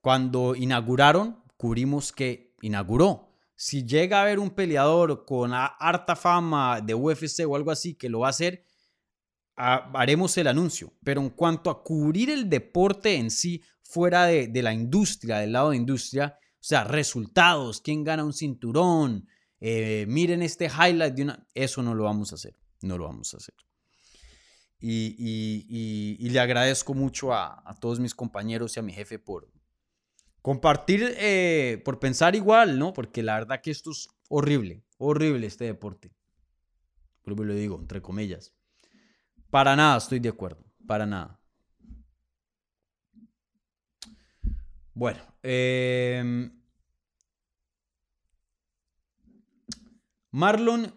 Cuando 0.00 0.56
inauguraron, 0.56 1.39
cubrimos 1.60 2.10
que 2.10 2.54
inauguró. 2.62 3.28
Si 3.54 3.84
llega 3.84 4.18
a 4.18 4.22
haber 4.22 4.38
un 4.38 4.48
peleador 4.48 5.26
con 5.26 5.52
harta 5.52 6.16
fama 6.16 6.80
de 6.80 6.94
UFC 6.94 7.46
o 7.46 7.54
algo 7.54 7.70
así 7.70 7.96
que 7.96 8.08
lo 8.08 8.20
va 8.20 8.28
a 8.28 8.30
hacer, 8.30 8.64
haremos 9.56 10.38
el 10.38 10.46
anuncio. 10.46 10.94
Pero 11.04 11.20
en 11.20 11.28
cuanto 11.28 11.68
a 11.68 11.82
cubrir 11.82 12.30
el 12.30 12.48
deporte 12.48 13.16
en 13.16 13.30
sí, 13.30 13.62
fuera 13.82 14.24
de, 14.24 14.62
la 14.62 14.72
industria, 14.72 15.36
del 15.36 15.52
lado 15.52 15.70
de 15.70 15.76
industria, 15.76 16.38
o 16.38 16.62
sea, 16.62 16.84
resultados, 16.84 17.82
quién 17.82 18.04
gana 18.04 18.24
un 18.24 18.32
cinturón, 18.32 19.28
eh, 19.60 20.06
miren 20.08 20.40
este 20.40 20.64
highlight 20.64 21.12
de 21.12 21.22
una... 21.24 21.46
Eso 21.52 21.82
no 21.82 21.94
lo 21.94 22.04
vamos 22.04 22.32
a 22.32 22.36
hacer, 22.36 22.56
no 22.80 22.96
lo 22.96 23.04
vamos 23.04 23.34
a 23.34 23.36
hacer. 23.36 23.54
Y, 24.80 26.26
le 26.30 26.40
agradezco 26.40 26.94
mucho 26.94 27.34
a, 27.34 27.62
todos 27.82 28.00
mis 28.00 28.14
compañeros 28.14 28.78
y 28.78 28.80
a 28.80 28.82
mi 28.82 28.94
jefe 28.94 29.18
por 29.18 29.59
compartir, 30.42 31.14
eh, 31.18 31.80
por 31.84 31.98
pensar 31.98 32.34
igual, 32.34 32.78
¿no? 32.78 32.92
Porque 32.92 33.22
la 33.22 33.34
verdad 33.34 33.60
que 33.60 33.70
esto 33.70 33.90
es 33.90 34.08
horrible, 34.28 34.82
horrible 34.98 35.46
este 35.46 35.64
deporte. 35.64 36.12
Por 37.22 37.38
lo 37.38 37.54
digo, 37.54 37.78
entre 37.78 38.00
comillas. 38.00 38.54
Para 39.50 39.76
nada 39.76 39.98
estoy 39.98 40.20
de 40.20 40.28
acuerdo, 40.28 40.64
para 40.86 41.06
nada. 41.06 41.40
Bueno, 44.94 45.20
eh, 45.42 46.50
Marlon 50.30 50.94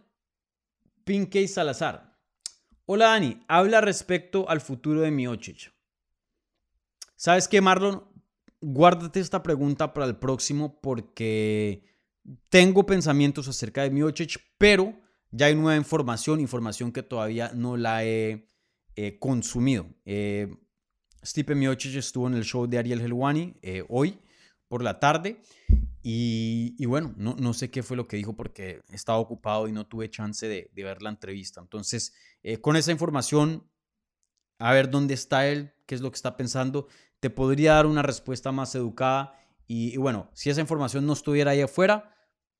Pinkey 1.04 1.48
Salazar. 1.48 2.18
Hola 2.86 3.08
Dani, 3.08 3.44
habla 3.48 3.82
respecto 3.82 4.50
al 4.50 4.62
futuro 4.62 5.02
de 5.02 5.12
Miocic. 5.12 5.74
¿Sabes 7.16 7.48
qué, 7.48 7.62
Marlon? 7.62 8.13
Guárdate 8.66 9.20
esta 9.20 9.44
pregunta 9.44 9.94
para 9.94 10.06
el 10.06 10.16
próximo 10.16 10.80
porque 10.82 11.84
tengo 12.48 12.86
pensamientos 12.86 13.50
acerca 13.50 13.84
de 13.84 13.90
Miocic, 13.90 14.40
pero 14.58 14.98
ya 15.32 15.48
hay 15.48 15.56
nueva 15.56 15.76
información, 15.76 16.40
información 16.40 16.94
que 16.94 17.04
todavía 17.04 17.52
no 17.54 17.76
la 17.76 18.06
he 18.06 18.48
consumido. 19.20 19.86
Eh, 20.06 20.48
Stipe 21.26 21.56
Miocic 21.56 21.96
estuvo 21.96 22.28
en 22.28 22.36
el 22.36 22.46
show 22.46 22.66
de 22.66 22.78
Ariel 22.78 23.02
Helwani 23.02 23.54
eh, 23.62 23.84
hoy 23.90 24.18
por 24.70 24.82
la 24.82 24.98
tarde 24.98 25.42
y, 26.02 26.86
bueno, 26.86 27.14
no, 27.18 27.36
no, 27.38 27.54
sé 27.54 27.70
qué 27.70 27.84
fue 27.84 27.98
lo 27.98 28.08
que 28.08 28.16
dijo 28.16 28.34
porque 28.34 28.82
estaba 28.90 29.18
ocupado 29.18 29.68
y 29.68 29.74
no 29.74 29.88
tuve 29.88 30.10
chance 30.10 30.48
de, 30.48 30.70
ver 30.74 31.02
la 31.02 31.10
entrevista. 31.10 31.60
Entonces, 31.60 32.14
eh, 32.44 32.62
con 32.62 32.78
esa 32.78 32.94
información, 32.94 33.70
a 34.58 34.72
ver 34.72 34.90
dónde 34.90 35.14
está 35.16 35.48
él, 35.48 35.74
qué 35.86 35.96
es 35.96 36.02
lo 36.02 36.12
que 36.12 36.16
está 36.16 36.38
pensando, 36.38 36.88
te 37.24 37.30
podría 37.30 37.76
dar 37.76 37.86
una 37.86 38.02
respuesta 38.02 38.52
más 38.52 38.76
educada. 38.76 39.34
Y, 39.66 39.96
bueno, 39.96 40.30
si 40.34 40.50
esa 40.50 40.60
información 40.60 41.06
no 41.06 41.14
estuviera 41.14 41.52
ahí 41.52 41.62
afuera, 41.62 42.14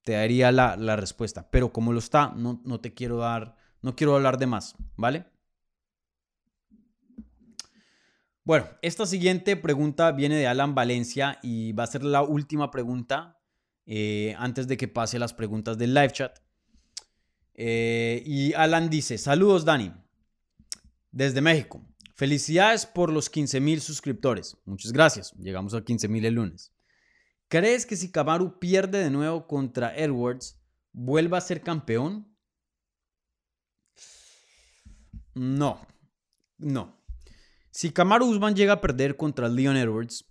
te 0.04 0.14
daría 0.14 0.54
la, 0.54 0.96
respuesta. 0.96 1.50
Pero 1.52 1.74
como 1.74 1.92
lo 1.92 2.00
está, 2.00 2.32
no, 2.34 2.62
no 2.64 2.80
te 2.80 2.94
quiero 2.94 3.18
dar, 3.18 3.58
no 3.82 3.98
quiero 3.98 4.16
hablar 4.16 4.38
de 4.38 4.48
más, 4.48 4.78
¿vale? 4.96 5.26
Bueno, 8.46 8.70
esta 8.82 9.06
siguiente 9.06 9.58
pregunta 9.58 10.14
viene 10.14 10.38
de 10.38 10.48
Alan 10.48 10.74
Valencia 10.76 11.40
y 11.44 11.74
va 11.74 11.84
a 11.84 11.88
ser 11.88 12.06
la 12.06 12.22
última 12.22 12.72
pregunta 12.72 13.42
eh, 13.86 14.34
antes 14.40 14.70
de 14.70 14.78
que 14.78 14.88
pase 14.88 15.20
las 15.20 15.34
preguntas 15.34 15.78
del 15.78 15.94
live 15.94 16.12
chat. 16.14 16.40
Eh, 17.54 18.24
y 18.26 18.54
Alan 18.54 18.90
dice, 18.90 19.18
saludos 19.18 19.66
Dani, 19.66 19.92
desde 21.12 21.42
México. 21.42 21.86
Felicidades 22.16 22.86
por 22.86 23.12
los 23.12 23.30
15 23.30 23.60
mil 23.60 23.82
suscriptores. 23.82 24.56
Muchas 24.66 24.92
gracias. 24.92 25.34
Llegamos 25.34 25.74
a 25.74 25.84
15 25.84 26.08
mil 26.08 26.26
el 26.26 26.36
lunes. 26.36 26.72
¿Crees 27.48 27.86
que 27.86 27.96
si 27.96 28.12
Kamaru 28.12 28.60
pierde 28.60 29.00
de 29.04 29.10
nuevo 29.10 29.48
contra 29.48 29.96
Edwards, 29.96 30.60
vuelva 30.92 31.40
a 31.40 31.42
ser 31.42 31.62
campeón? 31.62 32.36
No, 35.34 35.86
no. 36.58 37.04
Si 37.72 37.92
Kamaru 37.92 38.28
Usman 38.28 38.56
llega 38.56 38.74
a 38.74 38.82
perder 38.82 39.18
contra 39.18 39.50
Leon 39.50 39.78
Edwards, 39.78 40.26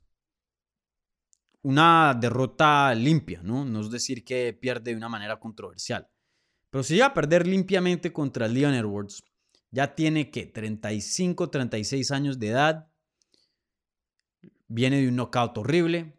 una 1.62 2.16
derrota 2.20 2.94
limpia, 2.94 3.40
¿no? 3.42 3.64
No 3.64 3.80
es 3.80 3.90
decir 3.90 4.24
que 4.24 4.52
pierde 4.52 4.92
de 4.92 4.96
una 4.96 5.08
manera 5.08 5.38
controversial. 5.38 6.08
Pero 6.70 6.84
si 6.84 6.94
llega 6.94 7.06
a 7.06 7.14
perder 7.14 7.46
limpiamente 7.46 8.12
contra 8.12 8.46
Leon 8.48 8.74
Edwards, 8.74 9.24
ya 9.72 9.96
tiene 9.96 10.30
que 10.30 10.46
35, 10.46 11.50
36 11.50 12.10
años 12.12 12.38
de 12.38 12.48
edad, 12.48 12.92
viene 14.68 15.00
de 15.00 15.08
un 15.08 15.16
knockout 15.16 15.58
horrible, 15.58 16.16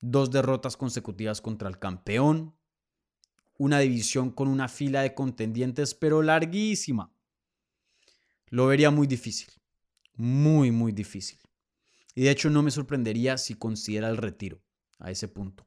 dos 0.00 0.32
derrotas 0.32 0.76
consecutivas 0.76 1.40
contra 1.40 1.68
el 1.68 1.78
campeón, 1.78 2.56
una 3.56 3.78
división 3.78 4.32
con 4.32 4.48
una 4.48 4.66
fila 4.66 5.02
de 5.02 5.14
contendientes 5.14 5.94
pero 5.94 6.20
larguísima. 6.22 7.14
Lo 8.48 8.66
vería 8.66 8.90
muy 8.90 9.06
difícil 9.06 9.54
muy, 10.16 10.70
muy 10.70 10.92
difícil. 10.92 11.38
Y 12.14 12.22
de 12.22 12.30
hecho 12.30 12.50
no 12.50 12.62
me 12.62 12.70
sorprendería 12.70 13.38
si 13.38 13.54
considera 13.54 14.08
el 14.08 14.16
retiro 14.16 14.62
a 14.98 15.10
ese 15.10 15.28
punto. 15.28 15.66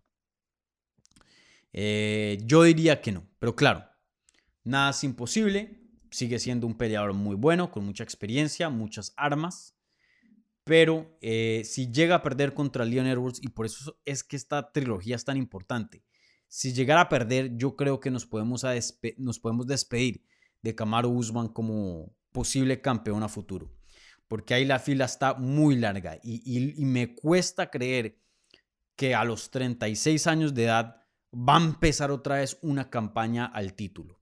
Eh, 1.74 2.40
yo 2.46 2.64
diría 2.64 3.02
que 3.02 3.12
no, 3.12 3.28
pero 3.40 3.56
claro, 3.56 3.86
nada 4.64 4.92
es 4.92 5.04
imposible. 5.04 5.77
Sigue 6.12 6.40
siendo 6.40 6.68
un 6.68 6.78
peleador 6.78 7.14
muy 7.14 7.36
bueno, 7.36 7.72
con 7.72 7.86
mucha 7.86 8.04
experiencia, 8.04 8.70
muchas 8.70 9.14
armas. 9.18 9.76
Pero 10.64 11.18
eh, 11.22 11.62
si 11.64 11.92
llega 11.92 12.16
a 12.16 12.24
perder 12.24 12.54
contra 12.54 12.86
Leon 12.86 13.08
Edwards, 13.08 13.40
y 13.42 13.50
por 13.50 13.66
eso 13.66 13.98
es 14.06 14.24
que 14.24 14.36
esta 14.36 14.72
trilogía 14.72 15.16
es 15.16 15.24
tan 15.24 15.38
importante, 15.38 16.04
si 16.50 16.74
llegara 16.74 17.02
a 17.02 17.10
perder, 17.10 17.58
yo 17.58 17.76
creo 17.76 18.00
que 18.00 18.12
nos 18.12 18.26
podemos, 18.26 18.66
nos 19.18 19.40
podemos 19.40 19.68
despedir 19.68 20.24
de 20.62 20.76
Kamaru 20.76 21.10
Usman 21.10 21.50
como 21.50 22.14
posible 22.32 22.82
campeón 22.82 23.24
a 23.24 23.28
futuro 23.28 23.78
porque 24.28 24.54
ahí 24.54 24.66
la 24.66 24.80
fila 24.80 25.06
está 25.06 25.36
muy 25.36 25.76
larga 25.76 26.20
y, 26.22 26.86
me 26.86 27.16
cuesta 27.16 27.70
creer 27.70 28.20
que 28.96 29.16
a 29.16 29.24
los 29.24 29.52
36 29.52 30.28
años 30.28 30.54
de 30.54 30.66
edad 30.66 31.04
va 31.34 31.58
a 31.58 31.64
empezar 31.64 32.12
otra 32.12 32.38
vez 32.38 32.58
una 32.62 32.90
campaña 32.90 33.46
al 33.46 33.74
título, 33.74 34.17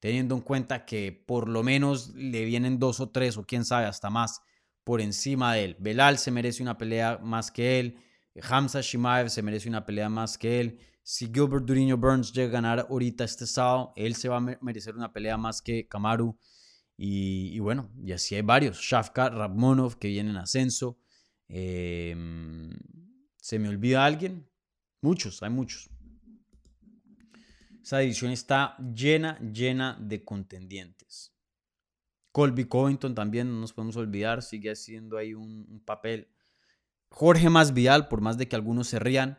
teniendo 0.00 0.34
en 0.34 0.40
cuenta 0.40 0.84
que 0.84 1.12
por 1.12 1.48
lo 1.48 1.62
menos 1.62 2.14
le 2.14 2.44
vienen 2.44 2.78
dos 2.78 3.00
o 3.00 3.10
tres 3.10 3.36
o 3.36 3.44
quién 3.44 3.64
sabe 3.64 3.86
hasta 3.86 4.10
más 4.10 4.40
por 4.82 5.00
encima 5.00 5.54
de 5.54 5.64
él. 5.64 5.76
Belal 5.78 6.18
se 6.18 6.30
merece 6.30 6.62
una 6.62 6.78
pelea 6.78 7.18
más 7.22 7.50
que 7.50 7.78
él, 7.78 7.98
Hamza 8.42 8.80
Shimaev 8.80 9.28
se 9.28 9.42
merece 9.42 9.68
una 9.68 9.84
pelea 9.84 10.08
más 10.08 10.38
que 10.38 10.60
él. 10.60 10.78
Si 11.02 11.26
Gilbert 11.26 11.64
Duriño 11.64 11.96
Burns 11.96 12.32
llega 12.32 12.48
a 12.48 12.52
ganar 12.52 12.86
ahorita 12.88 13.24
este 13.24 13.46
sábado, 13.46 13.92
él 13.96 14.14
se 14.14 14.28
va 14.28 14.36
a 14.36 14.58
merecer 14.60 14.94
una 14.94 15.12
pelea 15.12 15.36
más 15.36 15.60
que 15.60 15.88
Kamaru. 15.88 16.38
Y, 16.96 17.58
bueno, 17.60 17.90
y 18.04 18.12
así 18.12 18.34
hay 18.34 18.42
varios. 18.42 18.78
Shafka, 18.78 19.30
Rabmonov 19.30 19.98
que 19.98 20.08
vienen 20.08 20.32
en 20.32 20.42
ascenso. 20.42 20.98
Em, 21.48 22.70
¿Se 23.38 23.58
me 23.58 23.68
olvida 23.68 24.04
alguien? 24.04 24.48
Muchos, 25.00 25.42
hay 25.42 25.50
muchos. 25.50 25.90
Esa 27.82 27.98
división 27.98 28.30
está 28.30 28.76
llena, 28.78 29.38
llena 29.38 29.96
de 30.00 30.24
contendientes. 30.24 31.34
Colby 32.32 32.66
Covington 32.66 33.14
también, 33.14 33.50
no 33.50 33.60
nos 33.60 33.72
podemos 33.72 33.96
olvidar, 33.96 34.42
sigue 34.42 34.70
haciendo 34.70 35.16
ahí 35.16 35.34
un, 35.34 35.82
papel. 35.84 36.28
Jorge 37.10 37.48
Masvidal, 37.50 38.08
por 38.08 38.20
más 38.20 38.38
de 38.38 38.48
que 38.48 38.54
algunos 38.54 38.86
se 38.86 38.98
rían, 38.98 39.38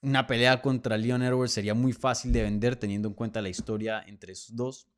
una 0.00 0.26
pelea 0.26 0.60
contra 0.60 0.96
Leon 0.96 1.22
Edwards 1.22 1.52
sería 1.52 1.74
muy 1.74 1.92
fácil 1.92 2.32
de 2.32 2.42
vender 2.42 2.74
teniendo 2.74 3.08
en 3.08 3.14
cuenta 3.14 3.40
la 3.40 3.48
historia 3.48 4.02
entre 4.06 4.32
esos 4.32 4.56
dos. 4.56 4.88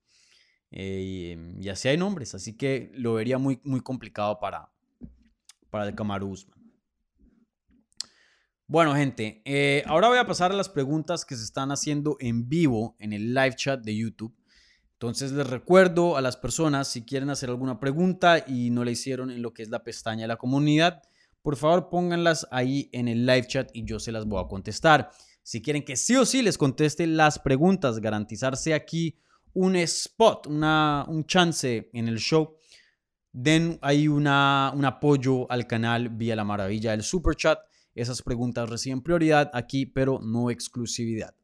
Eh, 0.70 1.54
y, 1.60 1.68
así 1.68 1.88
hay 1.88 1.98
nombres, 1.98 2.34
así 2.34 2.56
que 2.56 2.90
lo 2.94 3.14
vería 3.14 3.36
muy, 3.36 3.60
muy 3.64 3.80
complicado 3.80 4.40
para, 4.40 4.72
para 5.68 5.88
el 5.88 5.94
Kamaru 5.94 6.30
Usman. 6.30 6.63
Bueno, 8.74 8.96
gente, 8.96 9.40
eh, 9.44 9.84
ahora 9.86 10.08
voy 10.08 10.18
a 10.18 10.26
pasar 10.26 10.50
a 10.50 10.56
las 10.56 10.68
preguntas 10.68 11.24
que 11.24 11.36
se 11.36 11.44
están 11.44 11.70
haciendo 11.70 12.16
en 12.18 12.48
vivo 12.48 12.96
en 12.98 13.12
el 13.12 13.32
live 13.32 13.54
chat 13.54 13.80
de 13.80 13.96
YouTube. 13.96 14.34
Entonces 14.94 15.30
les 15.30 15.46
recuerdo 15.46 16.16
a 16.16 16.20
las 16.20 16.36
personas, 16.36 16.88
si 16.88 17.04
quieren 17.04 17.30
hacer 17.30 17.50
alguna 17.50 17.78
pregunta 17.78 18.44
y 18.44 18.70
no 18.70 18.82
la 18.82 18.90
hicieron 18.90 19.30
en 19.30 19.42
lo 19.42 19.54
que 19.54 19.62
es 19.62 19.68
la 19.68 19.84
pestaña 19.84 20.22
de 20.22 20.26
la 20.26 20.38
comunidad, 20.38 21.02
por 21.40 21.54
favor 21.54 21.88
pónganlas 21.88 22.48
ahí 22.50 22.90
en 22.90 23.06
el 23.06 23.24
live 23.24 23.46
chat 23.46 23.70
y 23.74 23.84
yo 23.84 24.00
se 24.00 24.10
las 24.10 24.26
voy 24.26 24.42
a 24.42 24.48
contestar. 24.48 25.08
Si 25.44 25.62
quieren 25.62 25.84
que 25.84 25.94
sí 25.94 26.16
o 26.16 26.26
sí 26.26 26.42
les 26.42 26.58
conteste 26.58 27.06
las 27.06 27.38
preguntas, 27.38 28.00
garantizarse 28.00 28.74
aquí 28.74 29.16
un 29.52 29.76
spot, 29.76 30.48
una, 30.48 31.04
un 31.06 31.24
chance 31.26 31.90
en 31.92 32.08
el 32.08 32.18
show, 32.18 32.56
den 33.30 33.78
ahí 33.82 34.08
una, 34.08 34.72
un 34.74 34.84
apoyo 34.84 35.48
al 35.48 35.68
canal 35.68 36.08
vía 36.08 36.34
la 36.34 36.42
maravilla 36.42 36.90
del 36.90 37.04
super 37.04 37.36
chat. 37.36 37.60
Esas 37.94 38.22
preguntas 38.22 38.68
reciben 38.68 39.02
prioridad 39.02 39.50
aquí, 39.54 39.86
pero 39.86 40.20
no 40.20 40.50
exclusividad. 40.50 41.34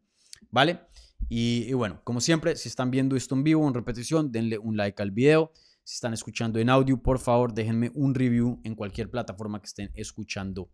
¿Vale? 0.50 0.80
Y, 1.28 1.64
y, 1.68 1.72
bueno, 1.74 2.00
como 2.02 2.20
siempre, 2.20 2.56
si 2.56 2.68
están 2.68 2.90
viendo 2.90 3.14
esto 3.14 3.34
en 3.34 3.44
vivo, 3.44 3.66
en 3.68 3.74
repetición, 3.74 4.32
denle 4.32 4.58
un 4.58 4.76
like 4.76 5.00
al 5.02 5.10
video. 5.10 5.52
Si 5.84 5.94
están 5.94 6.12
escuchando 6.12 6.58
en 6.58 6.70
audio, 6.70 7.00
por 7.02 7.18
favor, 7.18 7.52
déjenme 7.52 7.90
un 7.94 8.14
review 8.14 8.60
en 8.64 8.74
cualquier 8.74 9.10
plataforma 9.10 9.60
que 9.60 9.66
estén 9.66 9.90
escuchando 9.94 10.70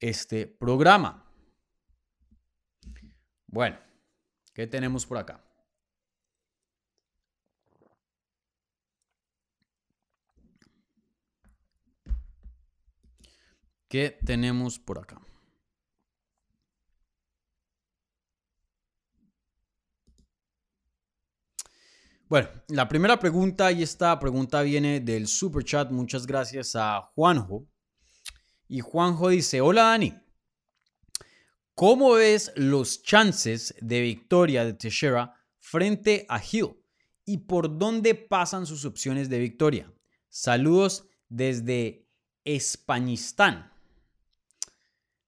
este 0.00 0.46
programa. 0.46 1.30
Bueno, 3.46 3.78
¿qué 4.52 4.66
tenemos 4.66 5.06
por 5.06 5.18
acá? 5.18 5.44
¿Qué 13.94 14.18
tenemos 14.26 14.80
por 14.80 14.98
acá? 14.98 15.24
Bueno, 22.28 22.48
la 22.70 22.88
primera 22.88 23.20
pregunta 23.20 23.70
y 23.70 23.84
esta 23.84 24.18
pregunta 24.18 24.62
viene 24.62 24.98
del 24.98 25.28
super 25.28 25.62
chat. 25.62 25.92
Muchas 25.92 26.26
gracias 26.26 26.74
a 26.74 27.02
Juanjo. 27.14 27.68
Y 28.66 28.80
Juanjo 28.80 29.28
dice, 29.28 29.60
hola 29.60 29.84
Dani, 29.84 30.12
¿cómo 31.76 32.14
ves 32.14 32.50
los 32.56 33.00
chances 33.04 33.76
de 33.80 34.00
victoria 34.00 34.64
de 34.64 34.72
Teixeira 34.74 35.36
frente 35.60 36.26
a 36.28 36.42
Hill? 36.42 36.82
¿Y 37.24 37.38
por 37.46 37.78
dónde 37.78 38.16
pasan 38.16 38.66
sus 38.66 38.84
opciones 38.86 39.28
de 39.28 39.38
victoria? 39.38 39.94
Saludos 40.30 41.06
desde 41.28 42.08
Españistán. 42.42 43.70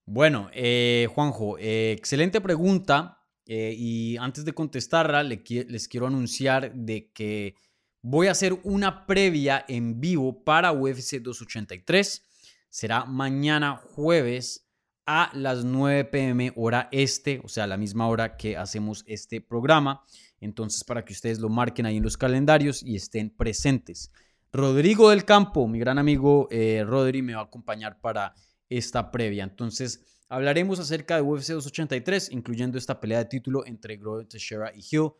Bueno, 0.09 0.49
eh, 0.53 1.05
Juanjo, 1.13 1.57
eh, 1.59 1.91
excelente 1.91 2.39
pregunta. 2.39 3.25
Eh, 3.45 3.75
y 3.77 4.15
antes 4.15 4.45
de 4.45 4.53
contestarla, 4.53 5.21
les 5.21 5.87
quiero 5.89 6.07
anunciar 6.07 6.73
de 6.73 7.11
que 7.11 7.55
voy 8.01 8.27
a 8.27 8.31
hacer 8.31 8.57
una 8.63 9.05
previa 9.05 9.65
en 9.67 9.99
vivo 9.99 10.45
para 10.45 10.71
UFC 10.71 11.19
283. 11.19 12.25
Será 12.69 13.03
mañana 13.03 13.75
jueves 13.75 14.69
a 15.05 15.29
las 15.33 15.65
9 15.65 16.05
pm 16.05 16.53
hora 16.55 16.87
este, 16.93 17.41
o 17.43 17.49
sea, 17.49 17.67
la 17.67 17.75
misma 17.75 18.07
hora 18.07 18.37
que 18.37 18.55
hacemos 18.55 19.03
este 19.07 19.41
programa. 19.41 20.05
Entonces, 20.39 20.85
para 20.85 21.03
que 21.03 21.11
ustedes 21.11 21.39
lo 21.39 21.49
marquen 21.49 21.85
ahí 21.85 21.97
en 21.97 22.03
los 22.03 22.15
calendarios 22.15 22.81
y 22.81 22.95
estén 22.95 23.29
presentes. 23.29 24.13
Rodrigo 24.53 25.09
del 25.09 25.25
Campo, 25.25 25.67
mi 25.67 25.79
gran 25.79 25.97
amigo 25.97 26.47
eh, 26.49 26.85
Rodri, 26.85 27.21
me 27.21 27.33
va 27.33 27.41
a 27.41 27.45
acompañar 27.45 27.99
para 27.99 28.33
esta 28.69 29.11
previa. 29.11 29.43
Entonces, 29.43 30.17
Hablaremos 30.29 30.77
acerca 30.79 31.15
de 31.15 31.21
UFC 31.21 31.53
283, 31.53 32.31
incluyendo 32.31 32.77
esta 32.77 32.99
pelea 32.99 33.19
de 33.19 33.25
título 33.25 33.65
entre 33.65 33.95
Glover 33.95 34.27
Teixeira 34.27 34.73
y 34.75 34.79
Hill, 34.79 35.11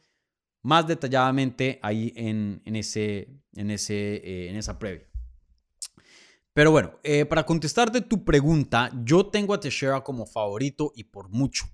más 0.63 0.85
detalladamente 0.85 1.79
ahí 1.81 2.11
en, 2.17 2.61
ese, 2.65 3.29
en, 3.53 3.71
ese, 3.71 4.15
eh, 4.15 4.49
en 4.49 4.57
esa 4.57 4.77
previa. 4.77 5.07
Pero 6.51 6.71
bueno, 6.71 6.99
eh, 7.03 7.23
para 7.25 7.45
contestarte 7.45 8.01
tu 8.01 8.25
pregunta, 8.25 8.91
yo 9.05 9.27
tengo 9.27 9.53
a 9.53 9.59
Teixeira 9.59 10.03
como 10.03 10.25
favorito 10.25 10.91
y 10.93 11.05
por 11.05 11.29
mucho. 11.29 11.65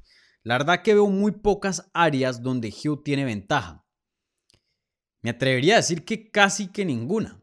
La 0.44 0.58
verdad 0.60 0.84
que 0.84 0.94
veo 0.94 1.08
muy 1.08 1.32
pocas 1.32 1.90
áreas 1.94 2.44
donde 2.44 2.68
Hill 2.68 3.02
tiene 3.04 3.26
ventaja. 3.26 3.84
Me 5.22 5.32
atrevería 5.32 5.76
a 5.76 5.78
decir 5.78 6.06
que 6.06 6.30
casi 6.30 6.68
que 6.68 6.86
ninguna. 6.86 7.42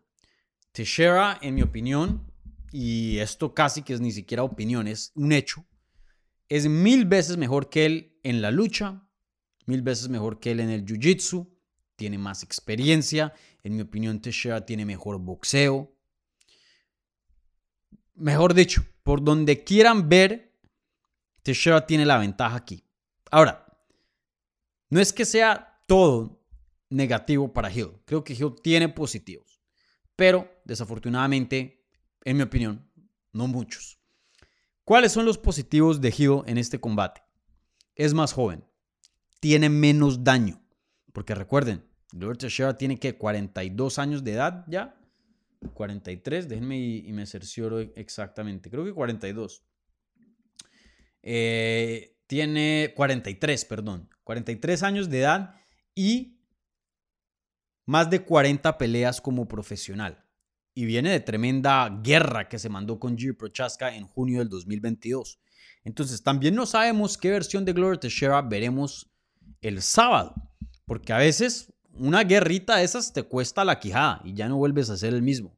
Teixeira, 0.70 1.38
en 1.42 1.54
mi 1.56 1.62
opinión, 1.62 2.29
y 2.72 3.18
esto 3.18 3.54
casi 3.54 3.82
que 3.82 3.94
es 3.94 4.00
ni 4.00 4.12
siquiera 4.12 4.42
opinión, 4.42 4.86
es 4.86 5.12
un 5.14 5.32
hecho, 5.32 5.66
es 6.48 6.68
mil 6.68 7.04
veces 7.04 7.36
mejor 7.36 7.68
que 7.68 7.86
él 7.86 8.18
en 8.22 8.42
la 8.42 8.50
lucha, 8.50 9.08
mil 9.66 9.82
veces 9.82 10.08
mejor 10.08 10.40
que 10.40 10.52
él 10.52 10.60
en 10.60 10.70
el 10.70 10.84
jiu-jitsu, 10.84 11.48
tiene 11.96 12.18
más 12.18 12.42
experiencia, 12.42 13.34
en 13.62 13.76
mi 13.76 13.82
opinión 13.82 14.20
Teixeira 14.20 14.64
tiene 14.64 14.86
mejor 14.86 15.18
boxeo. 15.18 15.94
Mejor 18.14 18.54
dicho, 18.54 18.82
por 19.02 19.22
donde 19.22 19.64
quieran 19.64 20.08
ver, 20.08 20.58
Teixeira 21.42 21.86
tiene 21.86 22.06
la 22.06 22.18
ventaja 22.18 22.56
aquí. 22.56 22.84
Ahora, 23.30 23.66
no 24.88 24.98
es 25.00 25.12
que 25.12 25.24
sea 25.24 25.82
todo 25.86 26.42
negativo 26.88 27.52
para 27.52 27.72
Hill, 27.72 28.00
creo 28.04 28.24
que 28.24 28.32
Hill 28.32 28.54
tiene 28.62 28.88
positivos, 28.88 29.60
pero 30.16 30.50
desafortunadamente, 30.64 31.79
en 32.24 32.36
mi 32.36 32.42
opinión, 32.42 32.88
no 33.32 33.46
muchos. 33.46 33.98
¿Cuáles 34.84 35.12
son 35.12 35.24
los 35.24 35.38
positivos 35.38 36.00
de 36.00 36.14
Hill 36.16 36.42
en 36.46 36.58
este 36.58 36.80
combate? 36.80 37.22
Es 37.94 38.14
más 38.14 38.32
joven, 38.32 38.64
tiene 39.40 39.68
menos 39.68 40.24
daño, 40.24 40.60
porque 41.12 41.34
recuerden, 41.34 41.84
Glover 42.12 42.36
Teixeira 42.36 42.76
tiene 42.76 42.98
que 42.98 43.16
42 43.16 43.98
años 43.98 44.24
de 44.24 44.32
edad 44.32 44.64
ya, 44.68 44.96
43, 45.74 46.48
déjenme 46.48 46.78
y, 46.78 47.12
me 47.12 47.26
cercioro 47.26 47.80
exactamente, 47.80 48.70
creo 48.70 48.84
que 48.84 48.92
42. 48.92 49.62
Eh, 51.22 52.16
tiene 52.26 52.92
43, 52.96 53.64
perdón, 53.66 54.08
43 54.24 54.82
años 54.82 55.10
de 55.10 55.20
edad 55.20 55.54
y 55.94 56.38
más 57.84 58.08
de 58.08 58.24
40 58.24 58.78
peleas 58.78 59.20
como 59.20 59.46
profesional 59.46 60.24
y 60.74 60.84
viene 60.84 61.10
de 61.10 61.20
tremenda 61.20 62.00
guerra 62.02 62.48
que 62.48 62.58
se 62.58 62.68
mandó 62.68 62.98
con 62.98 63.16
Jiri 63.16 63.32
Prochaska 63.32 63.94
en 63.94 64.06
junio 64.06 64.38
del 64.38 64.48
2022. 64.48 65.40
Entonces, 65.84 66.22
también 66.22 66.54
no 66.54 66.66
sabemos 66.66 67.16
qué 67.16 67.30
versión 67.30 67.64
de 67.64 67.72
Gloria 67.72 67.98
Teixeira 67.98 68.42
veremos 68.42 69.10
el 69.60 69.82
sábado, 69.82 70.34
porque 70.86 71.12
a 71.12 71.18
veces 71.18 71.72
una 71.92 72.22
guerrita 72.22 72.76
de 72.76 72.84
esas 72.84 73.12
te 73.12 73.22
cuesta 73.22 73.64
la 73.64 73.78
quijada 73.78 74.20
y 74.24 74.34
ya 74.34 74.48
no 74.48 74.56
vuelves 74.56 74.90
a 74.90 74.96
ser 74.96 75.14
el 75.14 75.22
mismo. 75.22 75.56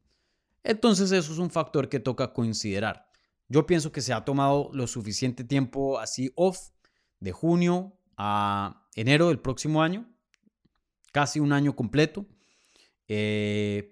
Entonces, 0.65 1.11
eso 1.13 1.33
es 1.33 1.39
un 1.39 1.51
factor 1.51 1.89
que 1.89 2.01
toca 2.01 2.33
considerar. 2.33 3.07
Yo 3.49 3.67
pienso 3.67 3.93
que 3.93 4.01
se 4.01 4.13
ha 4.13 4.25
tomado 4.25 4.71
lo 4.73 4.87
suficiente 4.87 5.45
tiempo 5.45 5.99
así 5.99 6.33
off 6.37 6.71
de 7.21 7.33
junio 7.33 7.99
a 8.17 8.89
enero 8.95 9.29
del 9.29 9.41
próximo 9.41 9.83
año, 9.83 10.09
casi 11.13 11.41
un 11.41 11.53
año 11.53 11.75
completo. 11.75 12.27
Eh, 13.09 13.91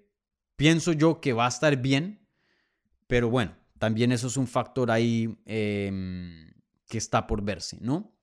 Pienso 0.61 0.93
yo 0.93 1.19
que 1.19 1.33
va 1.33 1.45
a 1.45 1.49
estar 1.49 1.75
bien, 1.75 2.19
pero 3.07 3.31
bueno, 3.31 3.57
también 3.79 4.11
eso 4.11 4.27
es 4.27 4.37
un 4.37 4.45
factor 4.45 4.91
ahí 4.91 5.35
em, 5.47 6.53
que 6.87 6.99
está 6.99 7.25
por 7.25 7.43
verse, 7.43 7.79
¿no? 7.81 8.15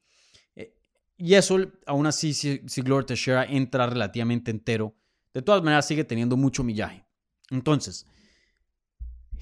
Eh, 0.55 0.73
y 1.17 1.35
eso, 1.35 1.59
aún 1.85 2.07
así, 2.07 2.33
si, 2.35 2.63
si 2.69 2.83
Glover 2.83 3.07
Teixeira 3.07 3.45
entra 3.45 3.89
relativamente 3.89 4.53
entero, 4.53 4.95
de 5.35 5.43
todas 5.43 5.65
maneras 5.65 5.89
sigue 5.89 6.05
teniendo 6.05 6.37
mucho 6.37 6.63
millaje. 6.63 7.05
Entonces, 7.51 8.07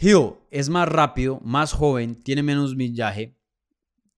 Hill 0.00 0.36
es 0.50 0.70
más 0.70 0.88
rápido, 0.88 1.38
más 1.44 1.74
joven, 1.74 2.22
tiene 2.22 2.42
menos 2.42 2.74
millaje, 2.74 3.36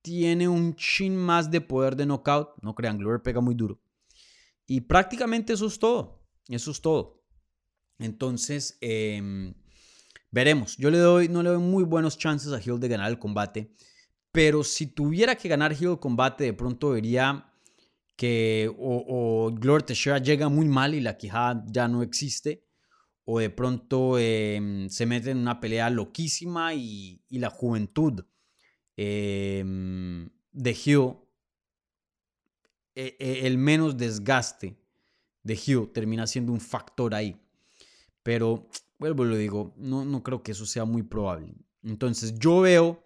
tiene 0.02 0.46
un 0.46 0.76
chin 0.76 1.16
más 1.16 1.50
de 1.50 1.60
poder 1.60 1.96
de 1.96 2.06
knockout. 2.06 2.50
No 2.62 2.76
crean, 2.76 2.98
Glover 2.98 3.22
pega 3.22 3.40
muy 3.40 3.56
duro. 3.56 3.80
Y 4.68 4.82
prácticamente 4.82 5.54
eso 5.54 5.66
es 5.66 5.80
todo. 5.80 6.22
Eso 6.48 6.70
es 6.70 6.80
todo. 6.80 7.17
Entonces, 7.98 8.78
em, 8.80 9.54
veremos. 10.30 10.76
Yo 10.76 10.90
le 10.90 10.98
doy, 10.98 11.28
no 11.28 11.42
le 11.42 11.50
doy 11.50 11.62
muy 11.62 11.84
buenos 11.84 12.18
chances 12.18 12.52
a 12.52 12.60
Hill 12.60 12.80
de 12.80 12.88
ganar 12.88 13.10
el 13.10 13.18
combate. 13.18 13.72
Pero 14.32 14.62
si 14.64 14.86
tuviera 14.86 15.36
que 15.36 15.48
ganar 15.48 15.72
Hill 15.72 15.90
el 15.90 15.98
combate, 15.98 16.44
de 16.44 16.52
pronto 16.52 16.90
vería 16.90 17.52
que 18.16 18.70
o, 18.78 19.04
o 19.46 19.52
Glover 19.52 19.82
Teixeira 19.82 20.18
llega 20.18 20.48
muy 20.48 20.66
mal 20.66 20.94
y 20.94 21.00
la 21.00 21.16
quijada 21.16 21.64
ya 21.68 21.86
no 21.86 22.02
existe, 22.02 22.64
o 23.24 23.38
de 23.38 23.50
pronto 23.50 24.18
em, 24.18 24.88
se 24.88 25.04
mete 25.04 25.30
en 25.30 25.38
una 25.38 25.60
pelea 25.60 25.90
loquísima 25.90 26.74
y, 26.74 27.22
la 27.28 27.50
juventud 27.50 28.24
em, 28.96 30.28
de 30.50 30.72
Hugh, 30.72 31.16
e, 32.94 33.16
e, 33.18 33.46
el 33.46 33.58
menos 33.58 33.96
desgaste 33.96 34.76
de 35.42 35.54
Hugh 35.54 35.92
termina 35.92 36.26
siendo 36.26 36.52
un 36.52 36.60
factor 36.60 37.14
ahí. 37.14 37.36
Pero, 38.22 38.68
vuelvo 38.98 39.24
lo 39.24 39.36
digo, 39.36 39.74
no, 39.76 40.04
no 40.04 40.22
creo 40.22 40.42
que 40.42 40.52
eso 40.52 40.66
sea 40.66 40.84
muy 40.84 41.02
probable. 41.02 41.54
Entonces 41.82 42.38
yo 42.38 42.60
veo 42.60 43.02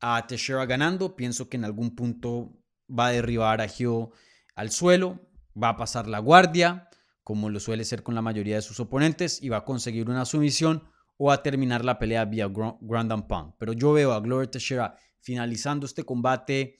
a 0.00 0.26
Teixeira 0.26 0.64
ganando, 0.66 1.16
pienso 1.16 1.48
que 1.48 1.56
en 1.56 1.64
algún 1.64 1.94
punto 1.94 2.56
va 2.88 3.08
a 3.08 3.12
derribar 3.12 3.60
a 3.60 3.66
Hugh 3.66 4.12
al 4.54 4.70
suelo, 4.70 5.20
va 5.60 5.70
a 5.70 5.76
pasar 5.76 6.06
la 6.06 6.18
guardia, 6.18 6.88
como 7.22 7.48
lo 7.50 7.60
suele 7.60 7.84
ser 7.84 8.02
con 8.02 8.14
la 8.14 8.22
mayoría 8.22 8.56
de 8.56 8.62
sus 8.62 8.80
oponentes, 8.80 9.42
y 9.42 9.48
va 9.48 9.58
a 9.58 9.64
conseguir 9.64 10.08
una 10.08 10.24
sumisión 10.24 10.84
o 11.16 11.30
a 11.30 11.42
terminar 11.42 11.84
la 11.84 11.98
pelea 11.98 12.24
vía 12.24 12.48
Grand 12.48 13.12
and 13.12 13.26
Pound. 13.26 13.54
Pero 13.58 13.72
yo 13.72 13.92
veo 13.92 14.12
a 14.12 14.20
Glover 14.20 14.48
Teixeira 14.48 14.96
finalizando 15.20 15.86
este 15.86 16.04
combate 16.04 16.78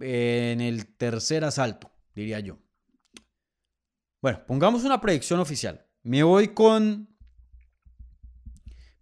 en 0.00 0.60
el 0.60 0.96
tercer 0.96 1.44
asalto, 1.44 1.90
diría 2.14 2.40
yo. 2.40 2.58
Bueno, 4.20 4.44
pongamos 4.46 4.84
una 4.84 5.00
predicción 5.00 5.38
oficial. 5.38 5.86
Me 6.02 6.22
voy 6.22 6.54
con. 6.54 7.08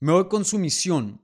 Me 0.01 0.13
voy 0.13 0.29
con 0.29 0.45
sumisión. 0.45 1.23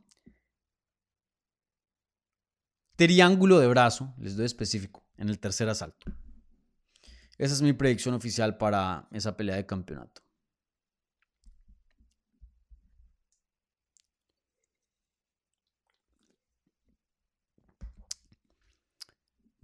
Triángulo 2.97 3.59
de 3.59 3.67
brazo, 3.67 4.15
les 4.19 4.37
doy 4.37 4.47
específico, 4.47 5.05
en 5.17 5.29
el 5.29 5.39
tercer 5.39 5.69
asalto. 5.69 6.13
Esa 7.39 7.55
es 7.55 7.63
mi 7.63 7.73
predicción 7.73 8.15
oficial 8.15 8.57
para 8.57 9.09
esa 9.11 9.37
pelea 9.37 9.57
de 9.57 9.67
campeonato. 9.67 10.23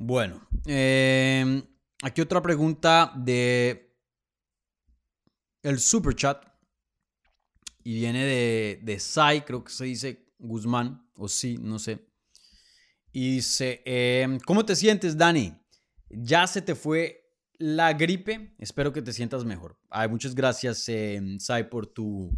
Bueno, 0.01 0.47
em, 0.65 1.63
aquí 2.03 2.21
otra 2.21 2.41
pregunta 2.41 3.13
de 3.17 3.88
el 5.69 5.81
super 5.81 6.15
chat 6.15 6.45
y 7.85 7.95
viene 7.95 8.25
de, 8.25 8.81
de 8.83 9.01
Sai, 9.01 9.43
creo 9.43 9.65
que 9.65 9.73
se 9.73 9.85
dice 9.85 10.27
Guzmán 10.39 11.09
o 11.15 11.29
sí, 11.29 11.59
no 11.61 11.79
sé. 11.79 12.07
Y 13.13 13.37
dice, 13.37 13.83
em, 13.85 14.39
¿cómo 14.41 14.65
te 14.65 14.77
sientes, 14.77 15.17
Dani? 15.17 15.57
¿Ya 16.11 16.47
se 16.47 16.63
te 16.63 16.75
fue 16.75 17.29
la 17.59 17.93
gripe, 17.93 18.55
espero 18.59 18.93
que 18.93 19.03
te 19.03 19.13
sientas 19.13 19.45
mejor. 19.45 19.79
Ay, 19.91 20.09
muchas 20.09 20.35
gracias, 20.35 20.89
eh, 20.89 21.21
Sai, 21.39 21.69
por 21.69 21.87
tu, 21.87 22.31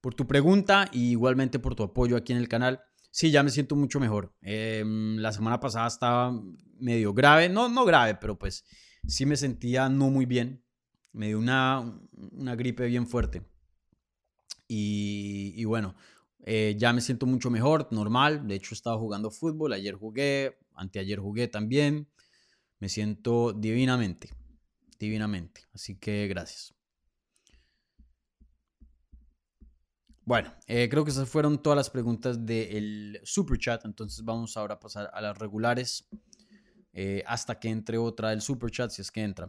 por 0.00 0.14
tu 0.14 0.26
pregunta 0.26 0.88
y 0.92 1.10
igualmente 1.10 1.58
por 1.58 1.74
tu 1.74 1.82
apoyo 1.82 2.16
aquí 2.16 2.32
en 2.32 2.38
el 2.38 2.48
canal. 2.48 2.80
Sí, 3.10 3.30
ya 3.30 3.42
me 3.42 3.50
siento 3.50 3.76
mucho 3.76 4.00
mejor. 4.00 4.34
Em, 4.40 5.16
la 5.18 5.32
semana 5.32 5.60
pasada 5.60 5.86
estaba 5.86 6.32
medio 6.78 7.12
grave, 7.12 7.48
no, 7.48 7.68
no 7.68 7.84
grave, 7.84 8.14
pero 8.16 8.38
pues 8.38 8.64
sí 9.06 9.26
me 9.26 9.36
sentía 9.36 9.88
no 9.88 10.10
muy 10.10 10.26
bien. 10.26 10.65
Me 11.16 11.28
dio 11.28 11.38
una, 11.38 11.98
una 12.32 12.54
gripe 12.54 12.86
bien 12.86 13.06
fuerte. 13.06 13.42
Y, 14.68 15.64
bueno, 15.64 15.94
eh, 16.44 16.74
ya 16.78 16.92
me 16.92 17.00
siento 17.00 17.26
mucho 17.26 17.50
mejor, 17.50 17.88
normal. 17.90 18.46
De 18.46 18.54
hecho, 18.56 18.74
estaba 18.74 18.98
jugando 18.98 19.30
fútbol. 19.30 19.72
Ayer 19.72 19.94
jugué, 19.94 20.58
anteayer 20.74 21.18
jugué 21.18 21.48
también. 21.48 22.08
Me 22.78 22.88
siento 22.88 23.52
divinamente 23.52 24.30
divinamente. 24.98 25.62
Así 25.72 25.96
que 25.96 26.26
gracias. 26.28 26.74
Bueno, 30.24 30.52
eh, 30.66 30.88
creo 30.88 31.04
que 31.04 31.12
esas 31.12 31.28
fueron 31.28 31.62
todas 31.62 31.76
las 31.76 31.90
preguntas 31.90 32.44
del 32.44 33.20
super 33.22 33.58
chat. 33.58 33.84
Entonces 33.84 34.24
vamos 34.24 34.56
ahora 34.56 34.74
a 34.74 34.80
pasar 34.80 35.10
a 35.12 35.20
las 35.20 35.38
regulares. 35.38 36.08
Eh, 36.92 37.22
hasta 37.26 37.60
que 37.60 37.68
entre 37.68 37.98
otra 37.98 38.30
del 38.30 38.40
super 38.40 38.70
chat, 38.70 38.90
si 38.90 39.02
es 39.02 39.10
que 39.10 39.22
entra. 39.22 39.48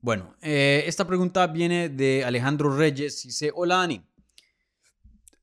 Bueno, 0.00 0.36
eh, 0.40 0.84
esta 0.86 1.06
pregunta 1.06 1.46
viene 1.46 1.88
de 1.88 2.24
Alejandro 2.24 2.76
Reyes. 2.76 3.22
Dice: 3.22 3.52
Hola 3.54 3.76
Dani. 3.76 4.02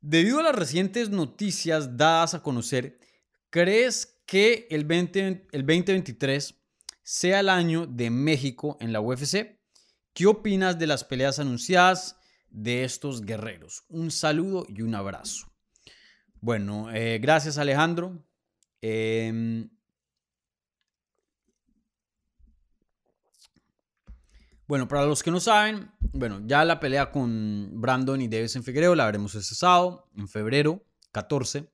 Debido 0.01 0.39
a 0.39 0.43
las 0.43 0.55
recientes 0.55 1.09
noticias 1.09 1.97
dadas 1.97 2.33
a 2.33 2.41
conocer, 2.43 2.99
¿crees 3.49 4.17
que 4.27 4.67
el, 4.69 4.85
20, 4.85 5.47
el 5.51 5.65
2023 5.65 6.53
sea 7.01 7.39
el 7.39 7.47
año 7.47 7.87
de 7.87 8.09
México 8.09 8.77
en 8.81 8.91
la 8.91 8.99
UFC. 8.99 9.57
¿Qué 10.13 10.27
opinas 10.27 10.77
de 10.77 10.87
las 10.87 11.05
peleas 11.05 11.39
anunciadas 11.39 12.17
de 12.49 12.83
estos 12.83 13.21
guerreros? 13.21 13.85
Un 13.87 14.11
saludo 14.11 14.65
y 14.67 14.81
un 14.81 14.93
abrazo. 14.93 15.47
Bueno, 16.41 16.91
eh, 16.93 17.19
gracias 17.19 17.57
Alejandro. 17.57 18.27
Em, 18.81 19.69
bueno, 24.67 24.87
para 24.87 25.05
los 25.05 25.23
que 25.23 25.31
no 25.31 25.39
saben, 25.39 25.91
bueno, 26.13 26.41
ya 26.45 26.65
la 26.65 26.79
pelea 26.79 27.11
con 27.11 27.81
Brandon 27.81 28.21
y 28.21 28.27
Davis 28.27 28.55
en 28.55 28.63
Figueroa 28.63 28.95
la 28.95 29.05
veremos 29.05 29.33
ese 29.35 29.55
sábado, 29.55 30.09
en 30.15 30.27
febrero 30.27 30.83
14. 31.11 31.67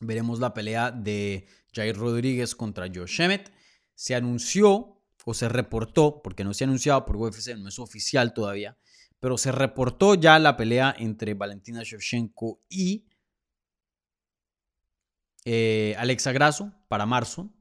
Veremos 0.00 0.38
la 0.40 0.54
pelea 0.54 0.90
de 0.90 1.46
Jair 1.72 1.96
Rodríguez 1.96 2.54
contra 2.54 2.86
Josh 2.92 3.20
Emmett 3.20 3.50
se 4.00 4.14
anunció 4.14 4.96
o 5.26 5.34
se 5.34 5.50
reportó, 5.50 6.22
porque 6.22 6.42
no 6.42 6.54
se 6.54 6.64
ha 6.64 6.66
anunciado 6.66 7.04
por 7.04 7.16
UFC, 7.16 7.54
no 7.58 7.68
es 7.68 7.78
oficial 7.78 8.32
todavía, 8.32 8.78
pero 9.20 9.36
se 9.36 9.52
reportó 9.52 10.14
ya 10.14 10.38
la 10.38 10.56
pelea 10.56 10.94
entre 10.98 11.34
Valentina 11.34 11.82
Shevchenko 11.82 12.62
y 12.70 13.10
eh, 15.44 15.94
Alexa 15.98 16.32
Grasso 16.32 16.72
para 16.88 17.04
marzo. 17.04 17.52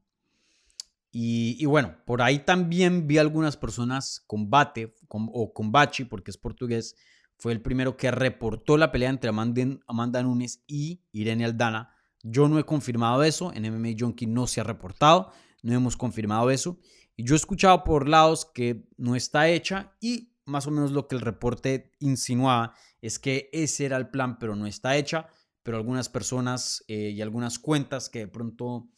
Y, 1.12 1.66
bueno, 1.66 1.97
por 2.05 2.22
ahí 2.22 2.39
también 2.39 3.07
vi 3.07 3.18
algunas 3.18 3.57
personas, 3.57 4.24
combate 4.28 4.93
o 5.10 5.53
combachi, 5.53 6.05
porque 6.05 6.32
es 6.32 6.38
portugués, 6.38 6.95
fue 7.38 7.51
el 7.51 7.62
primero 7.62 7.97
que 7.97 8.12
reportó 8.12 8.78
la 8.78 8.91
pelea 8.91 9.10
entre 9.10 9.30
Amanda, 9.30 9.64
Amanda 9.88 10.22
Nunes 10.22 10.64
y 10.68 11.01
Irene 11.12 11.45
Aldana. 11.45 11.95
Yo 12.22 12.47
no 12.47 12.60
he 12.60 12.66
confirmado 12.66 13.24
eso, 13.24 13.51
en 13.53 13.64
MMA 13.64 13.95
Junkie 13.97 14.28
no 14.28 14.45
se 14.45 14.62
ha 14.62 14.64
reportado 14.64 15.32
no 15.62 15.74
hemos 15.74 15.97
confirmado 15.97 16.49
eso. 16.49 16.80
Y 17.16 17.24
yo 17.24 17.36
he 17.36 17.38
escuchado 17.38 17.84
por 17.84 18.07
lados 18.07 18.45
que 18.53 18.88
no 18.97 19.16
está 19.16 19.49
hecha 19.49 19.95
y 19.99 20.34
más 20.45 20.68
o 20.68 20.72
menos 20.72 20.91
lo 20.91 21.07
que 21.07 21.16
el 21.16 21.22
reporte 21.22 21.91
insinuaba 21.99 22.74
es 23.01 23.20
que 23.20 23.49
ese 23.53 23.86
era 23.86 23.97
el 23.97 24.10
plan, 24.10 24.39
pero 24.39 24.55
no 24.55 24.66
está 24.68 24.95
hecha. 24.95 25.28
Pero 25.64 25.78
algunas 25.78 26.10
personas 26.10 26.84
eh, 26.88 27.12
y 27.12 27.22
algunas 27.22 27.60
cuentas 27.60 28.10
que 28.10 28.20
de 28.20 28.28
pronto 28.28 28.89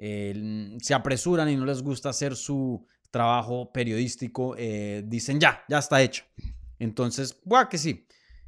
eh, 0.00 0.76
se 0.82 0.94
apresuran 0.94 1.48
y 1.48 1.54
no 1.54 1.64
les 1.64 1.82
gusta 1.82 2.08
hacer 2.08 2.34
su 2.34 2.84
trabajo 3.12 3.70
periodístico, 3.70 4.56
eh, 4.58 5.04
dicen 5.06 5.38
ya, 5.38 5.62
ya 5.68 5.78
está 5.78 6.02
hecha. 6.02 6.24
Entonces, 6.80 7.38
bueno, 7.44 7.68
que 7.68 7.78
sí. 7.78 8.06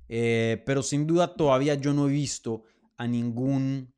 pero 0.08 0.82
sin 0.82 1.06
duda 1.06 1.36
todavía 1.36 1.74
yo 1.74 1.92
no 1.92 2.08
he 2.08 2.12
visto 2.12 2.64
a 2.96 3.06
ningún 3.06 3.92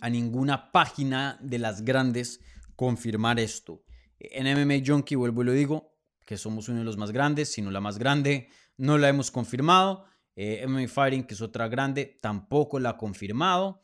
a 0.00 0.10
ninguna 0.10 0.70
página 0.72 1.38
de 1.40 1.58
las 1.58 1.82
grandes 1.82 2.40
confirmar 2.76 3.40
esto. 3.40 3.82
En 4.20 4.46
MMA 4.46 4.84
Junkie, 4.86 5.16
vuelvo 5.16 5.42
y 5.42 5.46
lo 5.46 5.52
digo, 5.52 5.94
que 6.24 6.36
somos 6.36 6.68
uno 6.68 6.80
de 6.80 6.84
los 6.84 6.96
más 6.96 7.10
grandes, 7.10 7.52
sino 7.52 7.70
la 7.70 7.80
más 7.80 7.98
grande, 7.98 8.48
no 8.76 8.98
la 8.98 9.08
hemos 9.08 9.30
confirmado. 9.30 10.04
Eh, 10.36 10.64
MMA 10.66 10.86
Fighting, 10.88 11.24
que 11.24 11.34
es 11.34 11.40
otra 11.40 11.68
grande, 11.68 12.18
tampoco 12.20 12.78
la 12.78 12.90
ha 12.90 12.96
confirmado. 12.96 13.80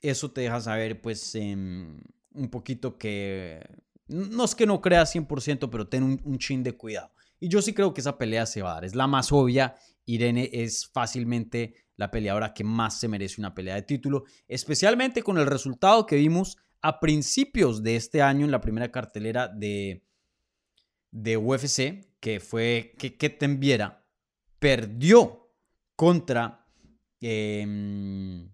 Eso 0.00 0.30
te 0.30 0.42
deja 0.42 0.60
saber, 0.60 1.00
pues, 1.00 1.34
em, 1.34 2.00
un 2.32 2.48
poquito 2.50 2.98
que. 2.98 3.60
No 4.06 4.44
es 4.44 4.54
que 4.54 4.66
no 4.66 4.80
crea 4.80 5.04
100%, 5.04 5.70
pero 5.70 5.88
ten 5.88 6.02
un, 6.02 6.38
chin 6.38 6.62
de 6.62 6.72
cuidado. 6.72 7.12
Y 7.40 7.48
yo 7.48 7.60
sí 7.60 7.74
creo 7.74 7.92
que 7.92 8.00
esa 8.00 8.16
pelea 8.16 8.46
se 8.46 8.62
va 8.62 8.70
a 8.70 8.74
dar. 8.74 8.84
Es 8.84 8.94
la 8.94 9.06
más 9.06 9.32
obvia. 9.32 9.74
Irene 10.06 10.48
es 10.52 10.86
fácilmente 10.88 11.74
la 11.96 12.10
peleadora 12.10 12.54
que 12.54 12.64
más 12.64 12.98
se 12.98 13.08
merece 13.08 13.40
una 13.40 13.54
pelea 13.54 13.74
de 13.74 13.82
título, 13.82 14.24
especialmente 14.46 15.22
con 15.22 15.36
el 15.36 15.46
resultado 15.46 16.06
que 16.06 16.16
vimos 16.16 16.56
a 16.80 17.00
principios 17.00 17.82
de 17.82 17.96
este 17.96 18.22
año 18.22 18.44
en 18.46 18.50
la 18.50 18.60
primera 18.60 18.90
cartelera 18.90 19.48
de, 19.48 20.04
de 21.10 21.36
UFC, 21.36 22.08
que 22.20 22.40
fue 22.40 22.94
que 22.98 23.16
Ketenviera 23.16 24.06
perdió 24.58 25.50
contra 25.96 26.66
em, 27.20 28.48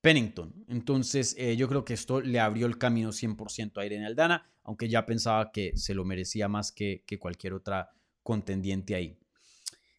Pennington. 0.00 0.64
Entonces 0.68 1.34
eh, 1.38 1.56
yo 1.56 1.68
creo 1.68 1.84
que 1.84 1.94
esto 1.94 2.20
le 2.20 2.40
abrió 2.40 2.66
el 2.66 2.78
camino 2.78 3.10
100% 3.10 3.78
a 3.78 3.86
Irene 3.86 4.06
Aldana, 4.06 4.50
aunque 4.62 4.88
ya 4.88 5.06
pensaba 5.06 5.52
que 5.52 5.76
se 5.76 5.94
lo 5.94 6.04
merecía 6.04 6.48
más 6.48 6.72
que, 6.72 7.04
cualquier 7.18 7.54
otra 7.54 7.90
contendiente 8.22 8.94
ahí. 8.94 9.18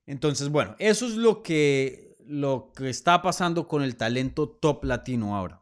Entonces, 0.05 0.49
bueno, 0.49 0.75
eso 0.79 1.05
es 1.05 1.15
lo 1.15 1.43
que, 1.43 2.15
lo 2.25 2.71
que 2.75 2.89
está 2.89 3.21
pasando 3.21 3.67
con 3.67 3.83
el 3.83 3.95
talento 3.95 4.49
top 4.49 4.83
latino 4.85 5.35
ahora. 5.35 5.61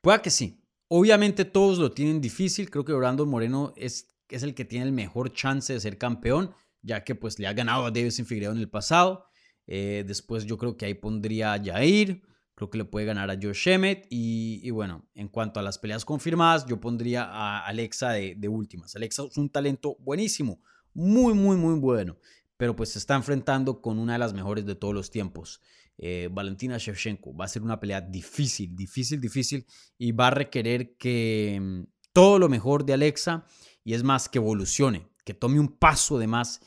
Puede 0.00 0.22
que 0.22 0.30
sí. 0.30 0.62
Obviamente 0.88 1.44
todos 1.44 1.78
lo 1.78 1.92
tienen 1.92 2.20
difícil. 2.20 2.70
Creo 2.70 2.84
que 2.84 2.92
Brandon 2.92 3.28
Moreno 3.28 3.72
es, 3.76 4.08
es 4.28 4.42
el 4.42 4.54
que 4.54 4.64
tiene 4.64 4.86
el 4.86 4.92
mejor 4.92 5.32
chance 5.32 5.72
de 5.72 5.80
ser 5.80 5.98
campeón, 5.98 6.54
ya 6.82 7.04
que 7.04 7.14
pues 7.14 7.38
le 7.38 7.46
ha 7.46 7.52
ganado 7.52 7.84
a 7.84 7.90
Davis 7.90 8.16
Figueiredo 8.16 8.52
en 8.52 8.58
el 8.58 8.70
pasado. 8.70 9.26
Eh, 9.66 10.04
después 10.06 10.46
yo 10.46 10.56
creo 10.56 10.76
que 10.76 10.86
ahí 10.86 10.94
pondría 10.94 11.52
a 11.52 11.62
Jair. 11.62 12.22
Creo 12.58 12.70
que 12.70 12.78
le 12.78 12.84
puede 12.84 13.06
ganar 13.06 13.30
a 13.30 13.38
Josh 13.40 13.68
Emmett. 13.68 14.08
Y, 14.10 14.68
bueno, 14.70 15.08
en 15.14 15.28
cuanto 15.28 15.60
a 15.60 15.62
las 15.62 15.78
peleas 15.78 16.04
confirmadas, 16.04 16.66
yo 16.66 16.80
pondría 16.80 17.22
a 17.22 17.64
Alexa 17.64 18.10
de, 18.10 18.48
últimas. 18.48 18.96
Alexa 18.96 19.22
es 19.30 19.36
un 19.36 19.48
talento 19.48 19.96
buenísimo. 20.00 20.60
Muy, 20.92 21.34
muy, 21.34 21.56
muy 21.56 21.78
bueno. 21.78 22.18
Pero 22.56 22.74
pues 22.74 22.88
se 22.88 22.98
está 22.98 23.14
enfrentando 23.14 23.80
con 23.80 24.00
una 24.00 24.14
de 24.14 24.18
las 24.18 24.34
mejores 24.34 24.66
de 24.66 24.74
todos 24.74 24.92
los 24.92 25.12
tiempos. 25.12 25.62
Eh, 25.98 26.28
Valentina 26.32 26.78
Shevchenko. 26.78 27.32
Va 27.32 27.44
a 27.44 27.48
ser 27.48 27.62
una 27.62 27.78
pelea 27.78 28.00
difícil, 28.00 28.74
difícil, 28.74 29.20
difícil 29.20 29.64
y 29.96 30.10
va 30.10 30.26
a 30.26 30.30
requerir 30.30 30.96
que 30.96 31.60
mm, 31.62 31.82
todo 32.12 32.40
lo 32.40 32.48
mejor 32.48 32.84
de 32.84 32.94
Alexa 32.94 33.46
y 33.84 33.94
es 33.94 34.02
más 34.02 34.28
que 34.28 34.38
evolucione, 34.38 35.06
que 35.24 35.32
tome 35.32 35.60
un 35.60 35.68
paso 35.68 36.18
de 36.18 36.26
más 36.26 36.60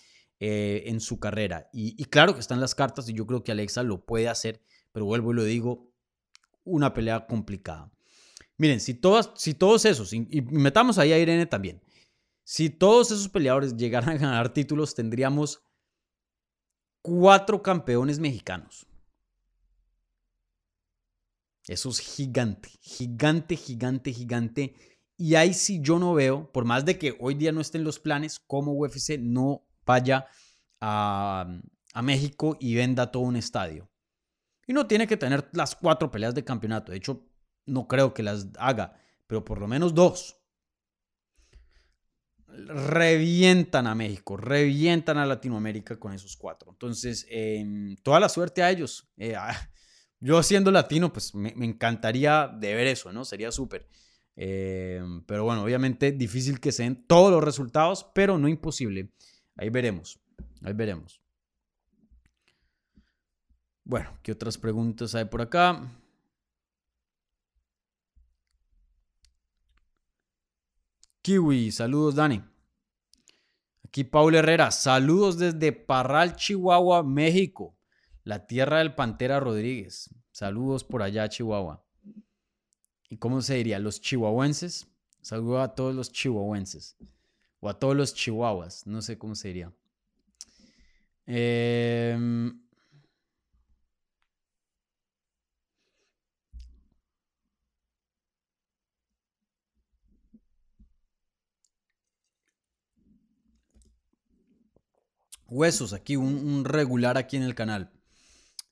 eh, 0.44 0.84
en 0.86 1.02
su 1.02 1.20
carrera. 1.20 1.70
Y, 1.72 2.04
claro 2.06 2.34
que 2.34 2.40
están 2.40 2.60
las 2.60 2.74
cartas 2.74 3.08
y 3.08 3.14
yo 3.14 3.28
creo 3.28 3.44
que 3.44 3.52
Alexa 3.52 3.84
lo 3.84 4.06
puede 4.06 4.28
hacer, 4.28 4.64
pero 4.92 5.06
vuelvo 5.06 5.32
y 5.32 5.36
lo 5.36 5.44
digo, 5.44 5.92
una 6.64 6.94
pelea 6.94 7.26
complicada. 7.28 7.92
Miren, 8.58 8.80
si, 8.80 8.94
todas, 8.94 9.32
si 9.36 9.54
todos 9.54 9.86
esos, 9.86 10.14
y, 10.14 10.26
metamos 10.52 10.98
ahí 10.98 11.12
a 11.12 11.20
Irene 11.20 11.46
también, 11.46 11.82
si 12.44 12.70
todos 12.70 13.12
esos 13.12 13.30
peleadores 13.30 13.76
llegaran 13.78 14.10
a 14.10 14.18
ganar 14.18 14.54
títulos, 14.54 14.96
tendríamos 14.96 15.64
cuatro 17.02 17.62
campeones 17.62 18.20
mexicanos. 18.20 18.88
Eso 21.68 21.90
es 21.90 22.00
gigante, 22.00 22.70
gigante, 22.82 23.56
gigante, 23.56 24.12
gigante. 24.12 24.76
Y 25.18 25.36
ahí 25.36 25.54
sí 25.54 25.80
yo 25.82 26.00
no 26.00 26.14
veo, 26.14 26.52
por 26.52 26.66
más 26.66 26.84
de 26.86 26.98
que 26.98 27.16
hoy 27.20 27.36
día 27.36 27.52
no 27.52 27.62
estén 27.62 27.84
los 27.84 28.00
planes, 28.00 28.40
como 28.40 28.74
UFC 28.74 29.20
no 29.20 29.64
vaya 29.86 30.28
a, 30.80 31.62
México 32.02 32.58
y 32.60 32.76
venda 32.76 33.12
todo 33.12 33.24
un 33.24 33.36
estadio. 33.36 33.91
Y 34.68 34.74
no 34.74 34.88
tiene 34.88 35.08
que 35.08 35.18
tener 35.18 35.50
las 35.54 35.76
cuatro 35.76 36.12
peleas 36.12 36.36
de 36.36 36.44
campeonato. 36.44 36.92
De 36.92 36.98
hecho, 36.98 37.28
no 37.66 37.88
creo 37.88 38.14
que 38.14 38.24
las 38.24 38.48
haga, 38.58 38.94
pero 39.28 39.44
por 39.44 39.60
lo 39.60 39.68
menos 39.68 39.94
dos. 39.94 40.38
Revientan 42.48 43.88
a 43.88 43.96
México, 43.96 44.36
revientan 44.36 45.18
a 45.18 45.26
Latinoamérica 45.26 46.00
con 46.00 46.14
esos 46.14 46.36
cuatro. 46.36 46.72
Entonces, 46.72 47.26
em, 47.30 47.96
toda 48.04 48.20
la 48.20 48.30
suerte 48.30 48.62
a 48.62 48.70
ellos. 48.70 49.10
Eh, 49.18 49.36
yo 50.20 50.44
siendo 50.44 50.70
latino, 50.70 51.12
pues 51.12 51.34
me, 51.34 51.54
encantaría 51.66 52.48
de 52.48 52.76
ver 52.76 52.88
eso, 52.88 53.12
¿no? 53.12 53.26
Sería 53.26 53.52
súper. 53.52 53.88
Eh, 54.36 55.02
pero 55.26 55.46
bueno, 55.46 55.64
obviamente 55.64 56.12
difícil 56.12 56.60
que 56.60 56.72
se 56.72 56.84
den 56.84 57.06
todos 57.08 57.32
los 57.32 57.44
resultados, 57.44 58.10
pero 58.14 58.38
no 58.38 58.48
imposible. 58.48 59.12
Ahí 59.56 59.70
veremos, 59.70 60.20
ahí 60.62 60.74
veremos. 60.74 61.21
Bueno, 63.92 64.18
¿qué 64.24 64.32
otras 64.32 64.58
preguntas 64.58 65.16
hay 65.16 65.26
por 65.26 65.42
acá? 65.42 65.86
Kiwi, 71.22 71.74
saludos 71.74 72.16
Dani. 72.16 72.42
Aquí 73.84 74.06
Paul 74.06 74.36
Herrera, 74.36 74.72
saludos 74.72 75.38
desde 75.38 75.74
Parral, 75.74 76.38
Chihuahua, 76.38 77.04
México 77.04 77.76
la 78.24 78.48
tierra 78.48 78.78
del 78.78 78.96
Pantera 78.96 79.42
Rodríguez. 79.42 80.10
Saludos 80.32 80.86
por 80.86 81.04
allá, 81.04 81.28
Chihuahua. 81.28 81.84
¿Y 83.10 83.18
cómo 83.18 83.42
se 83.42 83.56
diría? 83.56 83.78
Los 83.78 84.00
chihuahuenses. 84.00 84.88
Saludos 85.20 85.60
a 85.68 85.76
todos 85.76 85.94
los 85.94 86.14
chihuahuenses. 86.14 86.96
O 87.60 87.68
a 87.68 87.78
todos 87.78 87.94
los 87.98 88.14
chihuahuas. 88.14 88.88
No 88.88 89.02
sé 89.02 89.18
cómo 89.18 89.36
se 89.36 89.50
diría. 89.50 89.74
Em, 91.26 92.62
huesos, 105.52 105.94
aquí 105.94 106.16
un, 106.16 106.64
regular 106.66 107.18
aquí 107.18 107.38
en 107.38 107.44
el 107.44 107.54
canal. 107.54 107.92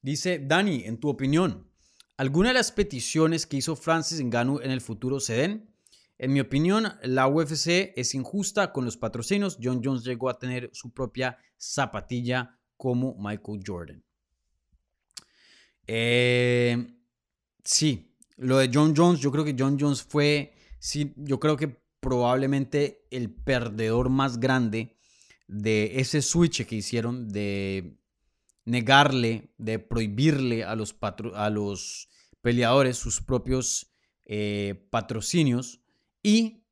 Dice 0.01 0.39
Dani, 0.39 0.83
en 0.85 0.97
tu 0.97 1.09
opinión, 1.09 1.69
¿alguna 2.17 2.49
de 2.49 2.55
las 2.55 2.71
peticiones 2.71 3.45
que 3.45 3.57
hizo 3.57 3.75
Francis 3.75 4.21
Ngannou 4.21 4.61
en 4.61 4.71
el 4.71 4.81
futuro 4.81 5.19
se 5.19 5.33
den? 5.33 5.69
En 6.17 6.33
mi 6.33 6.39
opinión, 6.39 6.93
la 7.03 7.27
UFC 7.27 7.93
es 7.95 8.15
injusta 8.15 8.73
con 8.73 8.85
los 8.85 8.97
patrocinios. 8.97 9.57
John 9.61 9.81
Jones 9.83 10.03
llegó 10.03 10.29
a 10.29 10.37
tener 10.37 10.69
su 10.73 10.91
propia 10.91 11.37
zapatilla 11.57 12.57
como 12.75 13.15
Michael 13.19 13.61
Jordan. 13.65 14.03
Eh, 15.87 16.93
sí, 17.63 18.15
lo 18.37 18.57
de 18.57 18.69
John 18.73 18.93
Jones, 18.95 19.19
yo 19.19 19.31
creo 19.31 19.43
que 19.43 19.55
John 19.57 19.77
Jones 19.79 20.03
fue, 20.03 20.53
sí, 20.79 21.13
yo 21.17 21.39
creo 21.39 21.57
que 21.57 21.81
probablemente 21.99 23.05
el 23.11 23.33
perdedor 23.33 24.09
más 24.09 24.39
grande 24.39 24.98
de 25.49 25.99
ese 25.99 26.21
switch 26.21 26.65
que 26.65 26.75
hicieron 26.75 27.27
de 27.27 27.97
negarle, 28.65 29.51
de 29.57 29.79
prohibirle 29.79 30.63
a 30.63 30.75
los, 30.75 30.95
a 31.33 31.49
los 31.49 32.07
peleadores 32.41 32.97
sus 32.97 33.19
propios 33.19 33.91
eh, 34.25 34.87
patrocinios 34.91 35.81
y 36.21 36.67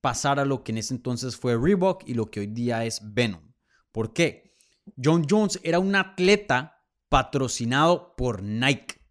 pasar 0.00 0.40
a 0.40 0.46
lo 0.46 0.64
que 0.64 0.72
en 0.72 0.78
ese 0.78 0.94
entonces 0.94 1.36
fue 1.36 1.58
Reebok 1.58 2.08
y 2.08 2.14
lo 2.14 2.30
que 2.30 2.40
hoy 2.40 2.46
día 2.46 2.86
es 2.86 3.00
Venom. 3.12 3.52
¿Por 3.92 4.14
qué? 4.14 4.54
John 4.96 5.26
Jones 5.28 5.60
era 5.62 5.78
un 5.78 5.94
atleta 5.94 6.82
patrocinado 7.10 8.16
por 8.16 8.42
Nike. 8.42 9.02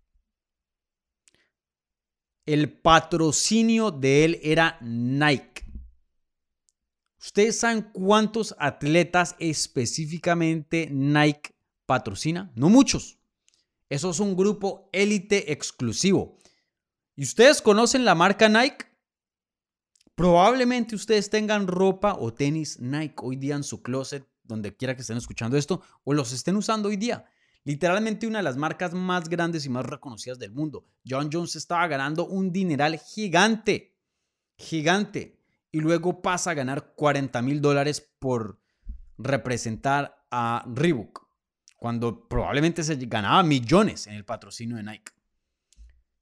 El 2.47 2.74
patrocinio 2.74 3.91
de 3.91 4.26
él 4.26 4.39
era 4.41 4.80
Nike. 4.82 5.70
¿Ustedes 7.22 7.59
saben 7.59 7.84
cuántos 7.93 8.55
atletas 8.57 9.36
específicamente 9.38 10.89
Nike 10.89 11.53
patrocina? 11.86 12.51
No 12.55 12.69
muchos. 12.69 13.19
Eso 13.89 14.09
es 14.09 14.19
un 14.19 14.36
grupo 14.36 14.89
élite 14.91 15.51
exclusivo. 15.51 16.39
¿Y 17.15 17.24
ustedes 17.24 17.61
conocen 17.61 18.05
la 18.05 18.15
marca 18.15 18.49
Nike? 18.49 18.88
Probablemente 20.15 20.95
ustedes 20.95 21.30
tengan 21.30 21.67
ropa 21.67 22.15
o 22.19 22.34
tenis 22.34 22.80
Nike 22.80 23.15
hoy 23.17 23.36
día 23.36 23.55
en 23.55 23.63
su 23.63 23.84
closet, 23.84 24.28
donde 24.43 24.76
quiera 24.76 24.95
que 24.95 25.01
estén 25.01 25.17
escuchando 25.17 25.57
esto, 25.57 25.82
o 26.03 26.13
los 26.13 26.32
estén 26.32 26.55
usando 26.55 26.89
hoy 26.89 26.97
día. 26.97 27.26
Literalmente 27.63 28.26
una 28.26 28.39
de 28.39 28.43
las 28.43 28.57
marcas 28.57 28.95
más 28.95 29.30
grandes 29.30 29.65
y 29.67 29.69
más 29.69 29.86
reconocidas 29.86 30.39
del 30.39 30.51
mundo. 30.51 30.88
John 31.07 31.30
Jones 31.32 31.55
estaba 31.55 31.86
ganando 31.88 32.26
un 32.26 32.51
dineral 32.51 32.97
gigante, 32.97 33.95
gigante. 34.57 35.41
Y 35.72 35.80
luego 35.80 36.22
pasa 36.22 36.51
a 36.51 36.53
ganar 36.53 36.93
40 36.95 37.41
mil 37.41 37.61
dólares 37.61 38.01
por 38.19 38.59
representar 39.17 40.26
a 40.30 40.65
Reebok 40.67 41.28
cuando 41.78 42.28
probablemente 42.28 42.84
se 42.84 42.95
ganaba 42.95 43.41
millones 43.41 44.05
en 44.05 44.13
el 44.13 44.26
patrocinio 44.26 44.78
de 44.78 44.84
Nike. 44.84 45.13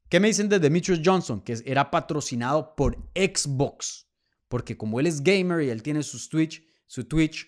¿Qué 0.08 0.20
me 0.20 0.30
dicen 0.30 0.50
de 0.50 0.60
Demetrius 0.60 1.02
Johnson? 1.04 1.42
Que 1.42 1.62
era 1.66 1.92
patrocinado 1.92 2.76
por 2.76 2.98
Xbox, 3.14 4.10
porque 4.48 4.78
como 4.78 5.00
él 5.00 5.08
es 5.08 5.22
gamer 5.22 5.62
y 5.62 5.70
él 5.70 5.84
tiene 5.84 6.02
su 6.02 6.30
Twitch, 6.30 6.64
su 6.88 7.04
Twitch, 7.04 7.48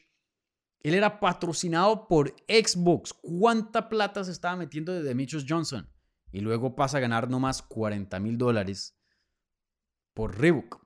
él 0.82 0.94
era 0.94 1.20
patrocinado 1.20 2.08
por 2.08 2.36
Xbox. 2.48 3.14
¿Cuánta 3.14 3.88
plata 3.88 4.24
se 4.24 4.32
estaba 4.32 4.58
metiendo 4.58 4.94
de 4.94 5.04
Demetrius 5.04 5.46
Johnson? 5.48 5.90
Y 6.32 6.42
luego 6.42 6.76
pasa 6.76 6.98
a 6.98 7.02
ganar 7.02 7.30
nomás 7.30 7.62
40 7.62 8.20
mil 8.20 8.38
dólares 8.38 8.98
por 10.14 10.38
Reebok. 10.38 10.81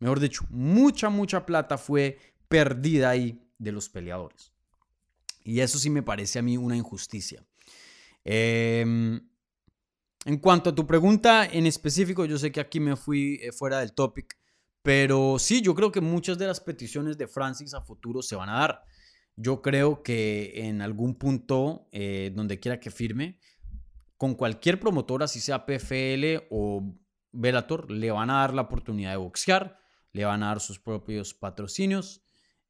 Mejor 0.00 0.20
dicho, 0.20 0.44
mucha, 0.50 1.08
mucha 1.08 1.46
plata 1.46 1.78
fue 1.78 2.18
perdida 2.48 3.10
ahí 3.10 3.40
de 3.58 3.72
los 3.72 3.88
peleadores. 3.88 4.52
Y 5.44 5.60
eso 5.60 5.78
sí 5.78 5.90
me 5.90 6.02
parece 6.02 6.38
a 6.38 6.42
mí 6.42 6.56
una 6.56 6.76
injusticia. 6.76 7.44
Em, 8.24 9.20
en 10.24 10.38
cuanto 10.38 10.70
a 10.70 10.74
tu 10.74 10.86
pregunta 10.86 11.44
en 11.46 11.66
específico, 11.66 12.24
yo 12.24 12.38
sé 12.38 12.50
que 12.50 12.60
aquí 12.60 12.80
me 12.80 12.96
fui 12.96 13.38
eh, 13.42 13.52
fuera 13.52 13.80
del 13.80 13.92
topic, 13.92 14.38
pero 14.82 15.38
sí, 15.38 15.60
yo 15.60 15.74
creo 15.74 15.92
que 15.92 16.00
muchas 16.00 16.38
de 16.38 16.46
las 16.46 16.60
peticiones 16.60 17.18
de 17.18 17.28
Francis 17.28 17.74
a 17.74 17.82
futuro 17.82 18.22
se 18.22 18.36
van 18.36 18.48
a 18.48 18.58
dar. 18.60 18.84
Yo 19.36 19.62
creo 19.62 20.02
que 20.02 20.52
en 20.54 20.80
algún 20.80 21.14
punto, 21.16 21.88
eh, 21.92 22.32
donde 22.34 22.60
quiera 22.60 22.80
que 22.80 22.90
firme, 22.90 23.38
con 24.16 24.34
cualquier 24.34 24.80
promotora, 24.80 25.26
si 25.28 25.40
sea 25.40 25.66
PFL 25.66 26.46
o 26.50 26.94
Bellator, 27.32 27.90
le 27.90 28.10
van 28.10 28.30
a 28.30 28.40
dar 28.40 28.54
la 28.54 28.62
oportunidad 28.62 29.10
de 29.10 29.16
boxear, 29.16 29.78
le 30.14 30.24
van 30.24 30.42
a 30.42 30.46
dar 30.46 30.60
sus 30.60 30.78
propios 30.78 31.34
patrocinios 31.34 32.22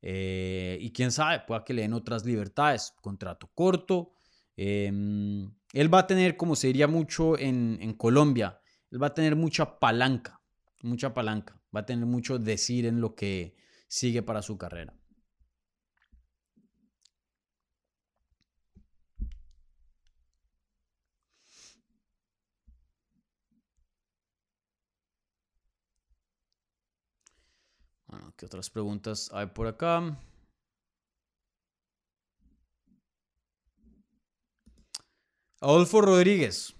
eh, 0.07 0.76
y 0.80 0.92
quién 0.92 1.12
sabe, 1.12 1.45
pueda 1.47 1.64
que 1.64 1.72
le 1.72 1.82
den 1.82 1.92
otras 1.92 2.26
libertades, 2.26 2.92
contrato 3.01 3.51
corto. 3.55 4.12
Em, 4.57 5.51
él 5.72 5.92
va 5.92 6.01
a 6.01 6.07
tener, 6.07 6.36
como 6.36 6.57
se 6.57 6.66
diría 6.66 6.88
mucho 6.88 7.38
en, 7.38 7.95
Colombia, 7.95 8.61
él 8.90 9.03
va 9.03 9.09
a 9.09 9.14
tener 9.14 9.36
mucha 9.36 9.78
palanca. 9.78 10.40
mucha 10.82 11.14
palanca. 11.14 11.59
Va 11.74 11.80
a 11.80 11.86
tener 11.86 12.05
mucho 12.05 12.38
decir 12.38 12.84
en 12.84 13.01
lo 13.01 13.14
que 13.14 13.57
sigue 13.88 14.22
para 14.22 14.42
su 14.42 14.59
carrera. 14.59 14.95
¿Qué 28.37 28.47
otras 28.47 28.71
preguntas 28.71 29.31
hay 29.33 29.47
por 29.47 29.67
acá? 29.67 30.19
Adolfo 35.61 36.01
Rodríguez. 36.01 36.75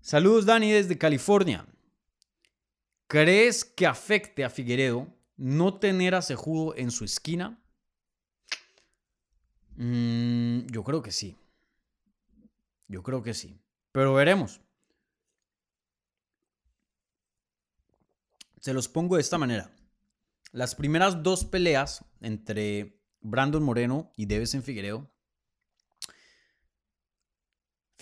Saludos 0.00 0.46
Dani 0.46 0.70
desde 0.70 0.98
California. 0.98 1.66
¿Crees 3.08 3.64
que 3.64 3.86
afecte 3.86 4.44
a 4.44 4.50
Figueredo 4.50 5.06
no 5.36 5.78
tener 5.78 6.14
a 6.14 6.22
Sejudo 6.22 6.76
en 6.76 6.90
su 6.90 7.04
esquina? 7.04 7.62
Mm, 9.76 10.66
yo 10.66 10.84
creo 10.84 11.02
que 11.02 11.12
sí. 11.12 11.36
Yo 12.88 13.02
creo 13.02 13.22
que 13.22 13.34
sí. 13.34 13.60
Pero 13.90 14.14
veremos. 14.14 14.60
Se 18.60 18.72
los 18.72 18.88
pongo 18.88 19.16
de 19.16 19.22
esta 19.22 19.38
manera. 19.38 19.70
Las 20.52 20.74
primeras 20.74 21.22
dos 21.22 21.44
peleas 21.44 22.04
entre 22.20 23.00
Brandon 23.20 23.62
Moreno 23.62 24.12
y 24.16 24.26
Devesen 24.26 24.62
Figueredo 24.62 25.12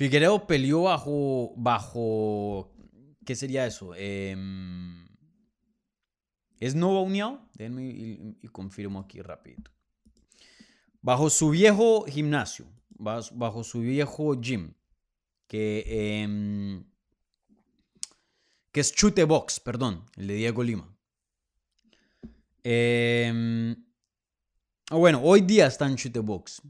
Figueredo 0.01 0.47
peleó 0.47 0.85
bajo, 0.85 1.53
bajo, 1.59 2.73
¿qué 3.27 3.37
sería 3.37 3.67
eso? 3.67 3.95
Em, 3.95 5.07
¿Es 6.59 6.75
no 6.75 7.03
uniado? 7.03 7.47
Déjenme 7.53 7.85
y, 8.41 8.49
confirmo 8.49 9.01
aquí 9.01 9.21
rapidito. 9.21 9.71
Bajo 11.03 11.29
su 11.29 11.51
viejo 11.51 12.07
gimnasio, 12.07 12.65
bajo, 12.89 13.63
su 13.63 13.81
viejo 13.81 14.41
gym, 14.41 14.73
que, 15.47 15.85
em, 16.23 16.83
que 18.73 18.81
es 18.81 18.95
Chute 18.95 19.25
Box, 19.25 19.61
perdón, 19.61 20.07
el 20.17 20.29
de 20.29 20.35
Diego 20.37 20.63
Lima. 20.63 20.97
Em, 22.63 23.77
bueno, 24.91 25.21
hoy 25.23 25.41
día 25.43 25.67
está 25.67 25.87
en 25.87 25.97
Chute 25.97 26.21
Box 26.21 26.63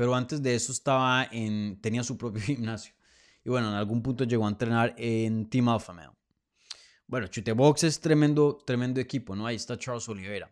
pero 0.00 0.14
antes 0.14 0.42
de 0.42 0.54
eso 0.54 0.72
estaba 0.72 1.28
en, 1.30 1.78
tenía 1.82 2.02
su 2.02 2.16
propio 2.16 2.40
gimnasio. 2.46 2.94
Y 3.44 3.50
bueno, 3.50 3.68
en 3.68 3.74
algún 3.74 4.02
punto 4.02 4.24
llegó 4.24 4.46
a 4.46 4.48
entrenar 4.48 4.94
en 4.96 5.50
Team 5.50 5.68
Alpha 5.68 5.92
Male. 5.92 6.12
Bueno, 7.06 7.26
Chutebox 7.26 7.84
es 7.84 8.00
tremendo, 8.00 8.62
tremendo 8.66 8.98
equipo, 8.98 9.36
¿no? 9.36 9.46
Ahí 9.46 9.56
está 9.56 9.76
Charles 9.76 10.08
Oliveira. 10.08 10.50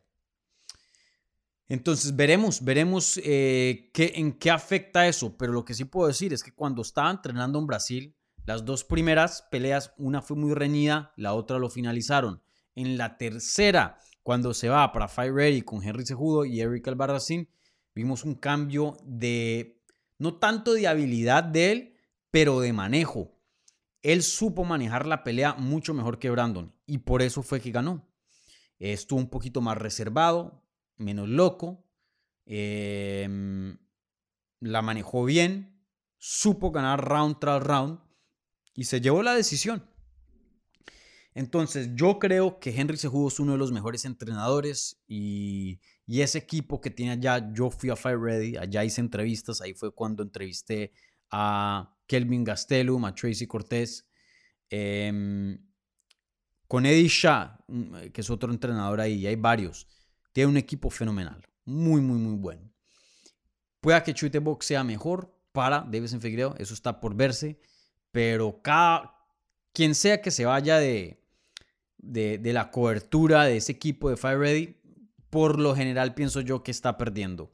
Entonces 1.67 2.15
veremos, 2.15 2.63
veremos 2.63 3.19
eh, 3.25 3.89
qué, 3.95 4.13
en 4.17 4.35
qué 4.35 4.51
afecta 4.51 5.09
eso. 5.09 5.35
Pero 5.39 5.55
lo 5.55 5.65
que 5.65 5.73
sí 5.73 5.87
puedo 5.87 6.09
decir 6.09 6.35
es 6.35 6.43
que 6.43 6.53
cuando 6.53 6.83
estaba 6.83 7.11
entrenando 7.11 7.59
en 7.59 7.67
Brasil, 7.67 8.15
las 8.45 8.67
dos 8.67 8.85
primeras 8.85 9.49
peleas, 9.51 9.95
una 9.97 10.21
fue 10.21 10.37
muy 10.37 10.53
reñida, 10.53 11.15
la 11.17 11.33
otra 11.33 11.59
lo 11.59 11.71
finalizaron. 11.71 12.43
En 12.75 12.99
la 12.99 13.17
tercera, 13.17 13.97
cuando 14.29 14.53
se 14.53 14.69
va 14.69 14.93
para 14.93 15.09
Fight 15.09 15.33
Ready 15.33 15.63
con 15.63 15.83
Henry 15.83 16.05
Cejudo 16.05 16.45
y 16.45 16.61
Eric 16.61 16.87
Albarracín, 16.87 17.49
Vimos 17.95 18.25
un 18.25 18.35
cambio 18.35 18.99
de, 19.03 19.81
no 20.19 20.35
tanto 20.35 20.75
de 20.75 20.87
habilidad 20.87 21.43
de 21.43 21.73
él, 21.73 21.97
pero 22.31 22.61
de 22.61 22.75
manejo. 22.75 23.41
Él 24.03 24.23
supo 24.23 24.67
manejar 24.67 25.07
la 25.07 25.25
pelea 25.25 25.55
mucho 25.55 25.95
mejor 25.95 26.19
que 26.19 26.29
Brandon 26.29 26.75
y 26.85 26.99
por 26.99 27.23
eso 27.23 27.43
fue 27.43 27.63
que 27.63 27.71
ganó. 27.71 28.07
Estuvo 28.79 29.19
un 29.19 29.31
poquito 29.31 29.63
más 29.63 29.79
reservado, 29.79 30.63
menos 30.99 31.27
loco, 31.27 31.87
em, 32.45 33.79
la 34.61 34.83
manejó 34.83 35.25
bien, 35.25 35.83
supo 36.19 36.71
ganar 36.71 37.03
round 37.03 37.39
tras 37.41 37.63
round 37.63 37.99
y 38.75 38.85
se 38.85 39.01
llevó 39.01 39.23
la 39.23 39.35
decisión. 39.35 39.89
Entonces 41.39 41.91
yo 41.95 42.19
creo 42.19 42.59
que 42.59 42.71
Henry 42.71 42.97
Sejudo 42.97 43.29
es 43.29 43.39
uno 43.39 43.53
de 43.53 43.59
los 43.59 43.71
mejores 43.71 44.05
entrenadores 44.05 45.01
y 45.07 45.79
ese 46.09 46.39
equipo 46.39 46.81
que 46.81 46.91
tiene 46.91 47.13
allá, 47.13 47.53
yo 47.53 47.71
fui 47.71 47.91
a 47.91 47.97
Fire 47.97 48.19
Ready, 48.19 48.57
allá 48.57 48.83
hice 48.83 49.01
entrevistas, 49.01 49.61
ahí 49.61 49.73
fue 49.73 49.95
cuando 49.95 50.25
entrevisté 50.25 50.93
a 51.31 51.95
Kelvin 52.09 52.43
Gastelum, 52.43 53.05
a 53.05 53.15
Tracy 53.15 53.47
Cortés, 53.47 54.09
em, 54.69 55.57
con 56.67 56.85
Eddie 56.85 57.07
Shah, 57.07 57.57
mm, 57.69 58.09
que 58.13 58.21
es 58.21 58.31
otro 58.31 58.53
entrenador 58.53 59.01
ahí, 59.01 59.15
y 59.15 59.27
hay 59.29 59.37
varios. 59.37 59.87
Tiene 60.33 60.51
un 60.51 60.57
equipo 60.57 60.91
fenomenal, 60.91 61.47
muy, 61.65 62.01
muy, 62.01 62.19
muy 62.19 62.35
bueno. 62.35 62.69
Pueda 63.81 64.03
que 64.03 64.13
Chute 64.13 64.41
Box 64.41 64.67
sea 64.67 64.83
mejor 64.83 65.33
para 65.53 65.87
Davis 65.89 66.15
en 66.15 66.21
Figueiredo, 66.21 66.57
eso 66.59 66.75
está 66.75 66.99
por 66.99 67.15
verse, 67.15 67.61
pero 68.11 68.61
cada, 68.61 69.15
quien 69.73 69.95
sea 69.95 70.21
que 70.21 70.33
se 70.33 70.45
vaya 70.45 70.79
de, 70.79 71.19
de, 71.99 72.39
de 72.39 72.53
la 72.53 72.71
cobertura 72.71 73.45
de 73.45 73.57
ese 73.59 73.73
equipo 73.73 74.11
de 74.11 74.17
Fire 74.17 74.39
Ready, 74.39 74.77
por 75.31 75.59
lo 75.59 75.75
general 75.75 76.15
pienso 76.15 76.41
yo 76.41 76.63
que 76.63 76.71
está 76.71 76.97
perdiendo. 76.97 77.53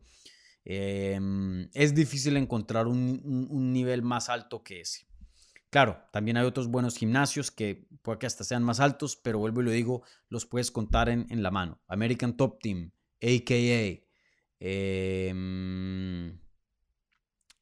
Em, 0.64 1.68
es 1.74 1.94
difícil 1.94 2.36
encontrar 2.36 2.86
un, 2.86 3.72
nivel 3.72 4.02
más 4.02 4.28
alto 4.28 4.62
que 4.62 4.80
ese. 4.80 5.06
Claro, 5.70 6.02
también 6.12 6.36
hay 6.36 6.46
otros 6.46 6.68
buenos 6.68 6.96
gimnasios 6.96 7.50
que 7.50 7.88
puede 8.02 8.18
que 8.18 8.26
hasta 8.26 8.44
sean 8.44 8.62
más 8.62 8.80
altos, 8.80 9.16
pero 9.16 9.38
vuelvo 9.38 9.60
y 9.60 9.64
lo 9.64 9.70
digo, 9.72 10.02
los 10.28 10.46
puedes 10.46 10.70
contar 10.70 11.08
en, 11.08 11.42
la 11.42 11.50
mano. 11.50 11.80
American 11.88 12.36
Top 12.36 12.60
Team, 12.60 12.92
AKA. 13.20 14.04
Em, 14.60 16.28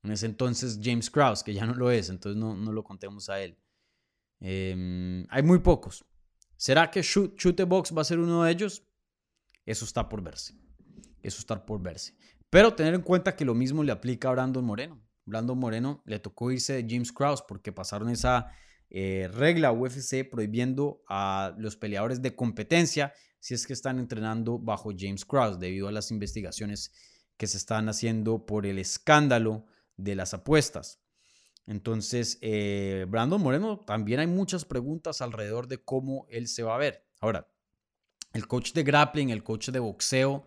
en 0.05 0.11
ese 0.11 0.26
entonces 0.26 0.78
James 0.83 1.11
Krause, 1.11 1.43
que 1.43 1.55
ya 1.55 1.64
no 1.66 1.74
lo 1.74 1.91
es, 1.91 2.11
entonces 2.11 2.39
no, 2.39 2.55
lo 2.55 2.85
contemos 2.85 3.28
a 3.30 3.41
él. 3.41 3.57
Em, 4.41 5.26
hay 5.30 5.43
muy 5.43 5.61
pocos. 5.61 6.05
¿Será 6.62 6.92
que 6.92 7.02
Shoot, 7.02 7.36
Shoot 7.36 7.60
Box 7.62 7.92
va 7.92 8.02
a 8.02 8.04
ser 8.04 8.20
uno 8.20 8.44
de 8.44 8.52
ellos? 8.52 8.86
Eso 9.66 9.84
está 9.84 10.08
por 10.08 10.22
verse. 10.22 10.54
Eso 11.20 11.40
está 11.40 11.66
por 11.66 11.82
verse. 11.82 12.14
Pero 12.50 12.76
tener 12.76 12.94
en 12.94 13.02
cuenta 13.02 13.34
que 13.34 13.44
lo 13.44 13.52
mismo 13.52 13.82
le 13.82 13.90
aplica 13.90 14.28
a 14.28 14.30
Brandon 14.30 14.64
Moreno. 14.64 15.04
Brandon 15.24 15.58
Moreno 15.58 16.04
le 16.06 16.20
tocó 16.20 16.52
irse 16.52 16.74
de 16.74 16.86
James 16.88 17.10
Krause 17.10 17.42
porque 17.48 17.72
pasaron 17.72 18.10
esa 18.10 18.52
eh, 18.90 19.28
regla 19.32 19.72
UFC 19.72 20.22
prohibiendo 20.30 21.02
a 21.08 21.52
los 21.58 21.74
peleadores 21.74 22.22
de 22.22 22.36
competencia 22.36 23.12
si 23.40 23.54
es 23.54 23.66
que 23.66 23.72
están 23.72 23.98
entrenando 23.98 24.60
bajo 24.60 24.92
James 24.96 25.24
Krause 25.24 25.58
debido 25.58 25.88
a 25.88 25.92
las 25.92 26.12
investigaciones 26.12 26.92
que 27.36 27.48
se 27.48 27.56
están 27.56 27.88
haciendo 27.88 28.46
por 28.46 28.66
el 28.66 28.78
escándalo 28.78 29.66
de 29.96 30.14
las 30.14 30.32
apuestas. 30.32 31.01
Entonces, 31.66 32.38
eh, 32.40 33.06
Brandon 33.08 33.40
Moreno, 33.40 33.78
también 33.78 34.20
hay 34.20 34.26
muchas 34.26 34.64
preguntas 34.64 35.20
alrededor 35.20 35.68
de 35.68 35.78
cómo 35.78 36.26
él 36.28 36.48
se 36.48 36.62
va 36.62 36.74
a 36.74 36.78
ver. 36.78 37.06
Ahora, 37.20 37.48
el 38.32 38.46
coach 38.46 38.72
de 38.72 38.82
grappling, 38.82 39.30
el 39.30 39.42
coach 39.42 39.70
de 39.70 39.78
boxeo, 39.78 40.46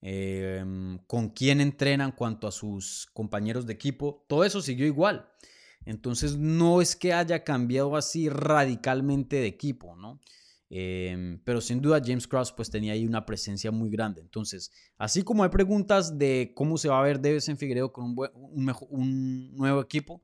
em, 0.00 0.98
con 1.06 1.30
quién 1.30 1.60
entrenan 1.60 2.10
en 2.10 2.16
cuanto 2.16 2.46
a 2.46 2.52
sus 2.52 3.06
compañeros 3.12 3.66
de 3.66 3.72
equipo, 3.72 4.24
todo 4.28 4.44
eso 4.44 4.60
siguió 4.60 4.86
igual. 4.86 5.28
Entonces 5.84 6.36
no 6.36 6.80
es 6.80 6.96
que 6.96 7.12
haya 7.12 7.44
cambiado 7.44 7.96
así 7.96 8.28
radicalmente 8.28 9.36
de 9.36 9.46
equipo, 9.46 9.96
¿no? 9.96 10.20
Em, 10.74 11.38
pero 11.44 11.60
sin 11.60 11.82
duda 11.82 12.00
James 12.04 12.26
Cross 12.26 12.52
pues 12.52 12.70
tenía 12.70 12.94
ahí 12.94 13.06
una 13.06 13.26
presencia 13.26 13.70
muy 13.70 13.90
grande. 13.90 14.20
Entonces, 14.20 14.72
así 14.96 15.22
como 15.22 15.44
hay 15.44 15.50
preguntas 15.50 16.18
de 16.18 16.52
cómo 16.54 16.78
se 16.78 16.88
va 16.88 16.98
a 16.98 17.02
ver 17.02 17.20
Deves 17.20 17.48
en 17.48 17.58
Figueiredo 17.58 17.92
con 17.92 18.16
un, 18.16 18.74
un 18.90 19.56
nuevo 19.56 19.80
equipo, 19.80 20.22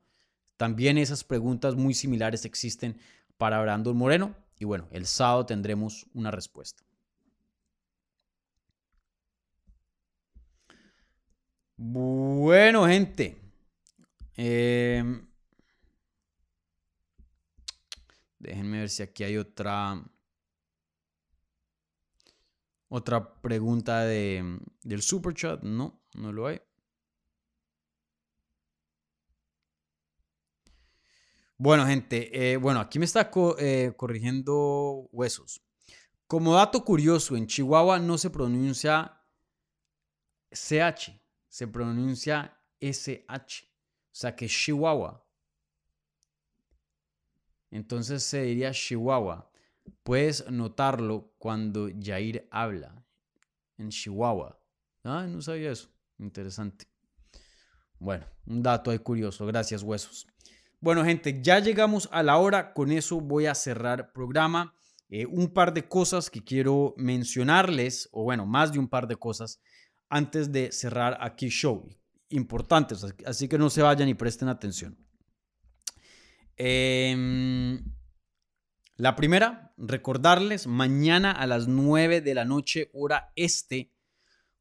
también 0.59 0.97
esas 0.97 1.23
preguntas 1.23 1.75
muy 1.75 1.93
similares 1.93 2.43
existen 2.43 2.99
para 3.37 3.61
Brandon 3.61 3.95
Moreno. 3.95 4.35
Y 4.59 4.65
bueno, 4.65 4.89
el 4.91 5.05
sábado 5.05 5.45
tendremos 5.45 6.05
una 6.13 6.31
respuesta. 6.31 6.83
Bueno, 11.77 12.85
gente. 12.87 13.41
Em, 14.35 15.25
déjenme 18.37 18.79
ver 18.79 18.89
si 18.89 19.01
aquí 19.01 19.23
hay 19.23 19.37
otra. 19.37 20.03
Otra 22.89 23.41
pregunta 23.41 24.03
de, 24.03 24.59
del 24.83 25.01
super 25.01 25.33
chat. 25.33 25.63
No, 25.63 26.01
no 26.15 26.33
lo 26.33 26.47
hay. 26.47 26.59
Bueno, 31.61 31.85
gente, 31.85 32.53
eh, 32.53 32.55
bueno, 32.55 32.79
aquí 32.79 32.99
me 32.99 33.05
está 33.05 33.29
eh, 33.57 33.93
corrigiendo 33.97 35.09
huesos. 35.11 35.61
Como 36.25 36.53
dato 36.53 36.85
curioso, 36.85 37.35
en 37.35 37.47
Chihuahua 37.47 37.99
no 37.99 38.17
se 38.17 38.29
pronuncia 38.29 39.21
CH, 40.51 41.21
se 41.49 41.67
pronuncia 41.67 42.57
SH. 42.79 43.65
O 43.65 44.15
sea 44.15 44.37
que 44.37 44.47
Chihuahua. 44.47 45.27
Entonces 47.71 48.23
se 48.23 48.43
diría 48.43 48.71
Chihuahua. 48.71 49.51
puedes 50.03 50.49
notarlo 50.49 51.33
cuando 51.37 51.89
Jair 52.01 52.47
habla 52.51 53.05
en 53.77 53.89
Chihuahua. 53.89 54.57
Ah, 55.03 55.27
no 55.27 55.41
sabía 55.41 55.71
eso. 55.71 55.89
Interesante. 56.19 56.87
Bueno, 57.99 58.25
un 58.45 58.63
dato 58.63 58.91
ahí 58.91 58.99
curioso. 58.99 59.45
Gracias, 59.45 59.83
huesos. 59.83 60.25
Bueno, 60.81 61.03
gente, 61.03 61.41
ya 61.41 61.59
llegamos 61.59 62.07
a 62.11 62.23
la 62.23 62.37
hora. 62.37 62.73
Con 62.73 62.91
eso 62.91 63.19
voy 63.19 63.47
a 63.47 63.55
cerrar 63.55 64.13
programa. 64.13 64.73
Eh, 65.09 65.25
un 65.25 65.51
par 65.51 65.73
de 65.73 65.87
cosas 65.87 66.29
que 66.29 66.43
quiero 66.43 66.93
mencionarles, 66.95 68.07
o 68.11 68.23
bueno, 68.23 68.45
más 68.45 68.71
de 68.71 68.79
un 68.79 68.87
par 68.87 69.07
de 69.07 69.15
cosas, 69.15 69.59
antes 70.07 70.51
de 70.51 70.71
cerrar 70.71 71.17
aquí 71.19 71.49
show. 71.49 71.87
Importantes, 72.29 73.03
así 73.25 73.47
que 73.47 73.57
no 73.57 73.71
se 73.71 73.81
vayan 73.81 74.07
y 74.07 74.13
presten 74.13 74.49
atención. 74.49 74.97
Em, 76.55 77.83
la 78.97 79.15
primera, 79.15 79.73
recordarles, 79.77 80.67
mañana 80.67 81.31
a 81.31 81.47
las 81.47 81.67
9 81.67 82.21
de 82.21 82.35
la 82.35 82.45
noche, 82.45 82.91
hora 82.93 83.31
este, 83.35 83.91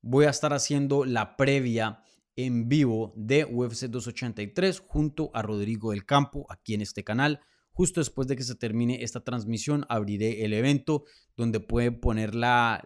voy 0.00 0.24
a 0.24 0.30
estar 0.30 0.54
haciendo 0.54 1.04
la 1.04 1.36
previa 1.36 2.02
en 2.38 2.68
vivo 2.68 3.12
de 3.16 3.44
UFC 3.44 3.86
283 3.86 4.78
junto 4.86 5.32
a 5.34 5.42
Rodrigo 5.42 5.90
del 5.90 6.06
Campo 6.06 6.46
aquí 6.48 6.72
en 6.72 6.82
este 6.82 7.02
canal. 7.02 7.40
Justo 7.72 8.00
después 8.00 8.28
de 8.28 8.36
que 8.36 8.44
se 8.44 8.54
termine 8.54 9.02
esta 9.02 9.24
transmisión, 9.24 9.84
abriré 9.88 10.44
el 10.44 10.52
evento 10.52 11.02
donde 11.36 11.58
pueden 11.58 11.98
poner 11.98 12.36
la, 12.36 12.80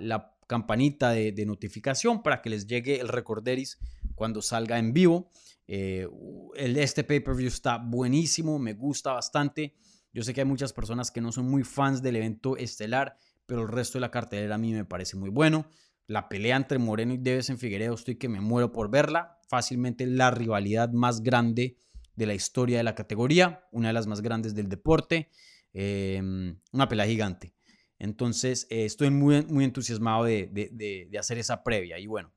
campanita 0.47 1.11
de, 1.11 1.45
notificación 1.45 2.23
para 2.23 2.41
que 2.41 2.49
les 2.49 2.67
llegue 2.67 2.99
el 2.99 3.09
recorderis 3.09 3.79
cuando 4.15 4.41
salga 4.41 4.79
en 4.79 4.95
vivo. 4.95 5.31
Eh, 5.69 6.09
el, 6.57 6.79
este 6.79 7.05
pay-per-view 7.05 7.49
está 7.49 7.77
buenísimo, 7.77 8.59
me 8.59 8.73
gusta 8.73 9.13
bastante. 9.13 9.75
Yo 10.15 10.23
sé 10.23 10.33
que 10.33 10.41
hay 10.41 10.47
muchas 10.47 10.73
personas 10.73 11.11
que 11.11 11.21
no 11.21 11.31
son 11.31 11.51
muy 11.51 11.63
fans 11.63 12.03
del 12.03 12.17
evento 12.17 12.57
estelar, 12.57 13.17
pero 13.45 13.63
el 13.63 13.69
resto 13.69 13.99
de 13.99 14.01
la 14.01 14.11
cartelera 14.11 14.55
a 14.55 14.59
mí 14.59 14.73
me 14.73 14.87
parece 14.87 15.19
muy 15.19 15.29
bueno. 15.29 15.67
La 16.07 16.29
pelea 16.29 16.57
entre 16.57 16.79
Moreno 16.79 17.13
y 17.13 17.19
Deves 17.19 17.51
en 17.51 17.59
Figueredo, 17.59 17.95
estoy 17.95 18.17
que 18.17 18.29
me 18.31 18.41
muero 18.41 18.73
por 18.73 18.91
verla. 18.91 19.39
Fácilmente 19.53 20.07
la 20.07 20.31
rivalidad 20.31 20.93
más 20.93 21.23
grande 21.23 21.77
de 22.17 22.25
la 22.25 22.33
historia 22.33 22.79
de 22.79 22.85
la 22.85 22.95
categoría, 22.95 23.69
una 23.71 23.89
de 23.89 23.93
las 23.93 24.07
más 24.07 24.23
grandes 24.23 24.55
del 24.55 24.71
deporte, 24.71 25.29
em, 25.75 26.59
una 26.73 26.89
pelea 26.89 27.05
gigante. 27.05 27.53
Entonces, 27.99 28.67
eh, 28.71 28.87
estoy 28.87 29.11
muy, 29.11 29.45
muy 29.45 29.65
entusiasmado 29.65 30.25
de, 30.25 31.11
hacer 31.19 31.37
esa 31.37 31.63
previa. 31.65 31.99
Y 31.99 32.07
bueno, 32.07 32.33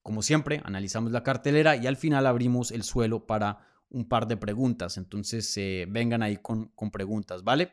como 0.00 0.22
siempre, 0.22 0.60
analizamos 0.64 1.10
la 1.10 1.24
cartelera 1.24 1.74
y 1.74 1.88
al 1.88 1.96
final 1.96 2.24
abrimos 2.24 2.70
el 2.70 2.84
suelo 2.84 3.26
para 3.26 3.66
un 3.88 4.08
par 4.08 4.28
de 4.28 4.36
preguntas. 4.36 4.96
Entonces, 4.96 5.52
eh, 5.56 5.86
vengan 5.88 6.22
ahí 6.22 6.36
con, 6.36 6.68
con 6.76 6.92
preguntas, 6.92 7.42
¿vale? 7.42 7.72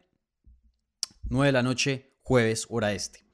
9 1.30 1.50
de 1.50 1.52
la 1.52 1.62
noche, 1.62 2.18
jueves, 2.24 2.66
hora 2.72 2.94
este. 2.94 3.28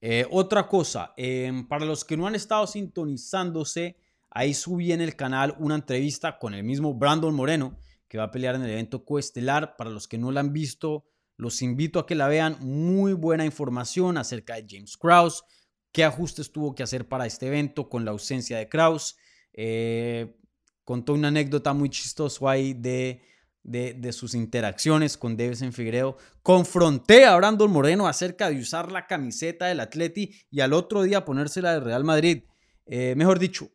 Eh, 0.00 0.24
otra 0.30 0.68
cosa, 0.68 1.14
em, 1.16 1.66
para 1.66 1.84
los 1.84 2.04
que 2.04 2.16
no 2.16 2.28
han 2.28 2.36
estado 2.36 2.64
sintonizándose, 2.68 3.96
ahí 4.34 4.52
subí 4.52 4.92
en 4.92 5.00
el 5.00 5.16
canal 5.16 5.56
una 5.58 5.76
entrevista 5.76 6.38
con 6.38 6.52
el 6.52 6.62
mismo 6.62 6.92
Brandon 6.92 7.34
Moreno, 7.34 7.78
que 8.08 8.18
va 8.18 8.24
a 8.24 8.30
pelear 8.30 8.54
en 8.56 8.62
el 8.62 8.70
evento 8.70 9.04
coestelar. 9.04 9.76
Para 9.76 9.88
los 9.88 10.06
que 10.06 10.18
no 10.18 10.30
la 10.30 10.40
han 10.40 10.52
visto, 10.52 11.06
los 11.36 11.62
invito 11.62 11.98
a 11.98 12.06
que 12.06 12.14
la 12.14 12.28
vean. 12.28 12.58
Muy 12.60 13.14
buena 13.14 13.46
información 13.46 14.18
acerca 14.18 14.56
de 14.56 14.66
James 14.68 14.98
Krause, 14.98 15.44
qué 15.90 16.04
ajustes 16.04 16.52
tuvo 16.52 16.74
que 16.74 16.82
hacer 16.82 17.08
para 17.08 17.24
este 17.24 17.46
evento 17.46 17.88
con 17.88 18.04
la 18.04 18.10
ausencia 18.10 18.58
de 18.58 18.68
Krause. 18.68 19.16
Eh, 19.54 20.36
contó 20.84 21.14
una 21.14 21.28
anécdota 21.28 21.72
muy 21.72 21.88
chistosa 21.88 22.50
ahí 22.50 22.74
de 22.74 23.22
de, 23.64 24.12
sus 24.12 24.34
interacciones 24.34 25.16
con 25.16 25.40
en 25.40 25.72
Figueiredo. 25.72 26.16
Confronté 26.42 27.24
a 27.24 27.36
Brandon 27.36 27.70
Moreno 27.70 28.06
acerca 28.06 28.50
de 28.50 28.60
usar 28.60 28.92
la 28.92 29.06
camiseta 29.06 29.66
del 29.66 29.80
Atleti 29.80 30.34
y 30.50 30.60
al 30.60 30.72
otro 30.72 31.02
día 31.02 31.24
ponérsela 31.24 31.72
de 31.72 31.80
Real 31.80 32.04
Madrid. 32.04 32.44
Eh, 32.86 33.14
mejor 33.16 33.38
dicho, 33.38 33.70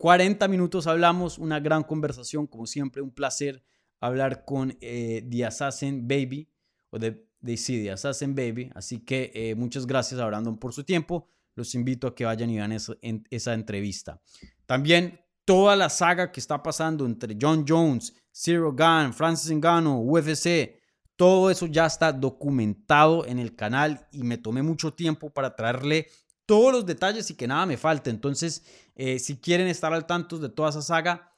40 0.00 0.48
minutos 0.48 0.86
hablamos, 0.86 1.36
una 1.36 1.60
gran 1.60 1.84
conversación, 1.84 2.46
como 2.46 2.66
siempre, 2.66 3.02
un 3.02 3.10
placer 3.10 3.62
hablar 4.00 4.46
con 4.46 4.74
eh, 4.80 5.28
The 5.30 5.44
Assassin 5.44 6.08
Baby, 6.08 6.48
o 6.88 6.98
de, 6.98 7.28
de 7.38 7.56
sí, 7.58 7.82
The 7.82 7.90
Assassin 7.90 8.34
Baby. 8.34 8.70
Así 8.74 9.00
que 9.00 9.30
eh, 9.34 9.54
muchas 9.54 9.86
gracias 9.86 10.18
a 10.18 10.24
Brandon 10.24 10.56
por 10.56 10.72
su 10.72 10.84
tiempo. 10.84 11.28
Los 11.54 11.74
invito 11.74 12.06
a 12.06 12.14
que 12.14 12.24
vayan 12.24 12.48
y 12.48 12.56
vean 12.56 12.72
esa 12.72 13.52
entrevista. 13.52 14.22
También 14.64 15.20
toda 15.44 15.76
la 15.76 15.90
saga 15.90 16.32
que 16.32 16.40
está 16.40 16.62
pasando 16.62 17.04
entre 17.04 17.36
John 17.38 17.66
Jones, 17.68 18.14
Zero 18.32 18.72
Gun, 18.72 19.12
Francis 19.12 19.52
Ngannou, 19.52 20.16
UFC, 20.16 20.80
todo 21.14 21.50
eso 21.50 21.66
ya 21.66 21.84
está 21.84 22.10
documentado 22.10 23.26
en 23.26 23.38
el 23.38 23.54
canal 23.54 24.08
y 24.12 24.22
me 24.22 24.38
tomé 24.38 24.62
mucho 24.62 24.94
tiempo 24.94 25.28
para 25.28 25.54
traerle 25.54 26.06
todos 26.50 26.72
los 26.72 26.84
detalles 26.84 27.30
y 27.30 27.34
que 27.34 27.46
nada 27.46 27.64
me 27.64 27.76
falte. 27.76 28.10
Entonces, 28.10 28.64
eh, 28.96 29.20
si 29.20 29.36
quieren 29.36 29.68
estar 29.68 29.94
al 29.94 30.04
tanto 30.04 30.36
de 30.36 30.48
toda 30.48 30.70
esa 30.70 30.82
saga, 30.82 31.32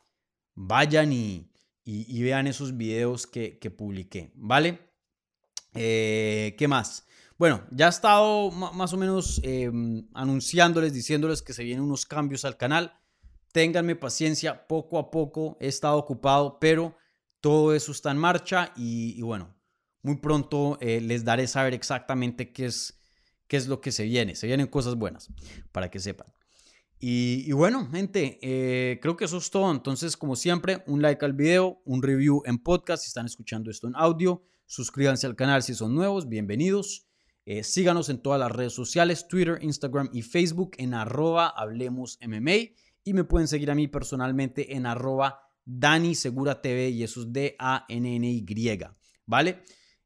vayan 0.54 1.12
y, 1.12 1.50
vean 1.84 2.46
esos 2.46 2.78
videos 2.78 3.26
que, 3.26 3.74
publiqué, 3.76 4.32
¿vale? 4.34 4.78
Eh, 5.74 6.54
¿Qué 6.56 6.66
más? 6.66 7.04
Bueno, 7.36 7.62
ya 7.70 7.88
he 7.88 7.90
estado 7.90 8.50
más 8.52 8.94
o 8.94 8.96
menos 8.96 9.38
em, 9.44 10.08
anunciándoles, 10.14 10.94
diciéndoles 10.94 11.42
que 11.42 11.52
se 11.52 11.62
vienen 11.62 11.84
unos 11.84 12.06
cambios 12.06 12.46
al 12.46 12.56
canal. 12.56 12.98
Ténganme 13.52 13.96
paciencia, 13.96 14.66
poco 14.66 14.98
a 14.98 15.10
poco 15.10 15.58
he 15.60 15.68
estado 15.68 15.98
ocupado, 15.98 16.56
pero 16.58 16.96
todo 17.42 17.74
eso 17.74 17.92
está 17.92 18.12
en 18.12 18.16
marcha 18.16 18.72
y, 18.76 19.20
bueno, 19.20 19.54
muy 20.00 20.16
pronto 20.16 20.78
eh, 20.80 21.02
les 21.02 21.22
daré 21.22 21.46
saber 21.46 21.74
exactamente 21.74 22.50
qué 22.50 22.64
es, 22.64 23.01
qué 23.53 23.59
es 23.59 23.68
lo 23.68 23.82
que 23.82 23.92
se 23.92 24.05
viene. 24.05 24.34
Se 24.34 24.46
vienen 24.46 24.66
cosas 24.66 24.94
buenas, 24.94 25.28
para 25.72 25.90
que 25.90 25.98
sepan. 25.98 26.26
Y, 26.98 27.53
bueno, 27.53 27.86
gente, 27.90 28.38
eh, 28.40 28.98
creo 29.03 29.14
que 29.14 29.26
eso 29.26 29.36
es 29.36 29.50
todo. 29.50 29.70
Entonces, 29.70 30.16
como 30.16 30.36
siempre, 30.36 30.82
un 30.86 31.03
like 31.03 31.22
al 31.22 31.34
video, 31.34 31.82
un 31.84 32.03
review 32.03 32.42
en 32.46 32.57
podcast 32.57 33.03
si 33.03 33.09
están 33.09 33.26
escuchando 33.26 33.70
esto 33.70 33.88
en 33.88 33.94
audio. 33.94 34.42
Suscríbanse 34.64 35.26
al 35.26 35.36
canal 35.36 35.62
si 35.62 35.74
son 35.74 35.94
nuevos, 35.94 36.30
bienvenidos. 36.30 37.05
Eh, 37.44 37.62
síganos 37.62 38.09
en 38.09 38.22
todas 38.22 38.40
las 38.40 38.50
redes 38.50 38.72
sociales, 38.72 39.28
Twitter, 39.28 39.59
Instagram 39.61 40.09
y 40.14 40.22
Facebook 40.22 40.70
en 40.78 40.94
arroba 40.94 41.48
Hablemos 41.48 42.18
MMA 42.26 42.72
y 43.05 43.12
me 43.12 43.24
pueden 43.24 43.48
seguir 43.48 43.70
a 43.70 43.74
mí 43.74 43.86
personalmente 43.86 44.74
en 44.74 44.86
arroba 44.86 45.42
Dani 45.66 46.14
Segura 46.14 46.62
TV 46.62 46.88
y 46.88 47.03
eso 47.03 47.20
es 47.20 47.30
D-A-N-N-Y, 47.34 48.46
¿vale? 49.26 49.62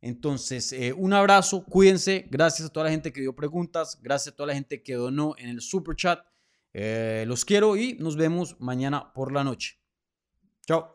Entonces, 0.06 0.72
eh, 0.72 0.92
un 0.92 1.12
abrazo, 1.12 1.64
cuídense, 1.64 2.28
gracias 2.30 2.68
a 2.68 2.72
toda 2.72 2.84
la 2.84 2.92
gente 2.92 3.12
que 3.12 3.20
dio 3.20 3.34
preguntas, 3.34 3.98
gracias 4.00 4.32
a 4.32 4.36
toda 4.36 4.46
la 4.46 4.54
gente 4.54 4.80
que 4.80 4.94
donó 4.94 5.34
en 5.36 5.48
el 5.48 5.60
super 5.60 5.96
chat. 5.96 6.24
Eh, 6.72 7.24
los 7.26 7.44
quiero 7.44 7.76
y 7.76 7.94
nos 7.94 8.14
vemos 8.14 8.54
mañana 8.60 9.12
por 9.12 9.32
la 9.32 9.42
noche. 9.42 9.80
Chao. 10.64 10.94